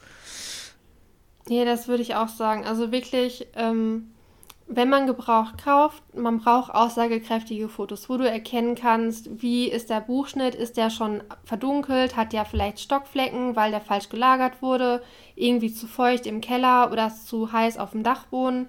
Nee, 1.48 1.64
das 1.64 1.88
würde 1.88 2.02
ich 2.02 2.14
auch 2.14 2.28
sagen. 2.28 2.64
Also 2.64 2.90
wirklich, 2.90 3.46
ähm, 3.54 4.10
wenn 4.66 4.88
man 4.88 5.06
gebraucht 5.06 5.62
kauft, 5.62 6.02
man 6.16 6.38
braucht 6.38 6.74
aussagekräftige 6.74 7.68
Fotos, 7.68 8.08
wo 8.08 8.16
du 8.16 8.28
erkennen 8.28 8.74
kannst, 8.74 9.42
wie 9.42 9.68
ist 9.68 9.90
der 9.90 10.00
Buchschnitt, 10.00 10.54
ist 10.54 10.78
der 10.78 10.88
schon 10.88 11.22
verdunkelt, 11.44 12.16
hat 12.16 12.32
der 12.32 12.46
vielleicht 12.46 12.80
Stockflecken, 12.80 13.56
weil 13.56 13.72
der 13.72 13.82
falsch 13.82 14.08
gelagert 14.08 14.62
wurde, 14.62 15.02
irgendwie 15.36 15.72
zu 15.72 15.86
feucht 15.86 16.26
im 16.26 16.40
Keller 16.40 16.90
oder 16.90 17.08
ist 17.08 17.26
zu 17.28 17.52
heiß 17.52 17.76
auf 17.76 17.90
dem 17.90 18.02
Dachboden. 18.02 18.68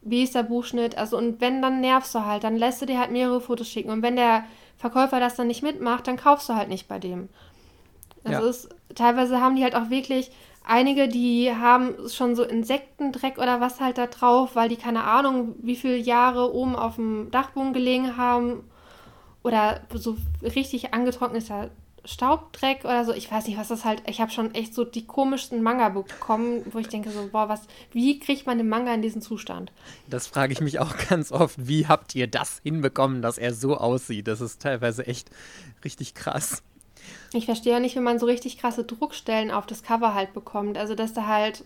Wie 0.00 0.22
ist 0.22 0.36
der 0.36 0.44
Buchschnitt? 0.44 0.96
Also, 0.96 1.18
und 1.18 1.40
wenn, 1.40 1.60
dann 1.60 1.80
nervst 1.80 2.14
du 2.14 2.24
halt, 2.24 2.44
dann 2.44 2.56
lässt 2.56 2.80
du 2.80 2.86
dir 2.86 3.00
halt 3.00 3.10
mehrere 3.10 3.40
Fotos 3.40 3.68
schicken. 3.68 3.90
Und 3.90 4.02
wenn 4.02 4.14
der 4.14 4.44
Verkäufer 4.76 5.18
das 5.18 5.34
dann 5.34 5.48
nicht 5.48 5.64
mitmacht, 5.64 6.06
dann 6.06 6.16
kaufst 6.16 6.48
du 6.48 6.54
halt 6.54 6.68
nicht 6.68 6.86
bei 6.86 7.00
dem. 7.00 7.28
Also 8.22 8.42
Ja. 8.42 8.48
es, 8.48 8.68
teilweise 8.94 9.40
haben 9.40 9.56
die 9.56 9.64
halt 9.64 9.74
auch 9.74 9.90
wirklich 9.90 10.30
einige, 10.66 11.08
die 11.08 11.50
haben 11.50 11.94
schon 12.08 12.36
so 12.36 12.42
Insektendreck 12.42 13.38
oder 13.38 13.60
was 13.60 13.80
halt 13.80 13.98
da 13.98 14.06
drauf, 14.06 14.54
weil 14.54 14.68
die 14.68 14.76
keine 14.76 15.04
Ahnung, 15.04 15.54
wie 15.62 15.76
viele 15.76 15.96
Jahre 15.96 16.52
oben 16.52 16.76
auf 16.76 16.96
dem 16.96 17.30
Dachboden 17.30 17.72
gelegen 17.72 18.16
haben 18.16 18.64
oder 19.42 19.80
so 19.94 20.16
richtig 20.42 20.92
angetrockneter 20.92 21.70
Staubdreck 22.04 22.84
oder 22.84 23.04
so. 23.04 23.12
Ich 23.12 23.30
weiß 23.30 23.46
nicht, 23.46 23.58
was 23.58 23.68
das 23.68 23.84
halt. 23.84 24.02
Ich 24.08 24.20
habe 24.20 24.30
schon 24.30 24.54
echt 24.54 24.74
so 24.74 24.84
die 24.84 25.06
komischsten 25.06 25.62
Manga 25.62 25.88
bekommen, 25.88 26.62
wo 26.70 26.78
ich 26.78 26.88
denke 26.88 27.10
so, 27.10 27.28
boah, 27.30 27.48
was, 27.48 27.62
wie 27.92 28.18
kriegt 28.20 28.46
man 28.46 28.58
den 28.58 28.68
Manga 28.68 28.94
in 28.94 29.02
diesen 29.02 29.22
Zustand? 29.22 29.72
Das 30.08 30.26
frage 30.26 30.52
ich 30.52 30.60
mich 30.60 30.78
auch 30.78 30.94
ganz 31.08 31.32
oft. 31.32 31.66
Wie 31.66 31.86
habt 31.86 32.14
ihr 32.14 32.28
das 32.28 32.60
hinbekommen, 32.62 33.22
dass 33.22 33.38
er 33.38 33.52
so 33.52 33.76
aussieht? 33.76 34.28
Das 34.28 34.40
ist 34.40 34.62
teilweise 34.62 35.06
echt 35.06 35.30
richtig 35.84 36.14
krass. 36.14 36.62
Ich 37.36 37.46
verstehe 37.46 37.72
ja 37.74 37.80
nicht, 37.80 37.96
wenn 37.96 38.02
man 38.02 38.18
so 38.18 38.26
richtig 38.26 38.58
krasse 38.58 38.84
Druckstellen 38.84 39.50
auf 39.50 39.66
das 39.66 39.82
Cover 39.82 40.14
halt 40.14 40.32
bekommt. 40.32 40.78
Also, 40.78 40.94
dass 40.94 41.12
da 41.12 41.26
halt, 41.26 41.64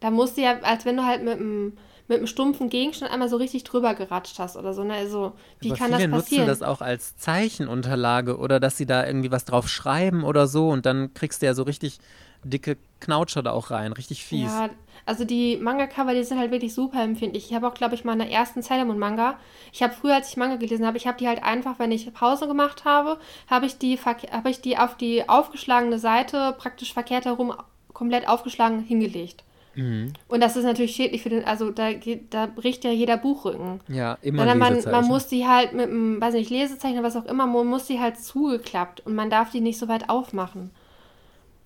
da 0.00 0.10
musst 0.10 0.36
du 0.36 0.42
ja, 0.42 0.60
als 0.60 0.84
wenn 0.84 0.96
du 0.96 1.04
halt 1.04 1.22
mit 1.24 1.38
einem 1.38 1.76
mit 2.10 2.18
einem 2.18 2.26
stumpfen 2.26 2.68
Gegenstand 2.70 3.12
einmal 3.12 3.28
so 3.28 3.36
richtig 3.36 3.62
drüber 3.62 3.94
geratscht 3.94 4.40
hast 4.40 4.56
oder 4.56 4.74
so. 4.74 4.82
Ne? 4.82 4.94
Also, 4.94 5.32
wie 5.60 5.68
Aber 5.70 5.78
kann 5.78 5.92
viele 5.94 6.08
das 6.08 6.10
passieren? 6.10 6.46
nutzen 6.46 6.60
das 6.60 6.68
auch 6.68 6.80
als 6.80 7.16
Zeichenunterlage 7.16 8.36
oder 8.36 8.58
dass 8.58 8.76
sie 8.76 8.84
da 8.84 9.06
irgendwie 9.06 9.30
was 9.30 9.44
drauf 9.44 9.68
schreiben 9.68 10.24
oder 10.24 10.48
so 10.48 10.70
und 10.70 10.86
dann 10.86 11.14
kriegst 11.14 11.40
du 11.40 11.46
ja 11.46 11.54
so 11.54 11.62
richtig 11.62 12.00
dicke 12.44 12.76
Knautscher 13.00 13.42
da 13.42 13.52
auch 13.52 13.70
rein. 13.70 13.92
Richtig 13.92 14.24
fies. 14.24 14.52
Ja, 14.52 14.70
also 15.06 15.24
die 15.24 15.56
Manga-Cover, 15.56 16.14
die 16.14 16.22
sind 16.22 16.38
halt 16.38 16.50
wirklich 16.50 16.74
super 16.74 17.02
empfindlich. 17.02 17.48
Ich 17.48 17.54
habe 17.54 17.66
auch, 17.66 17.74
glaube 17.74 17.94
ich, 17.94 18.04
mal 18.04 18.12
in 18.12 18.18
der 18.20 18.30
ersten 18.30 18.62
Sailor 18.62 18.84
Moon 18.84 18.98
Manga. 18.98 19.38
Ich 19.72 19.82
habe 19.82 19.94
früher, 19.94 20.14
als 20.14 20.28
ich 20.28 20.36
Manga 20.36 20.56
gelesen 20.56 20.86
habe, 20.86 20.98
ich 20.98 21.06
habe 21.06 21.18
die 21.18 21.26
halt 21.26 21.42
einfach, 21.42 21.78
wenn 21.78 21.92
ich 21.92 22.12
Pause 22.12 22.46
gemacht 22.46 22.84
habe, 22.84 23.18
habe 23.48 23.66
ich 23.66 23.78
die, 23.78 23.98
habe 23.98 24.50
ich 24.50 24.60
die 24.60 24.78
auf 24.78 24.96
die 24.96 25.28
aufgeschlagene 25.28 25.98
Seite 25.98 26.54
praktisch 26.58 26.92
verkehrt 26.92 27.24
herum 27.24 27.54
komplett 27.92 28.28
aufgeschlagen 28.28 28.80
hingelegt. 28.80 29.44
Mhm. 29.74 30.12
Und 30.28 30.40
das 30.40 30.56
ist 30.56 30.64
natürlich 30.64 30.94
schädlich 30.94 31.22
für 31.22 31.28
den, 31.28 31.44
also 31.44 31.70
da, 31.70 31.90
da 32.30 32.46
bricht 32.46 32.84
ja 32.84 32.90
jeder 32.90 33.16
Buchrücken. 33.16 33.80
Ja, 33.88 34.18
immer 34.22 34.38
Sondern 34.38 34.58
man, 34.58 34.84
man 34.90 35.06
muss 35.06 35.28
die 35.28 35.46
halt 35.46 35.72
mit 35.72 35.88
einem, 35.88 36.20
weiß 36.20 36.34
nicht, 36.34 36.50
Lesezeichen 36.50 36.98
oder 36.98 37.06
was 37.06 37.16
auch 37.16 37.26
immer, 37.26 37.46
man 37.46 37.66
muss 37.66 37.86
die 37.86 38.00
halt 38.00 38.18
zugeklappt 38.18 39.06
und 39.06 39.14
man 39.14 39.30
darf 39.30 39.50
die 39.50 39.60
nicht 39.60 39.78
so 39.78 39.88
weit 39.88 40.08
aufmachen. 40.08 40.70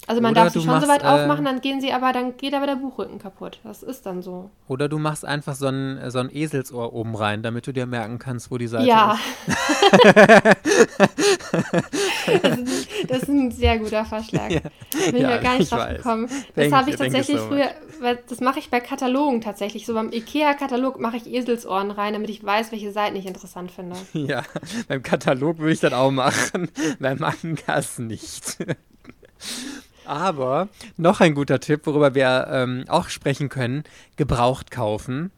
Also 0.06 0.20
man 0.20 0.32
Oder 0.32 0.44
darf 0.44 0.52
sie 0.52 0.60
schon 0.60 0.80
so 0.80 0.88
weit 0.88 1.02
äh, 1.02 1.06
aufmachen, 1.06 1.44
dann 1.46 1.60
gehen 1.62 1.80
sie 1.80 1.92
aber, 1.92 2.12
dann 2.12 2.36
geht 2.36 2.52
aber 2.54 2.66
der 2.66 2.76
Buchrücken 2.76 3.18
kaputt. 3.18 3.58
Das 3.64 3.82
ist 3.82 4.04
dann 4.04 4.20
so. 4.22 4.50
Oder 4.68 4.88
du 4.88 4.98
machst 4.98 5.24
einfach 5.24 5.54
so 5.54 5.66
ein, 5.68 5.98
so 6.10 6.18
ein 6.18 6.28
Eselsohr 6.34 6.92
oben 6.92 7.14
rein, 7.16 7.42
damit 7.42 7.66
du 7.66 7.72
dir 7.72 7.86
merken 7.86 8.18
kannst, 8.18 8.50
wo 8.50 8.58
die 8.58 8.66
Seite 8.66 8.86
Ja. 8.86 9.18
ist. 9.46 9.56
das, 12.42 12.58
ist, 12.58 12.88
das 13.08 13.22
ist 13.22 13.28
ein 13.28 13.50
sehr 13.50 13.78
guter 13.78 14.04
Vorschlag. 14.04 14.50
Ja. 14.50 14.60
Bin 15.10 15.16
Ja, 15.22 15.36
ich 15.36 15.36
mir 15.36 15.40
gar 15.40 15.52
nicht 15.54 15.62
ich 15.62 15.68
drauf 15.70 15.80
weiß. 15.80 15.96
gekommen. 15.98 16.28
Das 16.54 16.72
habe 16.72 16.90
ich 16.90 16.96
tatsächlich 16.96 17.38
so 17.38 17.46
früher, 17.46 17.70
das 18.28 18.40
mache 18.40 18.58
ich 18.58 18.70
bei 18.70 18.80
Katalogen 18.80 19.40
tatsächlich. 19.40 19.86
So 19.86 19.94
beim 19.94 20.12
IKEA-Katalog 20.12 21.00
mache 21.00 21.16
ich 21.16 21.26
Eselsohren 21.26 21.90
rein, 21.90 22.12
damit 22.12 22.30
ich 22.30 22.44
weiß, 22.44 22.72
welche 22.72 22.92
Seiten 22.92 23.16
ich 23.16 23.26
interessant 23.26 23.70
finde. 23.70 23.96
Ja, 24.12 24.42
beim 24.88 25.02
Katalog 25.02 25.58
würde 25.58 25.72
ich 25.72 25.80
das 25.80 25.92
auch 25.92 26.10
machen, 26.10 26.70
beim 26.98 27.18
Mangas 27.18 27.98
nicht. 27.98 28.58
Aber 30.06 30.68
noch 30.96 31.20
ein 31.20 31.34
guter 31.34 31.60
Tipp, 31.60 31.86
worüber 31.86 32.14
wir 32.14 32.46
ähm, 32.50 32.84
auch 32.88 33.08
sprechen 33.08 33.48
können, 33.48 33.84
gebraucht 34.16 34.70
kaufen. 34.70 35.30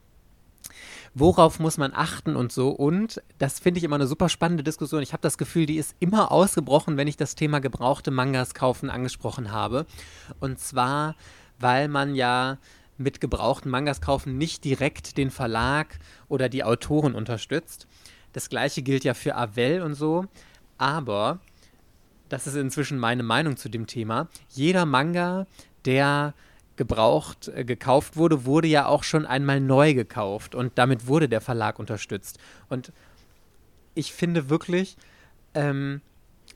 worauf 1.15 1.59
muss 1.59 1.79
man 1.79 1.93
achten 1.95 2.37
und 2.37 2.53
so. 2.53 2.69
Und 2.69 3.23
das 3.39 3.59
finde 3.59 3.79
ich 3.79 3.85
immer 3.85 3.97
eine 3.97 4.07
super 4.07 4.29
spannende 4.29 4.63
Diskussion. 4.63 5.03
Ich 5.03 5.13
habe 5.15 5.23
das 5.23 5.39
Gefühl, 5.39 5.65
die 5.65 5.79
ist 5.79 5.97
immer 5.99 6.31
ausgebrochen, 6.31 6.99
wenn 6.99 7.09
ich 7.09 7.17
das 7.17 7.35
Thema 7.35 7.61
gebrauchte 7.61 8.11
Mangas 8.11 8.53
kaufen 8.53 8.91
angesprochen 8.91 9.51
habe. 9.51 9.87
Und 10.41 10.59
zwar, 10.61 11.17
weil 11.59 11.89
man 11.89 12.15
ja 12.15 12.59
mit 12.99 13.21
gebrauchten 13.21 13.71
Mangas 13.71 14.01
kaufen 14.03 14.37
nicht 14.37 14.65
direkt 14.65 15.17
den 15.17 15.31
Verlag 15.31 15.99
oder 16.29 16.51
die 16.51 16.65
Autoren 16.65 17.15
unterstützt. 17.15 17.87
Das 18.35 18.51
gleiche 18.51 18.83
gilt 18.83 19.05
ja 19.05 19.15
für 19.15 19.37
Avel 19.37 19.81
und 19.81 19.95
so. 19.95 20.27
Aber, 20.77 21.39
das 22.29 22.47
ist 22.47 22.57
inzwischen 22.57 22.99
meine 22.99 23.23
Meinung 23.23 23.57
zu 23.57 23.69
dem 23.69 23.87
Thema, 23.87 24.29
jeder 24.49 24.87
Manga, 24.87 25.47
der 25.85 26.35
gebraucht, 26.77 27.49
äh, 27.49 27.65
gekauft 27.65 28.17
wurde, 28.17 28.45
wurde 28.45 28.69
ja 28.69 28.87
auch 28.87 29.03
schon 29.03 29.27
einmal 29.27 29.61
neu 29.61 29.95
gekauft 29.95 30.55
und 30.55 30.73
damit 30.77 31.07
wurde 31.07 31.29
der 31.29 31.41
Verlag 31.41 31.79
unterstützt. 31.79 32.39
Und 32.69 32.93
ich 33.95 34.13
finde 34.13 34.51
wirklich, 34.51 34.97
ähm, 35.55 36.03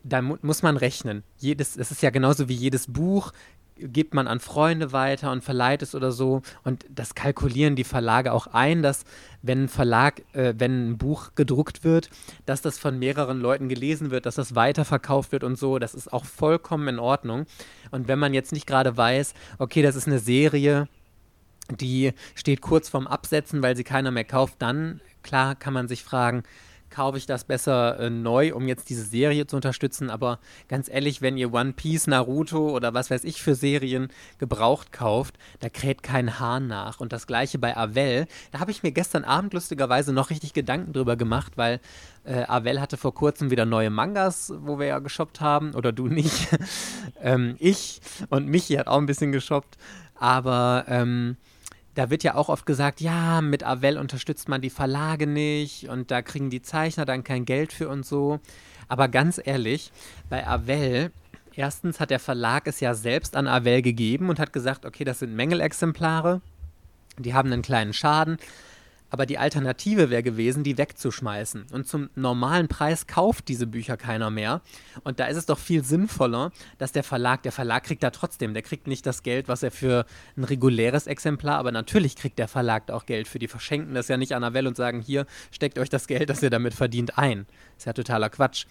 da 0.05 0.23
mu 0.23 0.37
muss 0.43 0.63
man 0.63 0.77
rechnen. 0.77 1.23
Jedes, 1.39 1.77
es 1.77 1.91
ist 1.91 2.03
ja 2.03 2.11
genauso 2.11 2.49
wie 2.49 2.55
jedes 2.55 2.87
Buch, 2.87 3.33
gibt 3.81 4.15
man 4.15 4.27
an 4.27 4.41
Freunde 4.41 4.93
weiter 4.93 5.33
und 5.33 5.43
verleiht 5.43 5.83
es 5.83 5.95
oder 5.95 6.13
so. 6.13 6.43
Und 6.65 6.85
das 6.89 7.15
kalkulieren 7.15 7.77
die 7.77 7.85
Verlage 7.85 8.33
auch 8.33 8.47
ein, 8.49 8.83
dass 8.83 9.05
wenn 9.43 9.65
ein 9.65 9.69
Verlag, 9.69 10.23
äh, 10.33 10.55
wenn 10.59 10.91
ein 10.91 10.99
Buch 10.99 11.31
gedruckt 11.35 11.85
wird, 11.85 12.11
dass 12.47 12.63
das 12.63 12.79
von 12.79 12.99
mehreren 12.99 13.41
Leuten 13.41 13.69
gelesen 13.69 14.11
wird, 14.11 14.27
dass 14.27 14.35
das 14.35 14.55
weiterverkauft 14.55 15.33
wird 15.33 15.45
und 15.45 15.57
so. 15.57 15.79
Das 15.79 15.95
ist 15.95 16.13
auch 16.13 16.25
vollkommen 16.25 16.89
in 16.89 16.99
Ordnung. 16.99 17.47
Und 17.91 18.09
wenn 18.09 18.19
man 18.19 18.35
jetzt 18.35 18.53
nicht 18.53 18.67
gerade 18.67 18.97
weiß, 18.97 19.35
okay, 19.59 19.83
das 19.83 19.97
ist 19.97 20.07
eine 20.07 20.19
Serie, 20.19 20.89
die 21.71 22.13
steht 22.35 22.61
kurz 22.61 22.89
vorm 22.89 23.07
Absetzen, 23.07 23.63
weil 23.63 23.77
sie 23.77 23.85
keiner 23.85 24.11
mehr 24.11 24.25
kauft, 24.25 24.57
dann 24.59 25.01
klar 25.23 25.55
kann 25.55 25.73
man 25.73 25.89
sich 25.89 26.03
fragen, 26.03 26.43
kaufe 26.91 27.19
ich 27.19 27.27
das 27.27 27.45
besser 27.45 27.99
äh, 27.99 28.11
neu, 28.11 28.55
um 28.55 28.69
jetzt 28.69 28.91
diese 28.91 29.05
Serie 29.05 29.47
zu 29.47 29.57
unterstützen. 29.57 30.11
Aber 30.11 30.39
ganz 30.69 30.89
ehrlich, 30.89 31.23
wenn 31.23 31.37
ihr 31.37 31.53
One 31.53 31.73
Piece, 31.73 32.07
Naruto 32.07 32.71
oder 32.71 32.95
was 32.95 33.11
weiß 33.11 33.25
ich 33.25 33.43
für 33.43 33.55
Serien 33.55 34.09
gebraucht 34.39 34.93
kauft, 34.93 35.39
da 35.61 35.69
kräht 35.69 36.03
kein 36.03 36.39
Hahn 36.39 36.67
nach. 36.67 37.01
Und 37.01 37.13
das 37.13 37.27
gleiche 37.27 37.59
bei 37.59 37.77
Avel. 37.77 38.27
Da 38.53 38.61
habe 38.61 38.71
ich 38.71 38.83
mir 38.83 38.93
gestern 38.93 39.25
Abend 39.25 39.55
lustigerweise 39.55 40.13
noch 40.13 40.31
richtig 40.31 40.53
Gedanken 40.53 40.93
drüber 40.93 41.17
gemacht, 41.17 41.53
weil 41.57 41.81
äh, 42.25 42.45
Avel 42.45 42.81
hatte 42.81 42.97
vor 42.97 43.15
kurzem 43.15 43.51
wieder 43.51 43.65
neue 43.65 43.91
Mangas, 43.91 44.53
wo 44.59 44.79
wir 44.79 44.87
ja 44.87 44.99
geshoppt 44.99 45.41
haben. 45.41 45.75
Oder 45.75 45.93
du 45.93 46.09
nicht. 46.09 46.49
ähm, 47.23 47.57
ich 47.59 48.01
und 48.29 48.49
Michi 48.49 48.75
hat 48.75 48.87
auch 48.89 48.99
ein 48.99 49.07
bisschen 49.07 49.33
geshoppt. 49.33 49.79
Aber 50.15 50.85
ähm, 50.89 51.37
da 51.95 52.11
wird 52.11 52.23
ja 52.23 52.35
auch 52.35 52.49
oft 52.49 52.67
gesagt, 52.67 53.01
ja, 53.01 53.41
mit 53.41 53.65
Avel 53.65 53.99
unterstützt 53.99 54.49
man 54.49 54.61
die 54.61 54.71
Verlage 54.71 55.27
nicht 55.27 55.89
und 55.89 56.11
da 56.11 56.23
kriegen 56.23 56.51
die 56.51 56.63
Zeichner 56.63 57.05
dann 57.05 57.25
kein 57.25 57.45
Geld 57.45 57.73
für 57.73 57.89
und 57.89 58.07
so. 58.07 58.41
Aber 58.89 59.09
ganz 59.09 59.41
ehrlich, 59.43 59.93
bei 60.29 60.47
Avel, 60.47 61.11
erstens 61.55 62.01
hat 62.01 62.11
der 62.11 62.21
Verlag 62.21 62.67
es 62.67 62.81
ja 62.81 62.95
selbst 62.95 63.37
an 63.37 63.47
Avel 63.47 63.83
gegeben 63.83 64.29
und 64.29 64.39
hat 64.39 64.53
gesagt, 64.53 64.87
okay, 64.87 65.05
das 65.05 65.21
sind 65.21 65.35
Mängelexemplare, 65.35 66.41
die 67.19 67.35
haben 67.35 67.53
einen 67.53 67.63
kleinen 67.63 67.93
Schaden. 67.93 68.39
Aber 69.11 69.27
die 69.27 69.39
Alternative 69.39 70.09
wäre 70.11 70.23
gewesen, 70.23 70.63
die 70.63 70.79
wegzuschmeißen. 70.79 71.67
Und 71.73 71.87
zum 71.87 72.11
normalen 72.15 72.69
Preis 72.69 73.07
kauft 73.07 73.49
diese 73.49 73.67
Bücher 73.67 73.97
keiner 73.97 74.31
mehr. 74.31 74.63
Und 75.03 75.21
da 75.21 75.27
ist 75.27 75.37
es 75.37 75.47
doch 75.47 75.59
viel 75.59 75.85
sinnvoller, 75.85 76.53
dass 76.79 76.93
der 76.93 77.03
Verlag, 77.03 77.43
der 77.43 77.53
Verlag 77.53 77.85
kriegt 77.85 78.03
da 78.03 78.11
trotzdem, 78.11 78.55
der 78.55 78.63
kriegt 78.63 78.87
nicht 78.87 79.05
das 79.07 79.23
Geld, 79.23 79.49
was 79.49 79.63
er 79.63 79.71
für 79.71 80.07
ein 80.37 80.45
reguläres 80.45 81.07
Exemplar, 81.07 81.59
aber 81.59 81.73
natürlich 81.73 82.17
kriegt 82.17 82.39
der 82.39 82.49
Verlag 82.49 82.91
auch 82.91 83.07
Geld 83.07 83.29
für. 83.29 83.39
Die 83.39 83.49
verschenken 83.49 83.95
das 83.95 84.09
ja 84.09 84.17
nicht 84.17 84.35
an 84.35 84.45
Avell 84.45 84.67
und 84.67 84.77
sagen, 84.77 85.01
hier, 85.01 85.27
steckt 85.51 85.79
euch 85.79 85.89
das 85.89 86.07
Geld, 86.07 86.31
das 86.31 86.43
ihr 86.43 86.51
damit 86.51 86.75
verdient, 86.75 87.19
ein. 87.19 87.47
Ist 87.77 87.87
ja 87.87 87.93
totaler 87.93 88.31
Quatsch. 88.31 88.67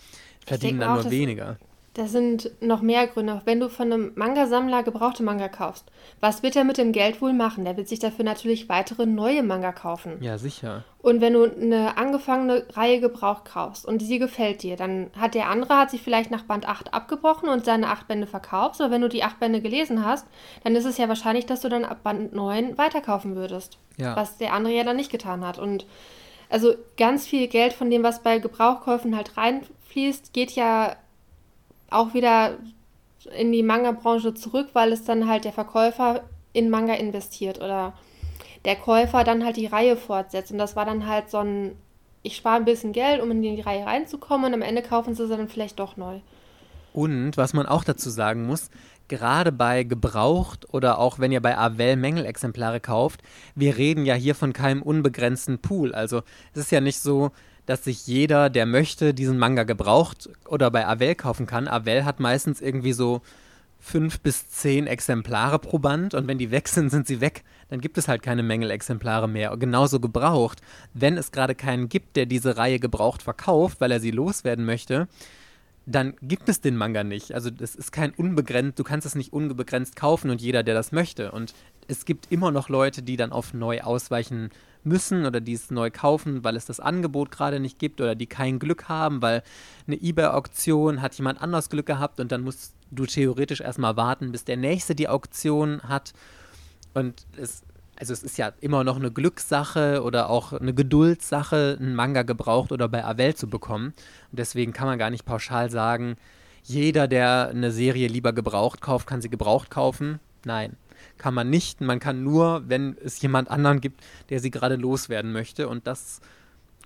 Verdienen 0.46 0.80
dann 0.80 0.94
nur 0.94 1.12
weniger. 1.12 1.58
Da 1.96 2.08
sind 2.08 2.52
noch 2.62 2.82
mehr 2.82 3.08
Gründe. 3.08 3.42
Wenn 3.46 3.60
du 3.60 3.68
von 3.68 3.92
einem 3.92 4.12
Manga-Sammler 4.16 4.84
gebrauchte 4.84 5.24
Manga 5.24 5.48
kaufst, 5.48 5.86
was 6.20 6.44
wird 6.44 6.56
er 6.56 6.64
mit 6.64 6.78
dem 6.78 6.92
Geld 6.92 7.22
wohl 7.22 7.34
machen? 7.34 7.66
Der 7.66 7.78
wird 7.78 7.88
sich 7.88 8.00
dafür 8.00 8.24
natürlich 8.24 8.70
weitere 8.70 9.06
neue 9.06 9.42
Manga 9.42 9.72
kaufen. 9.72 10.18
Ja, 10.22 10.38
sicher. 10.38 10.84
Und 11.02 11.20
wenn 11.20 11.34
du 11.34 11.44
eine 11.44 11.98
angefangene 11.98 12.66
Reihe 12.74 13.00
gebraucht 13.00 13.46
kaufst 13.46 13.86
und 13.86 14.02
sie 14.02 14.20
gefällt 14.20 14.62
dir, 14.64 14.76
dann 14.76 15.10
hat 15.18 15.34
der 15.34 15.50
andere 15.50 15.78
hat 15.78 15.90
sich 15.90 16.02
vielleicht 16.02 16.30
nach 16.30 16.44
Band 16.44 16.68
8 16.68 16.94
abgebrochen 16.94 17.50
und 17.50 17.66
seine 17.66 17.88
8 17.88 18.08
Bände 18.08 18.28
verkauft. 18.28 18.80
Aber 18.82 18.92
wenn 18.92 19.02
du 19.02 19.10
die 19.10 19.24
8 19.24 19.40
Bände 19.40 19.62
gelesen 19.62 20.06
hast, 20.06 20.28
dann 20.64 20.76
ist 20.76 20.86
es 20.86 20.98
ja 20.98 21.08
wahrscheinlich, 21.08 21.46
dass 21.48 21.62
du 21.62 21.70
dann 21.70 21.86
ab 21.86 22.04
Band 22.04 22.34
9 22.34 22.78
weiterkaufen 22.78 23.36
würdest. 23.36 23.78
Ja. 23.98 24.16
Was 24.16 24.38
der 24.38 24.54
andere 24.54 24.74
ja 24.74 24.84
dann 24.84 24.98
nicht 24.98 25.12
getan 25.12 25.46
hat. 25.46 25.58
Und 25.58 25.86
also 26.50 26.74
ganz 26.98 27.28
viel 27.28 27.48
Geld 27.48 27.74
von 27.74 27.90
dem, 27.90 28.04
was 28.04 28.22
bei 28.22 28.40
Gebrauchkäufen 28.40 29.16
halt 29.16 29.38
reinfließt, 29.38 30.34
geht 30.34 30.52
ja 30.52 30.96
auch 31.92 32.14
wieder 32.14 32.58
in 33.38 33.52
die 33.52 33.64
Manga-Branche 33.64 34.34
zurück, 34.34 34.70
weil 34.74 34.92
es 34.92 35.04
dann 35.04 35.28
halt 35.28 35.46
der 35.46 35.52
Verkäufer 35.52 36.24
in 36.54 36.70
Manga 36.70 36.94
investiert 36.94 37.60
oder 37.60 37.94
der 38.66 38.76
Käufer 38.76 39.24
dann 39.24 39.44
halt 39.44 39.58
die 39.58 39.68
Reihe 39.68 39.96
fortsetzt. 39.96 40.52
Und 40.52 40.58
das 40.58 40.76
war 40.76 40.86
dann 40.86 41.08
halt 41.08 41.30
so 41.30 41.40
ein, 41.40 41.76
ich 42.24 42.36
spare 42.36 42.58
ein 42.58 42.66
bisschen 42.66 42.92
Geld, 42.92 43.22
um 43.22 43.32
in 43.32 43.42
die 43.42 43.62
Reihe 43.62 43.86
reinzukommen 43.86 44.48
und 44.48 44.54
am 44.54 44.62
Ende 44.62 44.82
kaufen 44.82 45.16
sie 45.16 45.28
sie 45.28 45.36
dann 45.36 45.50
vielleicht 45.50 45.80
doch 45.80 45.98
neu. 45.98 46.20
Und 46.94 47.38
was 47.38 47.54
man 47.54 47.66
auch 47.66 47.84
dazu 47.84 48.10
sagen 48.10 48.46
muss, 48.46 48.70
gerade 49.08 49.52
bei 49.52 49.84
gebraucht 49.84 50.72
oder 50.74 51.00
auch 51.00 51.20
wenn 51.20 51.32
ihr 51.32 51.42
bei 51.42 51.58
Avel 51.58 51.96
Mängelexemplare 51.96 52.80
kauft, 52.80 53.22
wir 53.56 53.78
reden 53.78 54.06
ja 54.06 54.16
hier 54.16 54.36
von 54.36 54.54
keinem 54.54 54.82
unbegrenzten 54.82 55.60
Pool. 55.60 55.94
Also 55.94 56.22
es 56.54 56.62
ist 56.62 56.72
ja 56.72 56.82
nicht 56.82 57.00
so, 57.00 57.32
dass 57.70 57.84
sich 57.84 58.08
jeder, 58.08 58.50
der 58.50 58.66
möchte, 58.66 59.14
diesen 59.14 59.38
Manga 59.38 59.62
gebraucht 59.62 60.28
oder 60.48 60.72
bei 60.72 60.88
Avel 60.88 61.14
kaufen 61.14 61.46
kann. 61.46 61.68
Avel 61.68 62.04
hat 62.04 62.20
meistens 62.20 62.62
irgendwie 62.62 62.94
so 62.94 63.22
fünf 63.80 64.22
bis 64.22 64.50
zehn 64.50 64.88
Exemplare 64.88 65.60
pro 65.60 65.78
Band 65.78 66.16
und 66.16 66.28
wenn 66.28 66.40
die 66.40 66.50
weg 66.50 66.68
sind, 66.68 66.90
sind 66.90 67.06
sie 67.06 67.22
weg. 67.22 67.44
Dann 67.70 67.80
gibt 67.80 68.00
es 68.00 68.08
halt 68.08 68.24
keine 68.24 68.42
Mängelexemplare 68.42 69.30
mehr. 69.30 69.56
Genauso 69.56 70.00
gebraucht. 70.00 70.62
Wenn 70.96 71.16
es 71.16 71.32
gerade 71.32 71.54
keinen 71.54 71.90
gibt, 71.90 72.16
der 72.16 72.26
diese 72.26 72.58
Reihe 72.58 72.80
gebraucht 72.80 73.22
verkauft, 73.22 73.80
weil 73.82 73.92
er 73.92 74.00
sie 74.00 74.10
loswerden 74.10 74.66
möchte, 74.66 75.08
dann 75.86 76.16
gibt 76.24 76.50
es 76.50 76.62
den 76.62 76.76
Manga 76.76 77.04
nicht. 77.04 77.36
Also 77.36 77.52
es 77.60 77.76
ist 77.76 77.92
kein 77.92 78.16
unbegrenzt, 78.16 78.80
du 78.80 78.84
kannst 78.84 79.06
es 79.06 79.14
nicht 79.14 79.32
unbegrenzt 79.32 79.96
kaufen 79.96 80.32
und 80.32 80.42
jeder, 80.42 80.64
der 80.64 80.74
das 80.74 80.92
möchte. 80.92 81.32
Und 81.32 81.54
es 81.88 82.06
gibt 82.06 82.32
immer 82.32 82.50
noch 82.50 82.68
Leute, 82.68 83.04
die 83.04 83.16
dann 83.16 83.32
auf 83.32 83.54
neu 83.54 83.82
ausweichen 83.82 84.50
müssen 84.84 85.26
oder 85.26 85.42
die 85.42 85.54
es 85.54 85.72
neu 85.72 85.92
kaufen, 85.92 86.44
weil 86.44 86.56
es 86.56 86.66
das 86.66 86.80
Angebot 86.80 87.32
gerade 87.32 87.60
nicht 87.60 87.80
gibt 87.80 88.02
oder 88.02 88.16
die 88.16 88.28
kein 88.28 88.60
Glück 88.60 88.90
haben, 88.90 89.22
weil 89.22 89.44
eine 89.88 90.02
eBay-Auktion 90.02 91.02
hat 91.02 91.16
jemand 91.16 91.42
anders 91.42 91.70
Glück 91.70 91.86
gehabt 91.86 92.20
und 92.20 92.32
dann 92.32 92.42
musst 92.42 92.74
du 92.92 93.06
theoretisch 93.06 93.62
erstmal 93.62 93.98
warten, 93.98 94.32
bis 94.32 94.46
der 94.46 94.58
Nächste 94.58 94.96
die 94.96 95.08
Auktion 95.08 95.82
hat. 95.84 96.14
Und 96.94 97.26
es, 97.38 97.64
also 98.00 98.14
es 98.14 98.24
ist 98.24 98.38
ja 98.38 98.54
immer 98.62 98.84
noch 98.84 98.96
eine 98.96 99.12
Glückssache 99.12 100.02
oder 100.04 100.30
auch 100.30 100.54
eine 100.54 100.74
Geduldssache, 100.74 101.78
einen 101.80 101.96
Manga 101.96 102.24
gebraucht 102.24 102.72
oder 102.72 102.88
bei 102.88 103.04
Avel 103.04 103.36
zu 103.36 103.48
bekommen. 103.48 103.94
Und 104.32 104.40
deswegen 104.40 104.74
kann 104.74 104.88
man 104.88 104.98
gar 104.98 105.10
nicht 105.10 105.26
pauschal 105.26 105.70
sagen, 105.70 106.16
jeder, 106.64 107.08
der 107.08 107.50
eine 107.50 107.72
Serie 107.72 108.08
lieber 108.08 108.34
gebraucht 108.34 108.82
kauft, 108.82 109.08
kann 109.08 109.22
sie 109.22 109.30
gebraucht 109.30 109.70
kaufen. 109.70 110.20
Nein 110.46 110.78
kann 111.18 111.34
man 111.34 111.50
nicht. 111.50 111.82
Man 111.82 112.00
kann 112.00 112.24
nur, 112.24 112.64
wenn 112.68 112.98
es 113.04 113.22
jemand 113.22 113.50
anderen 113.50 113.82
gibt, 113.82 114.02
der 114.30 114.40
sie 114.40 114.52
gerade 114.52 114.76
loswerden 114.76 115.32
möchte. 115.32 115.68
Und 115.68 115.88
das 115.88 116.22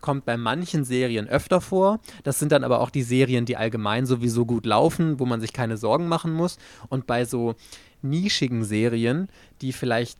kommt 0.01 0.25
bei 0.25 0.37
manchen 0.37 0.83
Serien 0.83 1.27
öfter 1.27 1.61
vor. 1.61 1.99
Das 2.23 2.37
sind 2.37 2.51
dann 2.51 2.63
aber 2.63 2.81
auch 2.81 2.89
die 2.89 3.03
Serien, 3.03 3.45
die 3.45 3.57
allgemein 3.57 4.05
sowieso 4.05 4.45
gut 4.45 4.65
laufen, 4.65 5.19
wo 5.19 5.25
man 5.25 5.41
sich 5.41 5.53
keine 5.53 5.77
Sorgen 5.77 6.07
machen 6.07 6.33
muss. 6.33 6.57
Und 6.89 7.07
bei 7.07 7.25
so 7.25 7.55
nischigen 8.03 8.63
Serien, 8.63 9.29
die 9.61 9.73
vielleicht 9.73 10.19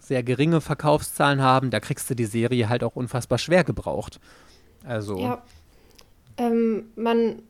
sehr 0.00 0.22
geringe 0.22 0.60
Verkaufszahlen 0.60 1.40
haben, 1.40 1.70
da 1.70 1.78
kriegst 1.78 2.10
du 2.10 2.14
die 2.14 2.24
Serie 2.24 2.68
halt 2.68 2.82
auch 2.82 2.96
unfassbar 2.96 3.38
schwer 3.38 3.64
gebraucht. 3.64 4.20
Also. 4.84 5.18
Ja. 5.18 5.42
Ähm, 6.36 6.86
man 6.96 7.42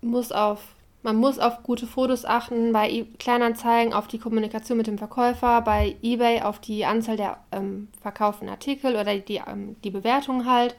muss 0.00 0.32
auf 0.32 0.62
man 1.08 1.16
muss 1.16 1.38
auf 1.38 1.62
gute 1.62 1.86
Fotos 1.86 2.26
achten, 2.26 2.70
bei 2.74 2.90
e 2.90 3.06
Kleinanzeigen 3.18 3.94
auf 3.94 4.08
die 4.08 4.18
Kommunikation 4.18 4.76
mit 4.76 4.86
dem 4.86 4.98
Verkäufer, 4.98 5.62
bei 5.62 5.96
eBay 6.02 6.42
auf 6.42 6.58
die 6.58 6.84
Anzahl 6.84 7.16
der 7.16 7.38
ähm, 7.50 7.88
verkauften 8.02 8.46
Artikel 8.50 8.94
oder 8.94 9.16
die, 9.16 9.40
ähm, 9.46 9.76
die 9.82 9.90
Bewertung 9.90 10.44
halt. 10.44 10.76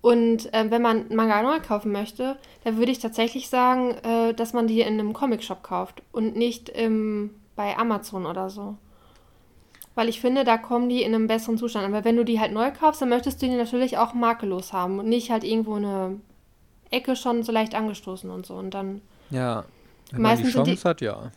Und 0.00 0.52
äh, 0.52 0.68
wenn 0.72 0.82
man 0.82 1.14
Manga 1.14 1.42
neu 1.42 1.60
kaufen 1.60 1.92
möchte, 1.92 2.38
dann 2.64 2.76
würde 2.76 2.90
ich 2.90 2.98
tatsächlich 2.98 3.48
sagen, 3.48 3.92
äh, 4.02 4.34
dass 4.34 4.52
man 4.52 4.66
die 4.66 4.80
in 4.80 4.94
einem 4.94 5.12
Comic-Shop 5.12 5.62
kauft 5.62 6.02
und 6.10 6.34
nicht 6.34 6.68
im, 6.68 7.30
bei 7.54 7.78
Amazon 7.78 8.26
oder 8.26 8.50
so. 8.50 8.78
Weil 9.94 10.08
ich 10.08 10.20
finde, 10.20 10.42
da 10.42 10.58
kommen 10.58 10.88
die 10.88 11.02
in 11.02 11.14
einem 11.14 11.28
besseren 11.28 11.56
Zustand. 11.56 11.86
Aber 11.86 12.04
wenn 12.04 12.16
du 12.16 12.24
die 12.24 12.40
halt 12.40 12.50
neu 12.52 12.72
kaufst, 12.72 13.00
dann 13.00 13.10
möchtest 13.10 13.40
du 13.40 13.46
die 13.46 13.54
natürlich 13.54 13.96
auch 13.96 14.12
makellos 14.12 14.72
haben 14.72 14.98
und 14.98 15.08
nicht 15.08 15.30
halt 15.30 15.44
irgendwo 15.44 15.74
eine 15.74 16.18
Ecke 16.90 17.16
schon 17.16 17.42
so 17.42 17.52
leicht 17.52 17.74
angestoßen 17.74 18.30
und 18.30 18.46
so. 18.46 18.54
Und 18.54 18.72
dann. 18.74 19.00
Ja, 19.30 19.64
wenn 20.10 20.22
man 20.22 20.36
die 20.36 20.50
Chance 20.50 20.70
die, 20.70 20.78
hat, 20.78 21.00
ja. 21.00 21.30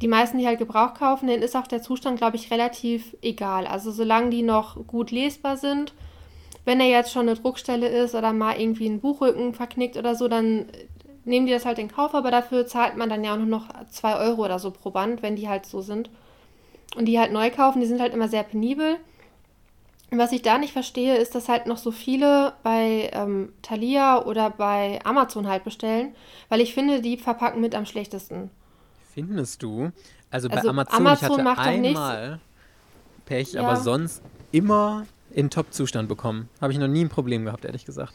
Die 0.00 0.08
meisten, 0.08 0.38
die 0.38 0.46
halt 0.46 0.58
Gebrauch 0.58 0.94
kaufen, 0.94 1.26
denen 1.26 1.42
ist 1.42 1.56
auch 1.56 1.66
der 1.66 1.82
Zustand, 1.82 2.18
glaube 2.18 2.36
ich, 2.36 2.50
relativ 2.50 3.16
egal. 3.22 3.66
Also 3.66 3.90
solange 3.90 4.30
die 4.30 4.42
noch 4.42 4.86
gut 4.86 5.10
lesbar 5.10 5.56
sind, 5.56 5.92
wenn 6.64 6.80
er 6.80 6.88
jetzt 6.88 7.12
schon 7.12 7.28
eine 7.28 7.38
Druckstelle 7.38 7.88
ist 7.88 8.14
oder 8.14 8.32
mal 8.32 8.58
irgendwie 8.58 8.88
ein 8.88 9.00
Buchrücken 9.00 9.54
verknickt 9.54 9.96
oder 9.96 10.14
so, 10.14 10.28
dann 10.28 10.66
nehmen 11.24 11.46
die 11.46 11.52
das 11.52 11.66
halt 11.66 11.78
in 11.78 11.88
Kauf, 11.88 12.14
aber 12.14 12.30
dafür 12.30 12.66
zahlt 12.66 12.96
man 12.96 13.08
dann 13.08 13.24
ja 13.24 13.34
auch 13.34 13.38
nur 13.38 13.46
noch 13.46 13.68
2 13.90 14.16
Euro 14.16 14.44
oder 14.44 14.58
so 14.58 14.70
pro 14.70 14.90
Band, 14.90 15.22
wenn 15.22 15.36
die 15.36 15.48
halt 15.48 15.66
so 15.66 15.80
sind. 15.80 16.10
Und 16.96 17.06
die 17.06 17.18
halt 17.18 17.32
neu 17.32 17.50
kaufen, 17.50 17.80
die 17.80 17.86
sind 17.86 18.00
halt 18.00 18.14
immer 18.14 18.28
sehr 18.28 18.42
penibel. 18.42 18.96
Was 20.12 20.32
ich 20.32 20.42
da 20.42 20.58
nicht 20.58 20.72
verstehe, 20.72 21.16
ist, 21.16 21.34
dass 21.34 21.48
halt 21.48 21.66
noch 21.66 21.78
so 21.78 21.92
viele 21.92 22.54
bei 22.64 23.10
ähm, 23.12 23.52
Thalia 23.62 24.24
oder 24.24 24.50
bei 24.50 24.98
Amazon 25.04 25.46
halt 25.46 25.62
bestellen, 25.62 26.14
weil 26.48 26.60
ich 26.60 26.74
finde, 26.74 27.00
die 27.00 27.16
verpacken 27.16 27.60
mit 27.60 27.76
am 27.76 27.86
schlechtesten. 27.86 28.50
Findest 29.14 29.62
du? 29.62 29.92
Also 30.30 30.48
bei 30.48 30.56
also 30.56 30.70
Amazon, 30.70 30.96
Amazon, 30.96 31.40
ich 31.40 31.46
hatte 31.46 31.60
einmal 31.60 32.40
Pech, 33.24 33.52
ja. 33.52 33.62
aber 33.62 33.76
sonst 33.76 34.22
immer 34.50 35.06
in 35.32 35.50
Top-Zustand 35.50 36.08
bekommen. 36.08 36.48
Habe 36.60 36.72
ich 36.72 36.78
noch 36.78 36.88
nie 36.88 37.04
ein 37.04 37.08
Problem 37.08 37.44
gehabt, 37.44 37.64
ehrlich 37.64 37.84
gesagt. 37.84 38.14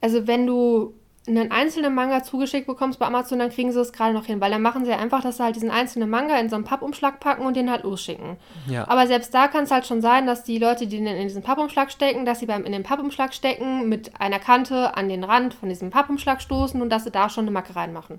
Also 0.00 0.26
wenn 0.26 0.46
du 0.46 0.94
einen 1.26 1.52
einzelnen 1.52 1.94
Manga 1.94 2.24
zugeschickt 2.24 2.66
bekommst 2.66 2.98
bei 2.98 3.06
Amazon, 3.06 3.38
dann 3.38 3.50
kriegen 3.50 3.70
sie 3.70 3.80
es 3.80 3.92
gerade 3.92 4.12
noch 4.12 4.26
hin, 4.26 4.40
weil 4.40 4.50
dann 4.50 4.62
machen 4.62 4.84
sie 4.84 4.92
einfach, 4.92 5.22
dass 5.22 5.36
sie 5.36 5.44
halt 5.44 5.54
diesen 5.54 5.70
einzelnen 5.70 6.10
Manga 6.10 6.36
in 6.38 6.48
so 6.48 6.56
einen 6.56 6.64
Pappumschlag 6.64 7.20
packen 7.20 7.46
und 7.46 7.56
den 7.56 7.70
halt 7.70 7.84
losschicken. 7.84 8.38
Ja. 8.68 8.88
Aber 8.88 9.06
selbst 9.06 9.32
da 9.32 9.46
kann 9.46 9.64
es 9.64 9.70
halt 9.70 9.86
schon 9.86 10.00
sein, 10.00 10.26
dass 10.26 10.42
die 10.42 10.58
Leute, 10.58 10.88
die 10.88 10.96
den 10.96 11.06
in 11.06 11.28
diesen 11.28 11.42
Pappumschlag 11.42 11.92
stecken, 11.92 12.24
dass 12.24 12.40
sie 12.40 12.46
beim 12.46 12.64
in 12.64 12.72
den 12.72 12.82
Pappumschlag 12.82 13.34
stecken, 13.34 13.88
mit 13.88 14.20
einer 14.20 14.40
Kante 14.40 14.96
an 14.96 15.08
den 15.08 15.22
Rand 15.22 15.54
von 15.54 15.68
diesem 15.68 15.90
Pappumschlag 15.90 16.42
stoßen 16.42 16.82
und 16.82 16.90
dass 16.90 17.04
sie 17.04 17.12
da 17.12 17.30
schon 17.30 17.44
eine 17.44 17.52
Macke 17.52 17.76
reinmachen. 17.76 18.18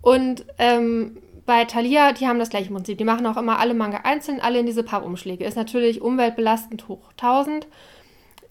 Und 0.00 0.44
ähm, 0.58 1.18
bei 1.44 1.64
Thalia, 1.64 2.12
die 2.12 2.28
haben 2.28 2.38
das 2.38 2.50
gleiche 2.50 2.72
Prinzip. 2.72 2.98
Die 2.98 3.04
machen 3.04 3.26
auch 3.26 3.36
immer 3.36 3.58
alle 3.58 3.74
Manga 3.74 3.98
einzeln, 4.04 4.40
alle 4.40 4.60
in 4.60 4.66
diese 4.66 4.84
Pappumschläge. 4.84 5.44
Ist 5.44 5.56
natürlich 5.56 6.00
umweltbelastend 6.02 6.86
hoch 6.86 7.10
1000. 7.12 7.66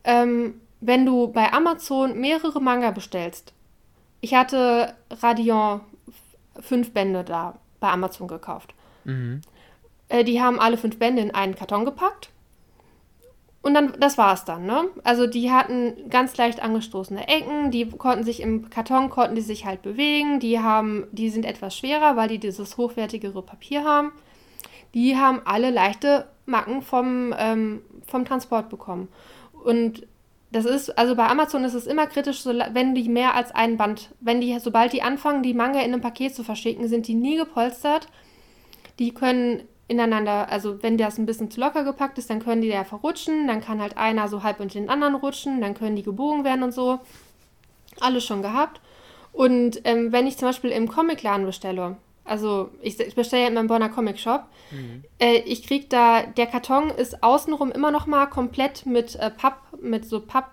Ähm, 0.03 0.55
wenn 0.81 1.05
du 1.05 1.27
bei 1.27 1.53
Amazon 1.53 2.19
mehrere 2.19 2.61
Manga 2.61 2.91
bestellst, 2.91 3.53
ich 4.19 4.35
hatte 4.35 4.93
Radion 5.09 5.81
fünf 6.59 6.91
Bände 6.93 7.23
da 7.23 7.57
bei 7.79 7.89
Amazon 7.89 8.27
gekauft. 8.27 8.73
Mhm. 9.05 9.41
Äh, 10.09 10.23
die 10.23 10.41
haben 10.41 10.59
alle 10.59 10.77
fünf 10.77 10.99
Bände 10.99 11.21
in 11.21 11.33
einen 11.33 11.55
Karton 11.55 11.85
gepackt 11.85 12.29
und 13.61 13.75
dann, 13.75 13.93
das 13.99 14.17
war 14.17 14.33
es 14.33 14.43
dann, 14.43 14.65
ne? 14.65 14.85
Also 15.03 15.27
die 15.27 15.51
hatten 15.51 16.09
ganz 16.09 16.35
leicht 16.37 16.63
angestoßene 16.63 17.27
Ecken, 17.27 17.69
die 17.69 17.87
konnten 17.89 18.23
sich 18.23 18.41
im 18.41 18.71
Karton, 18.71 19.09
konnten 19.09 19.35
die 19.35 19.41
sich 19.41 19.65
halt 19.65 19.83
bewegen, 19.83 20.39
die 20.39 20.59
haben, 20.59 21.05
die 21.11 21.29
sind 21.29 21.45
etwas 21.45 21.77
schwerer, 21.77 22.15
weil 22.15 22.27
die 22.27 22.39
dieses 22.39 22.77
hochwertigere 22.77 23.43
Papier 23.43 23.83
haben. 23.83 24.11
Die 24.95 25.15
haben 25.15 25.41
alle 25.45 25.69
leichte 25.69 26.27
Macken 26.47 26.81
vom, 26.81 27.35
ähm, 27.37 27.81
vom 28.07 28.25
Transport 28.25 28.69
bekommen. 28.69 29.09
Und 29.63 30.07
das 30.51 30.65
ist, 30.65 30.97
also 30.97 31.15
bei 31.15 31.27
Amazon 31.27 31.63
ist 31.63 31.73
es 31.73 31.87
immer 31.87 32.07
kritisch, 32.07 32.45
wenn 32.45 32.93
die 32.93 33.07
mehr 33.07 33.35
als 33.35 33.51
ein 33.51 33.77
Band, 33.77 34.09
wenn 34.19 34.41
die, 34.41 34.59
sobald 34.59 34.91
die 34.91 35.01
anfangen, 35.01 35.43
die 35.43 35.53
Manga 35.53 35.79
in 35.79 35.93
einem 35.93 36.01
Paket 36.01 36.35
zu 36.35 36.43
verschicken, 36.43 36.87
sind 36.89 37.07
die 37.07 37.15
nie 37.15 37.37
gepolstert. 37.37 38.07
Die 38.99 39.13
können 39.13 39.63
ineinander, 39.87 40.49
also 40.49 40.83
wenn 40.83 40.97
das 40.97 41.17
ein 41.17 41.25
bisschen 41.25 41.51
zu 41.51 41.59
locker 41.59 41.83
gepackt 41.83 42.17
ist, 42.17 42.29
dann 42.29 42.43
können 42.43 42.61
die 42.61 42.67
ja 42.67 42.83
verrutschen, 42.83 43.47
dann 43.47 43.61
kann 43.61 43.81
halt 43.81 43.97
einer 43.97 44.27
so 44.27 44.43
halb 44.43 44.59
unter 44.59 44.79
den 44.79 44.89
anderen 44.89 45.15
rutschen, 45.15 45.61
dann 45.61 45.73
können 45.73 45.95
die 45.95 46.03
gebogen 46.03 46.43
werden 46.43 46.63
und 46.63 46.73
so. 46.73 46.99
Alles 47.99 48.25
schon 48.25 48.41
gehabt. 48.41 48.81
Und 49.33 49.81
ähm, 49.85 50.11
wenn 50.11 50.27
ich 50.27 50.37
zum 50.37 50.49
Beispiel 50.49 50.71
im 50.71 50.89
Comicladen 50.89 51.45
bestelle, 51.45 51.97
also 52.23 52.69
ich, 52.81 52.99
ich 52.99 53.15
bestelle 53.15 53.43
ja 53.43 53.47
in 53.47 53.53
meinem 53.53 53.67
Bonner 53.67 53.89
Comic 53.89 54.19
Shop, 54.19 54.45
mhm. 54.71 55.03
äh, 55.19 55.39
ich 55.39 55.65
krieg 55.65 55.89
da, 55.89 56.23
der 56.23 56.47
Karton 56.47 56.89
ist 56.89 57.23
außenrum 57.23 57.71
immer 57.71 57.91
noch 57.91 58.07
mal 58.07 58.27
komplett 58.27 58.85
mit 58.85 59.15
äh, 59.15 59.31
Papp, 59.31 59.57
mit 59.81 60.05
so 60.05 60.21
Papp, 60.21 60.51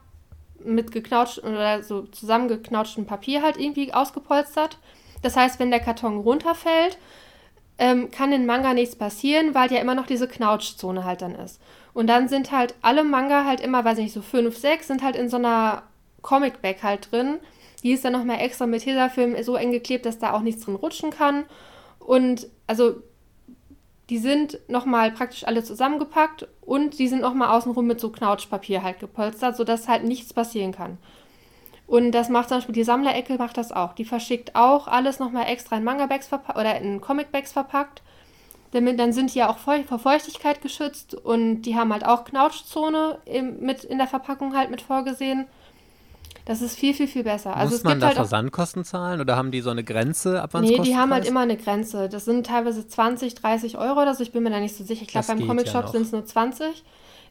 mit 0.65 0.91
geknautscht 0.91 1.39
oder 1.39 1.83
so 1.83 2.03
zusammengeknautschtem 2.03 3.07
Papier 3.07 3.43
halt 3.43 3.57
irgendwie 3.57 3.93
ausgepolstert. 3.95 4.79
Das 5.23 5.37
heißt, 5.37 5.59
wenn 5.61 5.71
der 5.71 5.81
Karton 5.81 6.19
runterfällt, 6.19 6.99
ähm, 7.79 8.11
kann 8.11 8.33
in 8.33 8.47
Manga 8.47 8.75
nichts 8.75 8.97
passieren, 8.97 9.55
weil 9.55 9.73
ja 9.73 9.79
immer 9.81 9.95
noch 9.95 10.07
diese 10.07 10.27
Knautschzone 10.27 11.05
halt 11.05 11.23
dann 11.23 11.37
ist. 11.37 11.61
Und 11.95 12.09
dann 12.09 12.29
sind 12.29 12.51
halt 12.51 12.75
alle 12.83 13.05
Manga 13.05 13.45
halt 13.45 13.61
immer, 13.61 13.85
weiß 13.85 13.99
ich 13.99 14.05
nicht, 14.05 14.13
so 14.15 14.23
fünf, 14.23 14.57
sechs, 14.57 14.89
sind 14.89 15.03
halt 15.03 15.17
in 15.17 15.29
so 15.29 15.37
einer 15.37 15.85
Comic-Bag 16.23 16.83
halt 16.83 17.13
drin. 17.13 17.39
Die 17.83 17.93
ist 17.93 18.05
dann 18.05 18.13
nochmal 18.13 18.41
extra 18.41 18.67
mit 18.67 18.83
Tesafilm 18.83 19.41
so 19.43 19.55
eng 19.55 19.71
geklebt, 19.71 20.07
dass 20.07 20.19
da 20.19 20.33
auch 20.33 20.41
nichts 20.41 20.65
drin 20.65 20.75
rutschen 20.75 21.11
kann. 21.11 21.45
Und 22.01 22.49
also 22.67 23.03
die 24.11 24.19
sind 24.19 24.59
nochmal 24.69 25.11
praktisch 25.13 25.45
alle 25.47 25.63
zusammengepackt 25.63 26.49
und 26.63 26.99
die 26.99 27.09
sind 27.09 27.21
nochmal 27.21 27.57
außenrum 27.57 27.87
mit 27.87 28.01
so 28.01 28.11
Knautschpapier 28.11 28.83
halt 28.83 29.01
gepolstert, 29.01 29.57
sodass 29.57 29.89
halt 29.89 30.05
nichts 30.05 30.33
passieren 30.33 30.73
kann. 30.73 30.99
Und 31.87 32.13
das 32.13 32.29
macht 32.29 32.49
zum 32.49 32.59
Beispiel 32.59 32.75
die 32.75 32.85
Sammlerecke 32.85 33.37
macht 33.37 33.57
das 33.57 33.73
auch. 33.73 33.95
Die 33.95 34.05
verschickt 34.05 34.55
auch 34.55 34.89
alles 34.89 35.19
nochmal 35.19 35.47
extra 35.49 35.77
in 35.77 35.85
Manga-Bags 35.85 36.29
oder 36.55 36.79
in 36.81 37.01
Comic-Bags 37.01 37.53
verpackt. 37.53 38.03
Damit, 38.73 39.01
dann 39.01 39.15
sind 39.15 39.35
die 39.35 39.39
ja 39.39 39.49
auch 39.49 39.57
vor 39.57 39.99
Feuchtigkeit 39.99 40.61
geschützt 40.61 41.15
und 41.15 41.63
die 41.63 41.77
haben 41.77 41.91
halt 41.91 42.05
auch 42.05 42.25
Knautschzone 42.25 43.19
im, 43.25 43.61
mit 43.61 43.85
in 43.85 43.97
der 43.97 44.07
Verpackung 44.07 44.55
halt 44.55 44.71
mit 44.71 44.83
vorgesehen. 44.83 45.47
Das 46.49 46.63
ist 46.63 46.79
viel, 46.79 46.95
viel, 46.95 47.07
viel 47.07 47.25
besser. 47.25 47.55
Also 47.55 47.75
Muss 47.75 47.85
man 47.85 48.01
da 48.01 48.07
halt 48.07 48.17
Versandkosten 48.17 48.83
zahlen 48.83 49.21
oder 49.21 49.37
haben 49.37 49.51
die 49.51 49.61
so 49.61 49.69
eine 49.69 49.85
Grenze, 49.85 50.41
ab 50.41 50.49
wann 50.53 50.65
Nee, 50.65 50.79
die 50.79 50.97
haben 50.97 51.13
halt 51.13 51.27
immer 51.27 51.41
eine 51.41 51.59
Grenze. 51.59 52.09
Das 52.09 52.25
sind 52.25 52.47
teilweise 52.47 52.89
20, 52.89 53.35
30 53.35 53.77
Euro 53.77 54.01
oder 54.01 54.15
so. 54.15 54.23
Ich 54.23 54.33
bin 54.33 54.45
mir 54.45 54.49
da 54.49 54.59
nicht 54.59 54.75
so 54.75 54.83
sicher. 54.83 55.03
Ich 55.03 55.09
glaube, 55.09 55.27
beim 55.27 55.47
Comic-Shop 55.47 55.85
ja 55.85 55.89
sind 55.89 56.07
es 56.07 56.13
nur 56.13 56.25
20. 56.25 56.85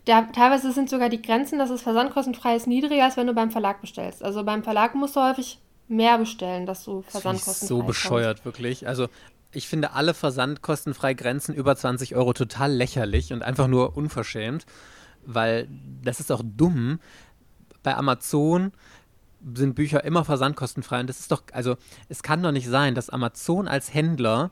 Der, 0.05 0.31
teilweise 0.31 0.71
sind 0.71 0.91
sogar 0.91 1.09
die 1.09 1.19
Grenzen, 1.19 1.57
dass 1.57 1.71
es 1.71 1.81
versandkostenfrei 1.81 2.55
ist, 2.55 2.67
niedriger, 2.67 3.05
als 3.05 3.17
wenn 3.17 3.25
du 3.25 3.33
beim 3.33 3.49
Verlag 3.49 3.81
bestellst. 3.81 4.23
Also 4.23 4.43
beim 4.43 4.63
Verlag 4.63 4.93
musst 4.93 5.15
du 5.15 5.21
häufig 5.21 5.57
mehr 5.87 6.19
bestellen, 6.19 6.67
dass 6.67 6.83
du 6.83 7.01
versandkostenfrei 7.01 7.51
Das 7.53 7.61
ist 7.63 7.67
so 7.67 7.81
bescheuert, 7.81 8.45
wirklich. 8.45 8.87
Also 8.87 9.07
ich 9.51 9.67
finde 9.67 9.93
alle 9.93 10.13
versandkostenfrei 10.13 11.15
Grenzen 11.15 11.55
über 11.55 11.75
20 11.75 12.15
Euro 12.15 12.33
total 12.33 12.71
lächerlich 12.71 13.33
und 13.33 13.41
einfach 13.41 13.67
nur 13.67 13.97
unverschämt, 13.97 14.67
weil 15.25 15.67
das 16.03 16.19
ist 16.19 16.31
auch 16.31 16.43
dumm. 16.45 16.99
Bei 17.81 17.95
Amazon 17.95 18.73
sind 19.55 19.75
Bücher 19.75 20.03
immer 20.03 20.25
versandkostenfrei 20.25 20.99
und 20.99 21.07
das 21.07 21.19
ist 21.19 21.31
doch, 21.31 21.43
also 21.53 21.77
es 22.09 22.23
kann 22.23 22.43
doch 22.43 22.51
nicht 22.51 22.67
sein, 22.67 22.95
dass 22.95 23.09
Amazon 23.09 23.67
als 23.67 23.93
Händler 23.93 24.51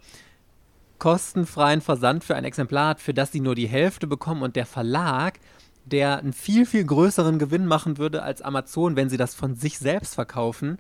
kostenfreien 1.00 1.82
Versand 1.82 2.24
für 2.24 2.36
ein 2.36 2.46
Exemplar 2.46 2.90
hat, 2.90 3.02
für 3.02 3.14
das 3.14 3.32
sie 3.32 3.42
nur 3.42 3.56
die 3.56 3.68
Hälfte 3.68 4.08
bekommen 4.08 4.44
und 4.44 4.56
der 4.56 4.66
Verlag, 4.66 5.40
der 5.86 6.20
einen 6.20 6.34
viel, 6.34 6.66
viel 6.66 6.86
größeren 6.86 7.38
Gewinn 7.38 7.66
machen 7.66 7.98
würde 7.98 8.24
als 8.24 8.42
Amazon, 8.42 8.96
wenn 8.96 9.10
sie 9.10 9.18
das 9.18 9.36
von 9.36 9.56
sich 9.56 9.78
selbst 9.78 10.16
verkaufen, 10.16 10.80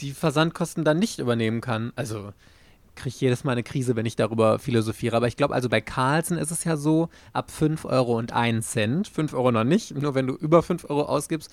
die 0.00 0.12
Versandkosten 0.12 0.84
dann 0.84 0.98
nicht 0.98 1.18
übernehmen 1.18 1.60
kann. 1.60 1.92
Also 1.96 2.32
kriege 2.98 3.08
ich 3.08 3.20
jedes 3.20 3.44
Mal 3.44 3.52
eine 3.52 3.62
Krise, 3.62 3.96
wenn 3.96 4.06
ich 4.06 4.16
darüber 4.16 4.58
philosophiere. 4.58 5.16
Aber 5.16 5.28
ich 5.28 5.36
glaube, 5.36 5.54
also 5.54 5.68
bei 5.68 5.80
Carlsen 5.80 6.36
ist 6.36 6.50
es 6.50 6.64
ja 6.64 6.76
so, 6.76 7.08
ab 7.32 7.50
5 7.50 7.84
Euro 7.84 8.18
und 8.18 8.32
1 8.32 8.68
Cent, 8.68 9.08
5 9.08 9.32
Euro 9.34 9.52
noch 9.52 9.64
nicht, 9.64 9.94
nur 9.94 10.14
wenn 10.14 10.26
du 10.26 10.34
über 10.34 10.62
5 10.62 10.90
Euro 10.90 11.02
ausgibst, 11.02 11.50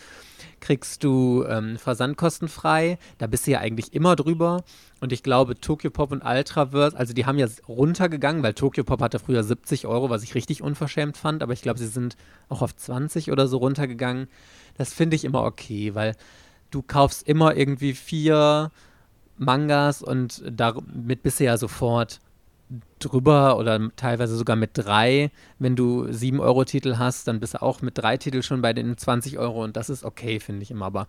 kriegst 0.59 1.03
du 1.03 1.45
ähm, 1.47 1.77
versandkostenfrei. 1.77 2.97
Da 3.19 3.27
bist 3.27 3.45
du 3.45 3.51
ja 3.51 3.59
eigentlich 3.59 3.93
immer 3.93 4.15
drüber. 4.15 4.63
Und 4.99 5.11
ich 5.13 5.23
glaube, 5.23 5.59
Tokyo 5.59 5.91
Pop 5.91 6.11
und 6.11 6.23
Ultraverse, 6.25 6.97
also 6.97 7.13
die 7.13 7.25
haben 7.25 7.37
ja 7.37 7.47
runtergegangen, 7.67 8.41
weil 8.41 8.53
Tokyo 8.53 8.83
Pop 8.83 9.01
hatte 9.01 9.19
früher 9.19 9.43
70 9.43 9.85
Euro, 9.85 10.09
was 10.09 10.23
ich 10.23 10.35
richtig 10.35 10.61
unverschämt 10.63 11.15
fand. 11.15 11.43
Aber 11.43 11.53
ich 11.53 11.61
glaube, 11.61 11.79
sie 11.79 11.87
sind 11.87 12.17
auch 12.49 12.61
auf 12.61 12.75
20 12.75 13.31
oder 13.31 13.47
so 13.47 13.57
runtergegangen. 13.57 14.27
Das 14.77 14.93
finde 14.93 15.15
ich 15.15 15.23
immer 15.23 15.43
okay, 15.43 15.93
weil 15.93 16.15
du 16.71 16.81
kaufst 16.81 17.27
immer 17.27 17.55
irgendwie 17.55 17.93
vier 17.93 18.71
Mangas 19.37 20.01
und 20.01 20.43
damit 20.49 21.23
bist 21.23 21.39
du 21.39 21.45
ja 21.45 21.57
sofort 21.57 22.19
drüber 22.99 23.57
oder 23.57 23.79
teilweise 23.95 24.35
sogar 24.35 24.55
mit 24.55 24.71
drei. 24.73 25.31
Wenn 25.59 25.75
du 25.75 26.05
7-Euro-Titel 26.05 26.97
hast, 26.97 27.27
dann 27.27 27.39
bist 27.39 27.53
du 27.53 27.61
auch 27.61 27.81
mit 27.81 27.97
drei 27.97 28.17
Titeln 28.17 28.43
schon 28.43 28.61
bei 28.61 28.73
den 28.73 28.97
20 28.97 29.37
Euro 29.37 29.63
und 29.63 29.77
das 29.77 29.89
ist 29.89 30.03
okay, 30.03 30.39
finde 30.39 30.63
ich 30.63 30.71
immer. 30.71 30.85
Aber 30.85 31.07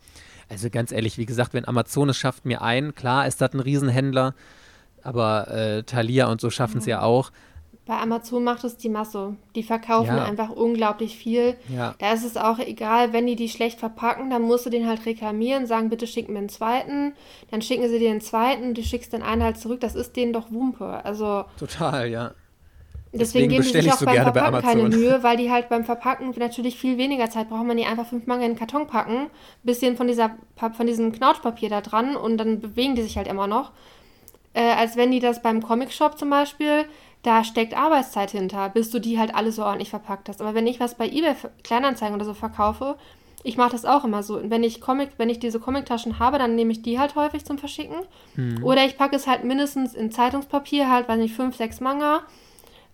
also 0.49 0.69
ganz 0.71 0.93
ehrlich, 0.93 1.19
wie 1.19 1.27
gesagt, 1.27 1.55
wenn 1.55 1.67
Amazon 1.67 2.11
es 2.11 2.17
schafft 2.17 2.45
mir 2.45 2.63
ein, 2.63 2.95
klar 2.95 3.27
ist 3.27 3.41
das 3.41 3.55
ein 3.55 3.61
Riesenhändler, 3.61 4.35
aber 5.03 5.49
äh, 5.49 5.83
Thalia 5.85 6.27
und 6.27 6.41
so 6.41 6.51
schaffen 6.51 6.79
es 6.79 6.85
mhm. 6.85 6.91
ja 6.91 7.03
auch. 7.03 7.31
Bei 7.87 7.99
Amazon 8.01 8.43
macht 8.43 8.65
es 8.65 8.77
die 8.77 8.89
Masse. 8.89 9.37
Die 9.55 9.63
verkaufen 9.63 10.17
ja. 10.17 10.25
einfach 10.25 10.51
unglaublich 10.51 11.17
viel. 11.17 11.57
Ja. 11.69 11.95
Da 11.99 12.13
ist 12.13 12.25
es 12.25 12.37
auch 12.37 12.59
egal, 12.59 13.13
wenn 13.13 13.29
die 13.29 13.37
die 13.37 13.49
schlecht 13.49 13.79
verpacken, 13.79 14.29
dann 14.29 14.43
musst 14.43 14.67
du 14.67 14.71
den 14.71 14.89
halt 14.89 15.07
reklamieren, 15.07 15.67
sagen, 15.69 15.89
bitte 15.89 16.09
schick 16.09 16.29
mir 16.29 16.39
einen 16.39 16.49
zweiten. 16.49 17.15
Dann 17.53 17.63
schicken 17.63 17.89
sie 17.89 18.01
dir 18.01 18.11
einen 18.11 18.21
zweiten, 18.21 18.75
du 18.75 18.83
schickst 18.83 19.13
den 19.13 19.23
einen 19.23 19.45
halt 19.45 19.59
zurück. 19.59 19.81
Das 19.81 19.95
ist 19.95 20.17
denen 20.17 20.33
doch 20.33 20.51
Wumpe. 20.51 21.05
Also 21.05 21.45
Total, 21.59 22.09
ja. 22.11 22.33
Deswegen, 23.13 23.49
deswegen 23.49 23.49
geben 23.51 23.63
die 23.63 23.83
sich 23.83 23.93
auch 23.93 23.99
so 23.99 24.05
beim 24.05 24.23
Verpacken 24.23 24.53
bei 24.53 24.61
keine 24.63 24.89
Mühe, 24.89 25.19
weil 25.23 25.37
die 25.37 25.51
halt 25.53 25.69
beim 25.69 25.85
Verpacken 25.85 26.35
natürlich 26.37 26.77
viel 26.77 26.99
weniger 26.99 27.31
Zeit 27.31 27.49
brauchen, 27.49 27.69
wenn 27.69 27.77
die 27.77 27.87
einfach 27.87 28.07
fünf 28.07 28.27
Manga 28.27 28.45
in 28.45 28.53
den 28.53 28.59
Karton 28.59 28.89
packen, 28.89 29.31
bisschen 29.63 29.97
von, 29.97 30.09
dieser, 30.09 30.37
von 30.57 30.87
diesem 30.87 31.13
Knautschpapier 31.13 31.69
da 31.69 31.81
dran 31.81 32.17
und 32.17 32.37
dann 32.37 32.61
bewegen 32.61 32.97
die 32.97 33.03
sich 33.03 33.17
halt 33.17 33.29
immer 33.29 33.47
noch. 33.47 33.71
Äh, 34.55 34.73
als 34.73 34.97
wenn 34.97 35.11
die 35.11 35.21
das 35.21 35.43
beim 35.43 35.63
Comic-Shop 35.63 36.19
zum 36.19 36.31
Beispiel, 36.31 36.87
da 37.23 37.45
steckt 37.45 37.77
Arbeitszeit 37.77 38.31
hinter, 38.31 38.69
bis 38.69 38.91
du 38.91 39.01
die 39.01 39.19
halt 39.19 39.35
alle 39.35 39.53
so 39.53 39.65
ordentlich 39.65 39.91
verpackt 39.91 40.29
hast. 40.29 40.41
Aber 40.41 40.55
wenn 40.55 40.67
ich 40.67 40.81
was 40.81 40.95
bei 40.95 41.09
eBay 41.09 41.35
Kleinanzeigen 41.65 42.15
oder 42.15 42.25
so 42.25 42.35
verkaufe, 42.35 42.97
ich 43.43 43.57
mache 43.57 43.71
das 43.71 43.85
auch 43.85 44.05
immer 44.05 44.23
so. 44.23 44.41
Wenn 44.51 44.65
ich 44.65 44.81
Comic, 44.81 45.11
wenn 45.19 45.31
ich 45.31 45.39
diese 45.39 45.61
Comictaschen 45.61 46.19
habe, 46.19 46.39
dann 46.39 46.57
nehme 46.57 46.73
ich 46.73 46.83
die 46.83 46.99
halt 46.99 47.15
häufig 47.15 47.45
zum 47.45 47.59
Verschicken. 47.59 47.97
Hm. 48.35 48.63
Oder 48.65 48.85
ich 48.85 48.97
packe 48.99 49.15
es 49.15 49.27
halt 49.27 49.45
mindestens 49.45 49.95
in 49.95 50.11
Zeitungspapier, 50.11 50.91
halt, 50.91 51.09
weiß 51.09 51.19
nicht, 51.19 51.35
fünf, 51.35 51.57
sechs 51.57 51.81
Manga, 51.81 52.23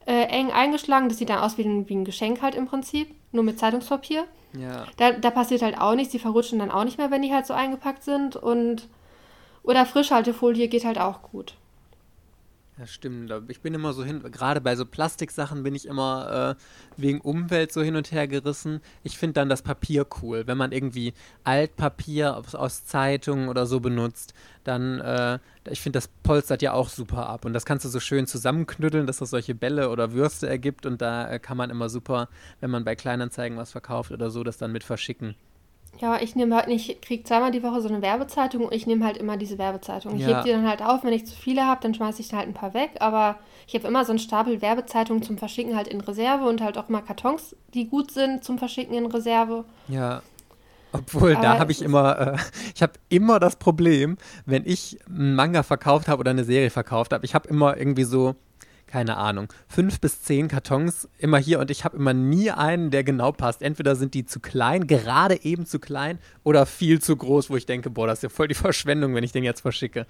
äh, 0.07 0.25
eng 0.25 0.51
eingeschlagen. 0.51 1.09
Das 1.09 1.19
sieht 1.19 1.31
dann 1.31 1.39
aus 1.39 1.57
wie 1.57 1.65
ein, 1.65 1.89
wie 1.89 1.95
ein 1.95 2.05
Geschenk 2.05 2.43
halt 2.43 2.55
im 2.55 2.67
Prinzip, 2.67 3.15
nur 3.33 3.45
mit 3.45 3.59
Zeitungspapier. 3.59 4.25
Ja. 4.59 4.85
Da, 4.99 5.13
da 5.13 5.31
passiert 5.31 5.63
halt 5.63 5.81
auch 5.81 5.95
nichts, 5.95 6.13
die 6.13 6.19
verrutschen 6.19 6.59
dann 6.59 6.71
auch 6.71 6.85
nicht 6.85 6.99
mehr, 6.99 7.11
wenn 7.11 7.23
die 7.23 7.33
halt 7.33 7.47
so 7.47 7.55
eingepackt 7.55 8.03
sind. 8.03 8.37
Und 8.37 8.89
oder 9.63 9.87
Frischhaltefolie 9.87 10.69
geht 10.69 10.85
halt 10.85 10.99
auch 10.99 11.23
gut. 11.23 11.55
Ja, 12.79 12.87
stimmt. 12.87 13.31
Ich 13.49 13.61
bin 13.61 13.75
immer 13.75 13.93
so 13.93 14.03
hin, 14.03 14.23
gerade 14.33 14.63
bei 14.63 14.77
so 14.77 14.87
Plastiksachen 14.87 15.63
bin 15.63 15.75
ich 15.75 15.87
immer 15.87 16.57
äh, 16.57 16.63
wegen 16.97 17.21
Umwelt 17.21 17.71
so 17.71 17.83
hin 17.83 17.97
und 17.97 18.11
her 18.13 18.27
gerissen. 18.27 18.81
Ich 19.03 19.19
finde 19.19 19.35
dann 19.35 19.51
das 19.51 19.61
Papier 19.61 20.07
cool. 20.23 20.47
Wenn 20.47 20.57
man 20.57 20.73
irgendwie 20.73 21.13
Altpapier 21.45 22.35
aus, 22.35 22.55
aus 22.55 22.85
Zeitungen 22.87 23.51
oder 23.51 23.67
so 23.67 23.81
benutzt, 23.81 24.33
dann, 24.65 25.01
äh, 25.01 25.39
ich 25.71 25.83
finde, 25.83 25.99
das 25.99 26.09
polstert 26.23 26.63
ja 26.63 26.73
auch 26.73 26.89
super 26.89 27.29
ab. 27.29 27.45
Und 27.45 27.53
das 27.53 27.67
kannst 27.67 27.85
du 27.85 27.91
so 27.91 28.01
schön 28.01 28.27
zusammenknütteln, 28.27 29.07
dass 29.07 29.19
das 29.19 29.31
solche 29.31 29.55
Bälle 29.55 29.91
oder 29.91 30.13
Würste 30.13 30.49
ergibt. 30.49 30.87
Und 30.87 31.03
da 31.03 31.31
äh, 31.31 31.39
kann 31.39 31.59
man 31.59 31.69
immer 31.69 31.91
super, 31.91 32.31
wenn 32.61 32.71
man 32.71 32.85
bei 32.85 32.97
Kleinanzeigen 32.97 33.59
was 33.59 33.71
verkauft 33.71 34.13
oder 34.13 34.31
so, 34.31 34.45
das 34.45 34.57
dann 34.57 34.73
mit 34.73 34.83
verschicken. 34.83 35.35
Ja, 36.01 36.21
ich 36.21 36.35
nehme 36.35 36.57
halt 36.57 36.69
nicht, 36.69 37.03
kriege 37.03 37.23
zweimal 37.23 37.53
die 37.53 37.63
Woche 37.63 37.81
so 37.81 37.89
eine 37.89 38.03
Werbezeitung 38.03 38.65
und 38.65 38.75
ich 38.75 38.87
nehme 38.87 39.05
halt 39.05 39.17
immer 39.17 39.37
diese 39.37 39.59
Werbezeitung. 39.59 40.17
Ich 40.17 40.23
ja. 40.23 40.29
hebe 40.29 40.43
die 40.45 40.51
dann 40.51 40.67
halt 40.67 40.83
auf, 40.83 41.05
wenn 41.05 41.13
ich 41.13 41.27
zu 41.27 41.37
viele 41.37 41.67
habe, 41.67 41.81
dann 41.81 41.95
schmeiße 41.95 42.21
ich 42.21 42.33
halt 42.33 42.49
ein 42.49 42.55
paar 42.55 42.75
weg, 42.75 42.93
aber 43.01 43.37
ich 43.67 43.75
habe 43.75 43.87
immer 43.87 44.05
so 44.05 44.11
einen 44.11 44.19
Stapel 44.19 44.61
Werbezeitungen 44.63 45.23
zum 45.23 45.39
Verschicken 45.39 45.77
halt 45.77 45.89
in 45.89 46.01
Reserve 46.01 46.45
und 46.49 46.61
halt 46.61 46.77
auch 46.77 46.89
mal 46.89 47.03
Kartons, 47.03 47.55
die 47.75 47.89
gut 47.89 48.11
sind 48.11 48.43
zum 48.43 48.59
Verschicken 48.59 48.95
in 48.95 49.07
Reserve. 49.07 49.65
Ja. 49.89 50.23
Obwohl, 50.93 51.35
aber 51.35 51.43
da 51.43 51.59
habe 51.59 51.73
ich 51.73 51.83
immer, 51.83 52.19
äh, 52.19 52.37
ich 52.75 52.83
habe 52.83 52.93
immer 53.09 53.39
das 53.39 53.57
Problem, 53.57 54.19
wenn 54.45 54.67
ich 54.67 54.99
einen 55.09 55.35
Manga 55.35 55.63
verkauft 55.63 56.09
habe 56.09 56.21
oder 56.21 56.33
eine 56.33 56.45
Serie 56.45 56.71
verkauft 56.71 57.13
habe, 57.13 57.25
ich 57.25 57.35
habe 57.35 57.49
immer 57.49 57.77
irgendwie 57.77 58.05
so 58.05 58.35
keine 58.93 59.17
Ahnung, 59.17 59.51
fünf 59.69 60.01
bis 60.01 60.21
zehn 60.21 60.49
Kartons 60.49 61.09
immer 61.17 61.39
hier 61.39 61.61
und 61.61 61.71
ich 61.71 61.83
habe 61.83 61.97
immer 61.97 62.13
nie 62.13 62.51
einen, 62.51 62.91
der 62.91 63.05
genau 63.05 63.33
passt. 63.33 63.63
Entweder 63.63 63.97
sind 63.97 64.13
die 64.13 64.27
zu 64.27 64.39
klein, 64.39 64.87
gerade 64.87 65.43
eben 65.45 65.65
zu 65.65 65.79
klein 65.79 66.19
oder 66.45 66.67
viel 66.67 67.01
zu 67.01 67.17
groß, 67.17 67.49
wo 67.49 67.57
ich 67.57 67.65
denke, 67.65 67.89
boah, 67.89 68.07
das 68.07 68.19
ist 68.19 68.25
ja 68.25 68.29
voll 68.29 68.49
die 68.49 68.55
Verschwendung, 68.55 69.15
wenn 69.15 69.25
ich 69.25 69.33
den 69.33 69.45
jetzt 69.45 69.63
verschicke. 69.63 70.07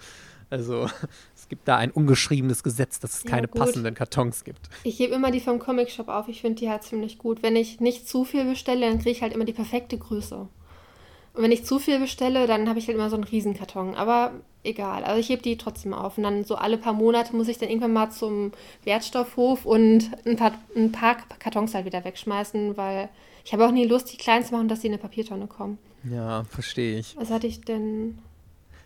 Also 0.51 0.89
es 1.37 1.49
gibt 1.49 1.69
da 1.69 1.77
ein 1.77 1.93
ungeschriebenes 1.93 2.65
Gesetz, 2.65 2.99
dass 2.99 3.19
es 3.19 3.23
ja, 3.23 3.31
keine 3.31 3.47
gut. 3.47 3.61
passenden 3.61 3.95
Kartons 3.95 4.43
gibt. 4.43 4.69
Ich 4.83 4.99
gebe 4.99 5.15
immer 5.15 5.31
die 5.31 5.39
vom 5.39 5.61
Comic 5.61 5.89
Shop 5.89 6.09
auf. 6.09 6.27
Ich 6.27 6.41
finde 6.41 6.59
die 6.59 6.69
halt 6.69 6.83
ziemlich 6.83 7.19
gut. 7.19 7.41
Wenn 7.45 7.55
ich 7.55 7.79
nicht 7.79 8.09
zu 8.09 8.25
viel 8.25 8.45
bestelle, 8.45 8.89
dann 8.89 8.99
kriege 8.99 9.11
ich 9.11 9.23
halt 9.23 9.33
immer 9.33 9.45
die 9.45 9.53
perfekte 9.53 9.97
Größe. 9.97 10.49
Und 11.35 11.43
wenn 11.43 11.53
ich 11.53 11.65
zu 11.65 11.79
viel 11.79 11.99
bestelle, 11.99 12.47
dann 12.47 12.69
habe 12.69 12.79
ich 12.79 12.87
halt 12.87 12.97
immer 12.97 13.09
so 13.09 13.17
einen 13.17 13.25
Riesenkarton. 13.25 13.95
Aber 13.95 14.33
egal. 14.65 15.05
Also 15.05 15.21
ich 15.21 15.29
hebe 15.29 15.43
die 15.43 15.57
trotzdem 15.57 15.95
auf. 15.95 16.19
Und 16.19 16.25
dann 16.25 16.45
so 16.45 16.57
alle 16.57 16.79
paar 16.79 16.93
Monate 16.93 17.35
muss 17.35 17.49
ich 17.49 17.59
dann 17.59 17.69
irgendwann 17.69 17.93
mal 17.93 18.11
zum 18.11 18.53
Wertstoffhof 18.85 19.65
und 19.65 20.11
ein 20.27 20.37
paar, 20.37 20.53
ein 20.77 20.93
paar 20.93 21.17
Kartons 21.39 21.75
halt 21.75 21.87
wieder 21.87 22.05
wegschmeißen, 22.05 22.77
weil 22.77 23.09
ich 23.45 23.53
habe 23.53 23.67
auch 23.67 23.73
nie 23.73 23.87
Lust, 23.87 24.13
die 24.13 24.17
klein 24.17 24.45
zu 24.45 24.53
machen, 24.53 24.69
dass 24.69 24.83
sie 24.83 24.89
in 24.89 24.93
eine 24.93 25.03
Papiertonne 25.03 25.47
kommen. 25.47 25.79
Ja, 26.05 26.45
verstehe 26.45 26.99
ich. 26.99 27.17
Was 27.17 27.31
hatte 27.31 27.47
ich 27.47 27.61
denn? 27.63 28.19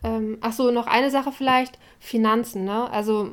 Ähm, 0.02 0.38
ach 0.40 0.52
so, 0.52 0.70
noch 0.70 0.86
eine 0.86 1.10
Sache 1.10 1.32
vielleicht. 1.32 1.78
Finanzen, 1.98 2.64
ne? 2.64 2.90
Also 2.90 3.30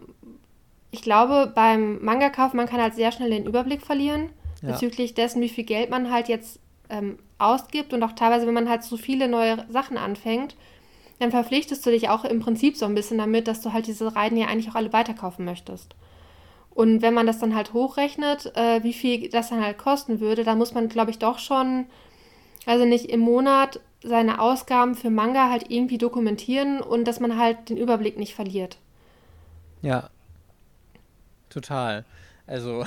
ich 0.92 1.02
glaube, 1.02 1.52
beim 1.54 2.04
Manga-Kauf, 2.04 2.54
man 2.54 2.68
kann 2.68 2.82
halt 2.82 2.96
sehr 2.96 3.12
schnell 3.12 3.30
den 3.30 3.46
Überblick 3.46 3.82
verlieren 3.82 4.30
ja. 4.62 4.72
bezüglich 4.72 5.14
dessen, 5.14 5.42
wie 5.42 5.50
viel 5.50 5.64
Geld 5.64 5.90
man 5.90 6.12
halt 6.12 6.30
jetzt 6.30 6.60
ähm, 6.90 7.18
ausgibt 7.44 7.94
und 7.94 8.04
auch 8.04 8.14
teilweise, 8.14 8.48
wenn 8.48 8.54
man 8.54 8.70
halt 8.70 8.84
so 8.84 8.98
viele 8.98 9.28
neue 9.28 9.66
Sachen 9.70 9.98
anfängt, 9.98 10.56
dann 11.20 11.32
verpflichtest 11.32 11.86
du 11.86 11.92
dich 11.92 12.10
auch 12.10 12.26
im 12.26 12.40
Prinzip 12.40 12.76
so 12.78 12.86
ein 12.86 12.96
bisschen 12.96 13.18
damit, 13.18 13.48
dass 13.48 13.62
du 13.62 13.74
halt 13.74 13.88
diese 13.88 14.16
Reiten 14.16 14.38
ja 14.38 14.48
eigentlich 14.48 14.70
auch 14.70 14.76
alle 14.76 14.94
weiterkaufen 14.94 15.46
möchtest. 15.46 15.96
Und 16.72 17.02
wenn 17.02 17.14
man 17.14 17.28
das 17.28 17.40
dann 17.40 17.56
halt 17.56 17.74
hochrechnet, 17.74 18.56
äh, 18.58 18.84
wie 18.84 18.94
viel 18.94 19.30
das 19.30 19.50
dann 19.50 19.64
halt 19.64 19.78
kosten 19.78 20.20
würde, 20.20 20.44
dann 20.44 20.58
muss 20.58 20.74
man, 20.74 20.90
glaube 20.90 21.12
ich, 21.12 21.20
doch 21.20 21.38
schon, 21.38 21.86
also 22.66 22.86
nicht 22.86 23.06
im 23.06 23.20
Monat 23.20 23.80
seine 24.02 24.42
Ausgaben 24.42 24.96
für 24.96 25.10
Manga 25.10 25.50
halt 25.50 25.70
irgendwie 25.70 25.98
dokumentieren 25.98 26.82
und 26.82 27.06
dass 27.06 27.20
man 27.20 27.38
halt 27.38 27.70
den 27.70 27.78
Überblick 27.78 28.18
nicht 28.18 28.34
verliert. 28.34 28.78
Ja, 29.82 30.10
total. 31.50 32.06
Also, 32.46 32.86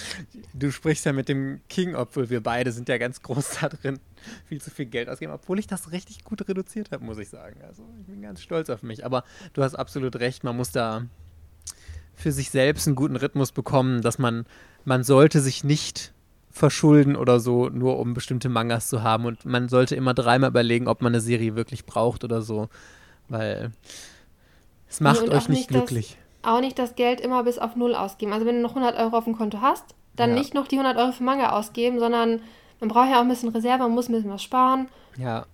du 0.54 0.70
sprichst 0.70 1.06
ja 1.06 1.12
mit 1.12 1.28
dem 1.28 1.60
King, 1.68 1.94
obwohl 1.94 2.28
wir 2.28 2.42
beide 2.42 2.72
sind 2.72 2.88
ja 2.88 2.98
ganz 2.98 3.22
groß 3.22 3.58
da 3.60 3.68
drin, 3.68 3.98
viel 4.46 4.60
zu 4.60 4.70
viel 4.70 4.86
Geld 4.86 5.08
ausgeben, 5.08 5.32
obwohl 5.32 5.58
ich 5.58 5.66
das 5.66 5.92
richtig 5.92 6.24
gut 6.24 6.46
reduziert 6.46 6.92
habe, 6.92 7.04
muss 7.04 7.18
ich 7.18 7.28
sagen. 7.28 7.60
Also, 7.66 7.84
ich 8.00 8.06
bin 8.06 8.20
ganz 8.20 8.42
stolz 8.42 8.68
auf 8.68 8.82
mich. 8.82 9.06
Aber 9.06 9.24
du 9.54 9.62
hast 9.62 9.74
absolut 9.74 10.16
recht, 10.16 10.44
man 10.44 10.56
muss 10.56 10.72
da 10.72 11.06
für 12.14 12.32
sich 12.32 12.50
selbst 12.50 12.86
einen 12.86 12.96
guten 12.96 13.16
Rhythmus 13.16 13.52
bekommen, 13.52 14.02
dass 14.02 14.18
man, 14.18 14.44
man 14.84 15.04
sollte 15.04 15.40
sich 15.40 15.64
nicht 15.64 16.12
verschulden 16.50 17.16
oder 17.16 17.40
so, 17.40 17.68
nur 17.68 17.98
um 17.98 18.12
bestimmte 18.12 18.48
Mangas 18.48 18.88
zu 18.88 19.02
haben. 19.02 19.24
Und 19.24 19.46
man 19.46 19.68
sollte 19.68 19.94
immer 19.94 20.12
dreimal 20.12 20.50
überlegen, 20.50 20.88
ob 20.88 21.00
man 21.00 21.12
eine 21.12 21.20
Serie 21.20 21.54
wirklich 21.56 21.86
braucht 21.86 22.24
oder 22.24 22.42
so, 22.42 22.68
weil 23.28 23.70
es 24.88 25.00
macht 25.00 25.28
nee, 25.28 25.30
euch 25.30 25.48
nicht 25.48 25.68
glücklich 25.68 26.18
auch 26.42 26.60
nicht 26.60 26.78
das 26.78 26.94
Geld 26.94 27.20
immer 27.20 27.44
bis 27.44 27.58
auf 27.58 27.76
Null 27.76 27.94
ausgeben. 27.94 28.32
Also 28.32 28.46
wenn 28.46 28.56
du 28.56 28.62
noch 28.62 28.76
100 28.76 28.98
Euro 28.98 29.16
auf 29.16 29.24
dem 29.24 29.36
Konto 29.36 29.60
hast, 29.60 29.84
dann 30.16 30.30
ja. 30.30 30.36
nicht 30.36 30.54
noch 30.54 30.68
die 30.68 30.78
100 30.78 30.96
Euro 30.96 31.12
für 31.12 31.22
Manga 31.22 31.50
ausgeben, 31.50 31.98
sondern 31.98 32.42
man 32.80 32.88
braucht 32.88 33.10
ja 33.10 33.16
auch 33.16 33.22
ein 33.22 33.28
bisschen 33.28 33.50
Reserve, 33.50 33.82
man 33.82 33.92
muss 33.92 34.08
ein 34.08 34.12
bisschen 34.12 34.30
was 34.30 34.42
sparen. 34.42 34.88
Ja. 35.16 35.46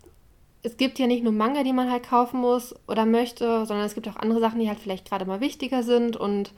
Es 0.62 0.76
gibt 0.76 0.98
ja 0.98 1.06
nicht 1.06 1.22
nur 1.22 1.32
Manga, 1.32 1.62
die 1.62 1.72
man 1.72 1.90
halt 1.90 2.08
kaufen 2.08 2.40
muss 2.40 2.74
oder 2.88 3.04
möchte, 3.04 3.66
sondern 3.66 3.86
es 3.86 3.94
gibt 3.94 4.08
auch 4.08 4.16
andere 4.16 4.40
Sachen, 4.40 4.60
die 4.60 4.68
halt 4.68 4.80
vielleicht 4.80 5.08
gerade 5.08 5.26
mal 5.26 5.40
wichtiger 5.40 5.82
sind 5.82 6.16
und 6.16 6.52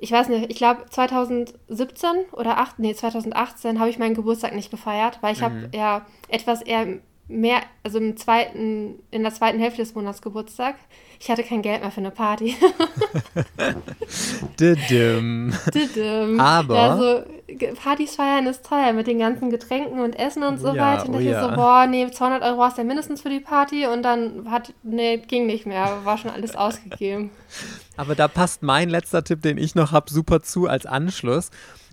ich 0.00 0.12
weiß 0.12 0.28
nicht, 0.28 0.50
ich 0.50 0.56
glaube 0.56 0.86
2017 0.90 2.10
oder 2.32 2.58
8, 2.58 2.78
nee, 2.78 2.94
2018 2.94 3.80
habe 3.80 3.90
ich 3.90 3.98
meinen 3.98 4.14
Geburtstag 4.14 4.54
nicht 4.54 4.70
gefeiert, 4.70 5.18
weil 5.22 5.32
ich 5.32 5.40
mhm. 5.40 5.44
habe 5.44 5.70
ja 5.72 6.06
etwas 6.28 6.62
eher 6.62 6.86
mehr, 7.28 7.60
also 7.82 7.98
im 7.98 8.16
zweiten, 8.16 8.98
in 9.10 9.22
der 9.22 9.32
zweiten 9.32 9.60
Hälfte 9.60 9.82
des 9.82 9.94
Monats 9.94 10.22
Geburtstag. 10.22 10.76
Ich 11.20 11.30
hatte 11.30 11.42
kein 11.42 11.62
Geld 11.62 11.82
mehr 11.82 11.90
für 11.90 12.00
eine 12.00 12.10
Party. 12.10 12.56
Didim. 14.60 15.52
Didim. 15.74 16.40
Aber. 16.40 16.78
Also, 16.78 17.24
Partys 17.74 18.16
feiern 18.16 18.46
ist 18.46 18.64
teuer 18.64 18.92
mit 18.92 19.06
den 19.06 19.18
ganzen 19.18 19.50
Getränken 19.50 20.00
und 20.00 20.18
Essen 20.18 20.42
und 20.42 20.58
so 20.58 20.68
ja, 20.68 20.76
weiter. 20.76 21.08
Und 21.08 21.10
oh 21.10 21.18
dachte 21.18 21.24
ja. 21.24 21.48
so, 21.48 21.54
boah, 21.54 21.86
nee, 21.86 22.08
200 22.10 22.42
Euro 22.42 22.62
hast 22.62 22.78
du 22.78 22.82
ja 22.82 22.86
mindestens 22.86 23.20
für 23.20 23.30
die 23.30 23.40
Party. 23.40 23.86
Und 23.86 24.02
dann 24.02 24.50
hat, 24.50 24.72
nee, 24.82 25.18
ging 25.18 25.46
nicht 25.46 25.66
mehr, 25.66 26.04
war 26.04 26.18
schon 26.18 26.30
alles 26.30 26.54
ausgegeben. 26.56 27.30
Aber 27.96 28.14
da 28.14 28.28
passt 28.28 28.62
mein 28.62 28.88
letzter 28.88 29.24
Tipp, 29.24 29.42
den 29.42 29.58
ich 29.58 29.74
noch 29.74 29.92
habe, 29.92 30.10
super 30.10 30.40
zu 30.42 30.68
als 30.68 30.86
Anschluss. 30.86 31.50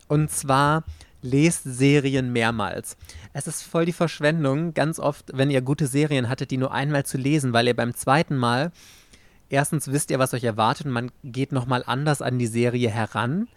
Und 0.08 0.30
zwar 0.30 0.84
lest 1.26 1.64
Serien 1.64 2.32
mehrmals. 2.32 2.96
Es 3.34 3.48
ist 3.48 3.64
voll 3.64 3.86
die 3.86 3.94
Verschwendung, 3.94 4.74
ganz 4.74 5.00
oft, 5.00 5.32
wenn 5.34 5.52
ihr 5.52 5.62
gute 5.62 5.88
Serien 5.88 6.30
hattet, 6.30 6.52
die 6.52 6.58
nur 6.58 6.72
einmal 6.72 7.06
zu 7.06 7.18
lesen, 7.18 7.52
weil 7.52 7.68
ihr 7.68 7.76
beim 7.76 7.94
zweiten 7.94 8.38
Mal 8.38 8.72
erstens 9.50 9.92
wisst 9.92 10.12
ihr, 10.12 10.20
was 10.20 10.34
euch 10.34 10.44
erwartet 10.44 10.88
man 10.88 11.12
geht 11.24 11.52
nochmal 11.52 11.84
anders 11.86 12.22
an 12.22 12.40
die 12.40 12.48
Serie 12.48 12.90
heran 12.90 13.48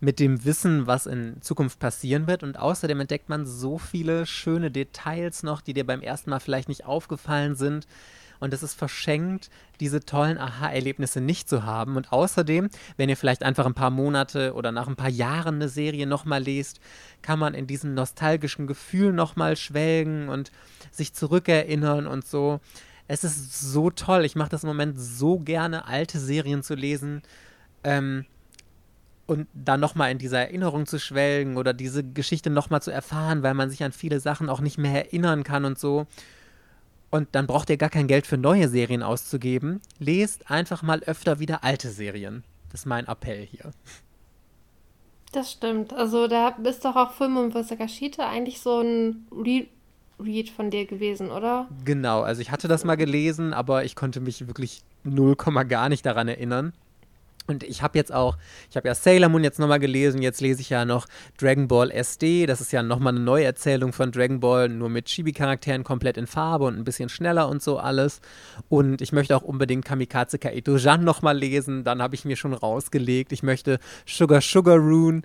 mit 0.00 0.20
dem 0.20 0.44
Wissen, 0.44 0.86
was 0.86 1.06
in 1.06 1.40
Zukunft 1.40 1.78
passieren 1.78 2.26
wird. 2.26 2.42
Und 2.42 2.58
außerdem 2.58 3.00
entdeckt 3.00 3.28
man 3.28 3.46
so 3.46 3.78
viele 3.78 4.26
schöne 4.26 4.70
Details 4.70 5.42
noch, 5.42 5.60
die 5.60 5.74
dir 5.74 5.86
beim 5.86 6.00
ersten 6.00 6.30
Mal 6.30 6.40
vielleicht 6.40 6.68
nicht 6.68 6.84
aufgefallen 6.84 7.56
sind. 7.56 7.86
Und 8.40 8.54
es 8.54 8.62
ist 8.62 8.74
verschenkt, 8.74 9.50
diese 9.80 10.00
tollen 10.00 10.38
Aha-Erlebnisse 10.38 11.20
nicht 11.20 11.48
zu 11.48 11.64
haben. 11.64 11.96
Und 11.96 12.12
außerdem, 12.12 12.68
wenn 12.96 13.08
ihr 13.08 13.16
vielleicht 13.16 13.42
einfach 13.42 13.66
ein 13.66 13.74
paar 13.74 13.90
Monate 13.90 14.54
oder 14.54 14.72
nach 14.72 14.88
ein 14.88 14.96
paar 14.96 15.10
Jahren 15.10 15.56
eine 15.56 15.68
Serie 15.68 16.06
nochmal 16.06 16.42
lest, 16.42 16.80
kann 17.22 17.38
man 17.38 17.54
in 17.54 17.66
diesem 17.66 17.94
nostalgischen 17.94 18.66
Gefühl 18.66 19.12
nochmal 19.12 19.56
schwelgen 19.56 20.28
und 20.28 20.52
sich 20.90 21.14
zurückerinnern 21.14 22.06
und 22.06 22.26
so. 22.26 22.60
Es 23.08 23.24
ist 23.24 23.60
so 23.60 23.90
toll. 23.90 24.24
Ich 24.24 24.36
mache 24.36 24.50
das 24.50 24.62
im 24.62 24.68
Moment 24.68 25.00
so 25.00 25.38
gerne, 25.38 25.86
alte 25.86 26.18
Serien 26.18 26.62
zu 26.62 26.74
lesen. 26.74 27.22
Ähm, 27.82 28.26
und 29.26 29.46
dann 29.52 29.78
nochmal 29.78 30.10
in 30.10 30.18
dieser 30.18 30.38
Erinnerung 30.38 30.86
zu 30.86 30.98
schwelgen 30.98 31.58
oder 31.58 31.74
diese 31.74 32.02
Geschichte 32.02 32.48
nochmal 32.48 32.80
zu 32.80 32.90
erfahren, 32.90 33.42
weil 33.42 33.52
man 33.52 33.68
sich 33.68 33.84
an 33.84 33.92
viele 33.92 34.20
Sachen 34.20 34.48
auch 34.48 34.60
nicht 34.60 34.78
mehr 34.78 35.04
erinnern 35.06 35.44
kann 35.44 35.66
und 35.66 35.78
so. 35.78 36.06
Und 37.10 37.28
dann 37.32 37.46
braucht 37.46 37.70
ihr 37.70 37.76
gar 37.76 37.88
kein 37.88 38.06
Geld 38.06 38.26
für 38.26 38.36
neue 38.36 38.68
Serien 38.68 39.02
auszugeben. 39.02 39.80
Lest 39.98 40.50
einfach 40.50 40.82
mal 40.82 41.00
öfter 41.00 41.38
wieder 41.38 41.64
alte 41.64 41.90
Serien. 41.90 42.44
Das 42.70 42.80
ist 42.80 42.86
mein 42.86 43.06
Appell 43.06 43.46
hier. 43.46 43.72
Das 45.32 45.52
stimmt. 45.52 45.92
Also 45.92 46.26
da 46.26 46.48
ist 46.48 46.84
doch 46.84 46.96
auch 46.96 47.12
Film 47.12 47.36
und 47.36 47.54
Wasakashita 47.54 48.28
eigentlich 48.28 48.60
so 48.60 48.80
ein 48.80 49.26
Re 49.32 49.66
Read 50.20 50.50
von 50.50 50.70
dir 50.70 50.84
gewesen, 50.84 51.30
oder? 51.30 51.68
Genau, 51.84 52.22
also 52.22 52.40
ich 52.42 52.50
hatte 52.50 52.66
das 52.66 52.84
mal 52.84 52.96
gelesen, 52.96 53.52
aber 53.52 53.84
ich 53.84 53.94
konnte 53.94 54.20
mich 54.20 54.48
wirklich 54.48 54.82
null 55.04 55.36
Komma 55.36 55.62
gar 55.62 55.88
nicht 55.88 56.04
daran 56.04 56.26
erinnern. 56.26 56.72
Und 57.48 57.62
ich 57.62 57.80
habe 57.80 57.96
jetzt 57.96 58.12
auch, 58.12 58.36
ich 58.70 58.76
habe 58.76 58.88
ja 58.88 58.94
Sailor 58.94 59.30
Moon 59.30 59.42
jetzt 59.42 59.58
nochmal 59.58 59.80
gelesen, 59.80 60.20
jetzt 60.20 60.42
lese 60.42 60.60
ich 60.60 60.68
ja 60.68 60.84
noch 60.84 61.06
Dragon 61.38 61.66
Ball 61.66 61.90
SD. 61.90 62.44
Das 62.44 62.60
ist 62.60 62.72
ja 62.72 62.82
nochmal 62.82 63.14
eine 63.14 63.24
Neuerzählung 63.24 63.94
von 63.94 64.12
Dragon 64.12 64.38
Ball, 64.38 64.68
nur 64.68 64.90
mit 64.90 65.06
Chibi-Charakteren 65.06 65.82
komplett 65.82 66.18
in 66.18 66.26
Farbe 66.26 66.66
und 66.66 66.76
ein 66.76 66.84
bisschen 66.84 67.08
schneller 67.08 67.48
und 67.48 67.62
so 67.62 67.78
alles. 67.78 68.20
Und 68.68 69.00
ich 69.00 69.12
möchte 69.12 69.34
auch 69.34 69.42
unbedingt 69.42 69.86
Kamikaze 69.86 70.38
Kaito 70.38 70.76
Jan 70.76 71.04
nochmal 71.04 71.38
lesen. 71.38 71.84
Dann 71.84 72.02
habe 72.02 72.14
ich 72.14 72.26
mir 72.26 72.36
schon 72.36 72.52
rausgelegt. 72.52 73.32
Ich 73.32 73.42
möchte 73.42 73.78
Sugar 74.06 74.42
Sugar 74.42 74.76
Rune 74.76 75.22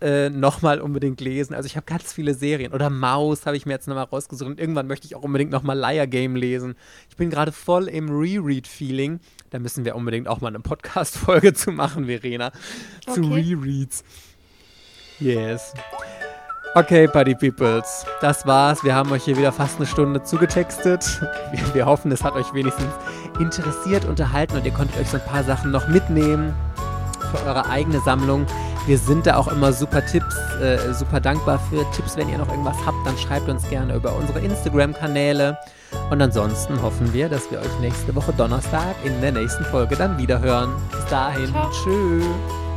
äh, 0.00 0.30
nochmal 0.30 0.80
unbedingt 0.80 1.20
lesen. 1.20 1.54
Also 1.54 1.66
ich 1.66 1.76
habe 1.76 1.86
ganz 1.86 2.12
viele 2.12 2.34
Serien. 2.34 2.72
Oder 2.72 2.90
Maus 2.90 3.46
habe 3.46 3.56
ich 3.56 3.66
mir 3.66 3.72
jetzt 3.72 3.88
nochmal 3.88 4.04
rausgesucht. 4.04 4.48
Und 4.48 4.60
irgendwann 4.60 4.86
möchte 4.86 5.06
ich 5.06 5.16
auch 5.16 5.22
unbedingt 5.22 5.50
nochmal 5.50 5.78
Liar 5.78 6.06
Game 6.06 6.36
lesen. 6.36 6.76
Ich 7.08 7.16
bin 7.16 7.30
gerade 7.30 7.52
voll 7.52 7.88
im 7.88 8.08
Reread-Feeling. 8.08 9.20
Da 9.50 9.58
müssen 9.58 9.84
wir 9.84 9.96
unbedingt 9.96 10.28
auch 10.28 10.40
mal 10.40 10.48
eine 10.48 10.60
Podcast-Folge 10.60 11.52
zu 11.54 11.72
machen, 11.72 12.06
Verena. 12.06 12.52
Okay. 13.06 13.20
Zu 13.20 13.22
Rereads. 13.22 14.04
Yes. 15.18 15.74
Okay, 16.74 17.08
Buddy 17.08 17.34
Peoples, 17.34 18.04
das 18.20 18.46
war's. 18.46 18.84
Wir 18.84 18.94
haben 18.94 19.10
euch 19.10 19.24
hier 19.24 19.36
wieder 19.36 19.52
fast 19.52 19.78
eine 19.78 19.86
Stunde 19.86 20.22
zugetextet. 20.22 21.20
Wir, 21.50 21.74
wir 21.74 21.86
hoffen, 21.86 22.12
es 22.12 22.22
hat 22.22 22.34
euch 22.34 22.52
wenigstens 22.52 22.92
interessiert, 23.40 24.04
unterhalten 24.04 24.58
und 24.58 24.66
ihr 24.66 24.72
konntet 24.72 25.00
euch 25.00 25.08
so 25.08 25.16
ein 25.16 25.24
paar 25.24 25.42
Sachen 25.42 25.70
noch 25.70 25.88
mitnehmen 25.88 26.54
für 27.28 27.44
eure 27.46 27.66
eigene 27.66 28.00
Sammlung. 28.00 28.46
Wir 28.86 28.98
sind 28.98 29.26
da 29.26 29.36
auch 29.36 29.48
immer 29.48 29.72
super 29.72 30.04
Tipps, 30.04 30.36
äh, 30.60 30.92
super 30.94 31.20
dankbar 31.20 31.58
für 31.70 31.84
Tipps. 31.92 32.16
Wenn 32.16 32.28
ihr 32.28 32.38
noch 32.38 32.48
irgendwas 32.48 32.76
habt, 32.86 33.06
dann 33.06 33.16
schreibt 33.18 33.48
uns 33.48 33.68
gerne 33.68 33.94
über 33.94 34.14
unsere 34.16 34.40
Instagram-Kanäle. 34.40 35.58
Und 36.10 36.20
ansonsten 36.20 36.80
hoffen 36.80 37.12
wir, 37.12 37.28
dass 37.28 37.50
wir 37.50 37.60
euch 37.60 37.80
nächste 37.80 38.14
Woche 38.14 38.32
Donnerstag 38.32 38.94
in 39.04 39.20
der 39.20 39.32
nächsten 39.32 39.64
Folge 39.66 39.96
dann 39.96 40.18
wiederhören. 40.18 40.70
Bis 40.90 41.04
dahin, 41.06 41.54
tschüss. 41.70 42.67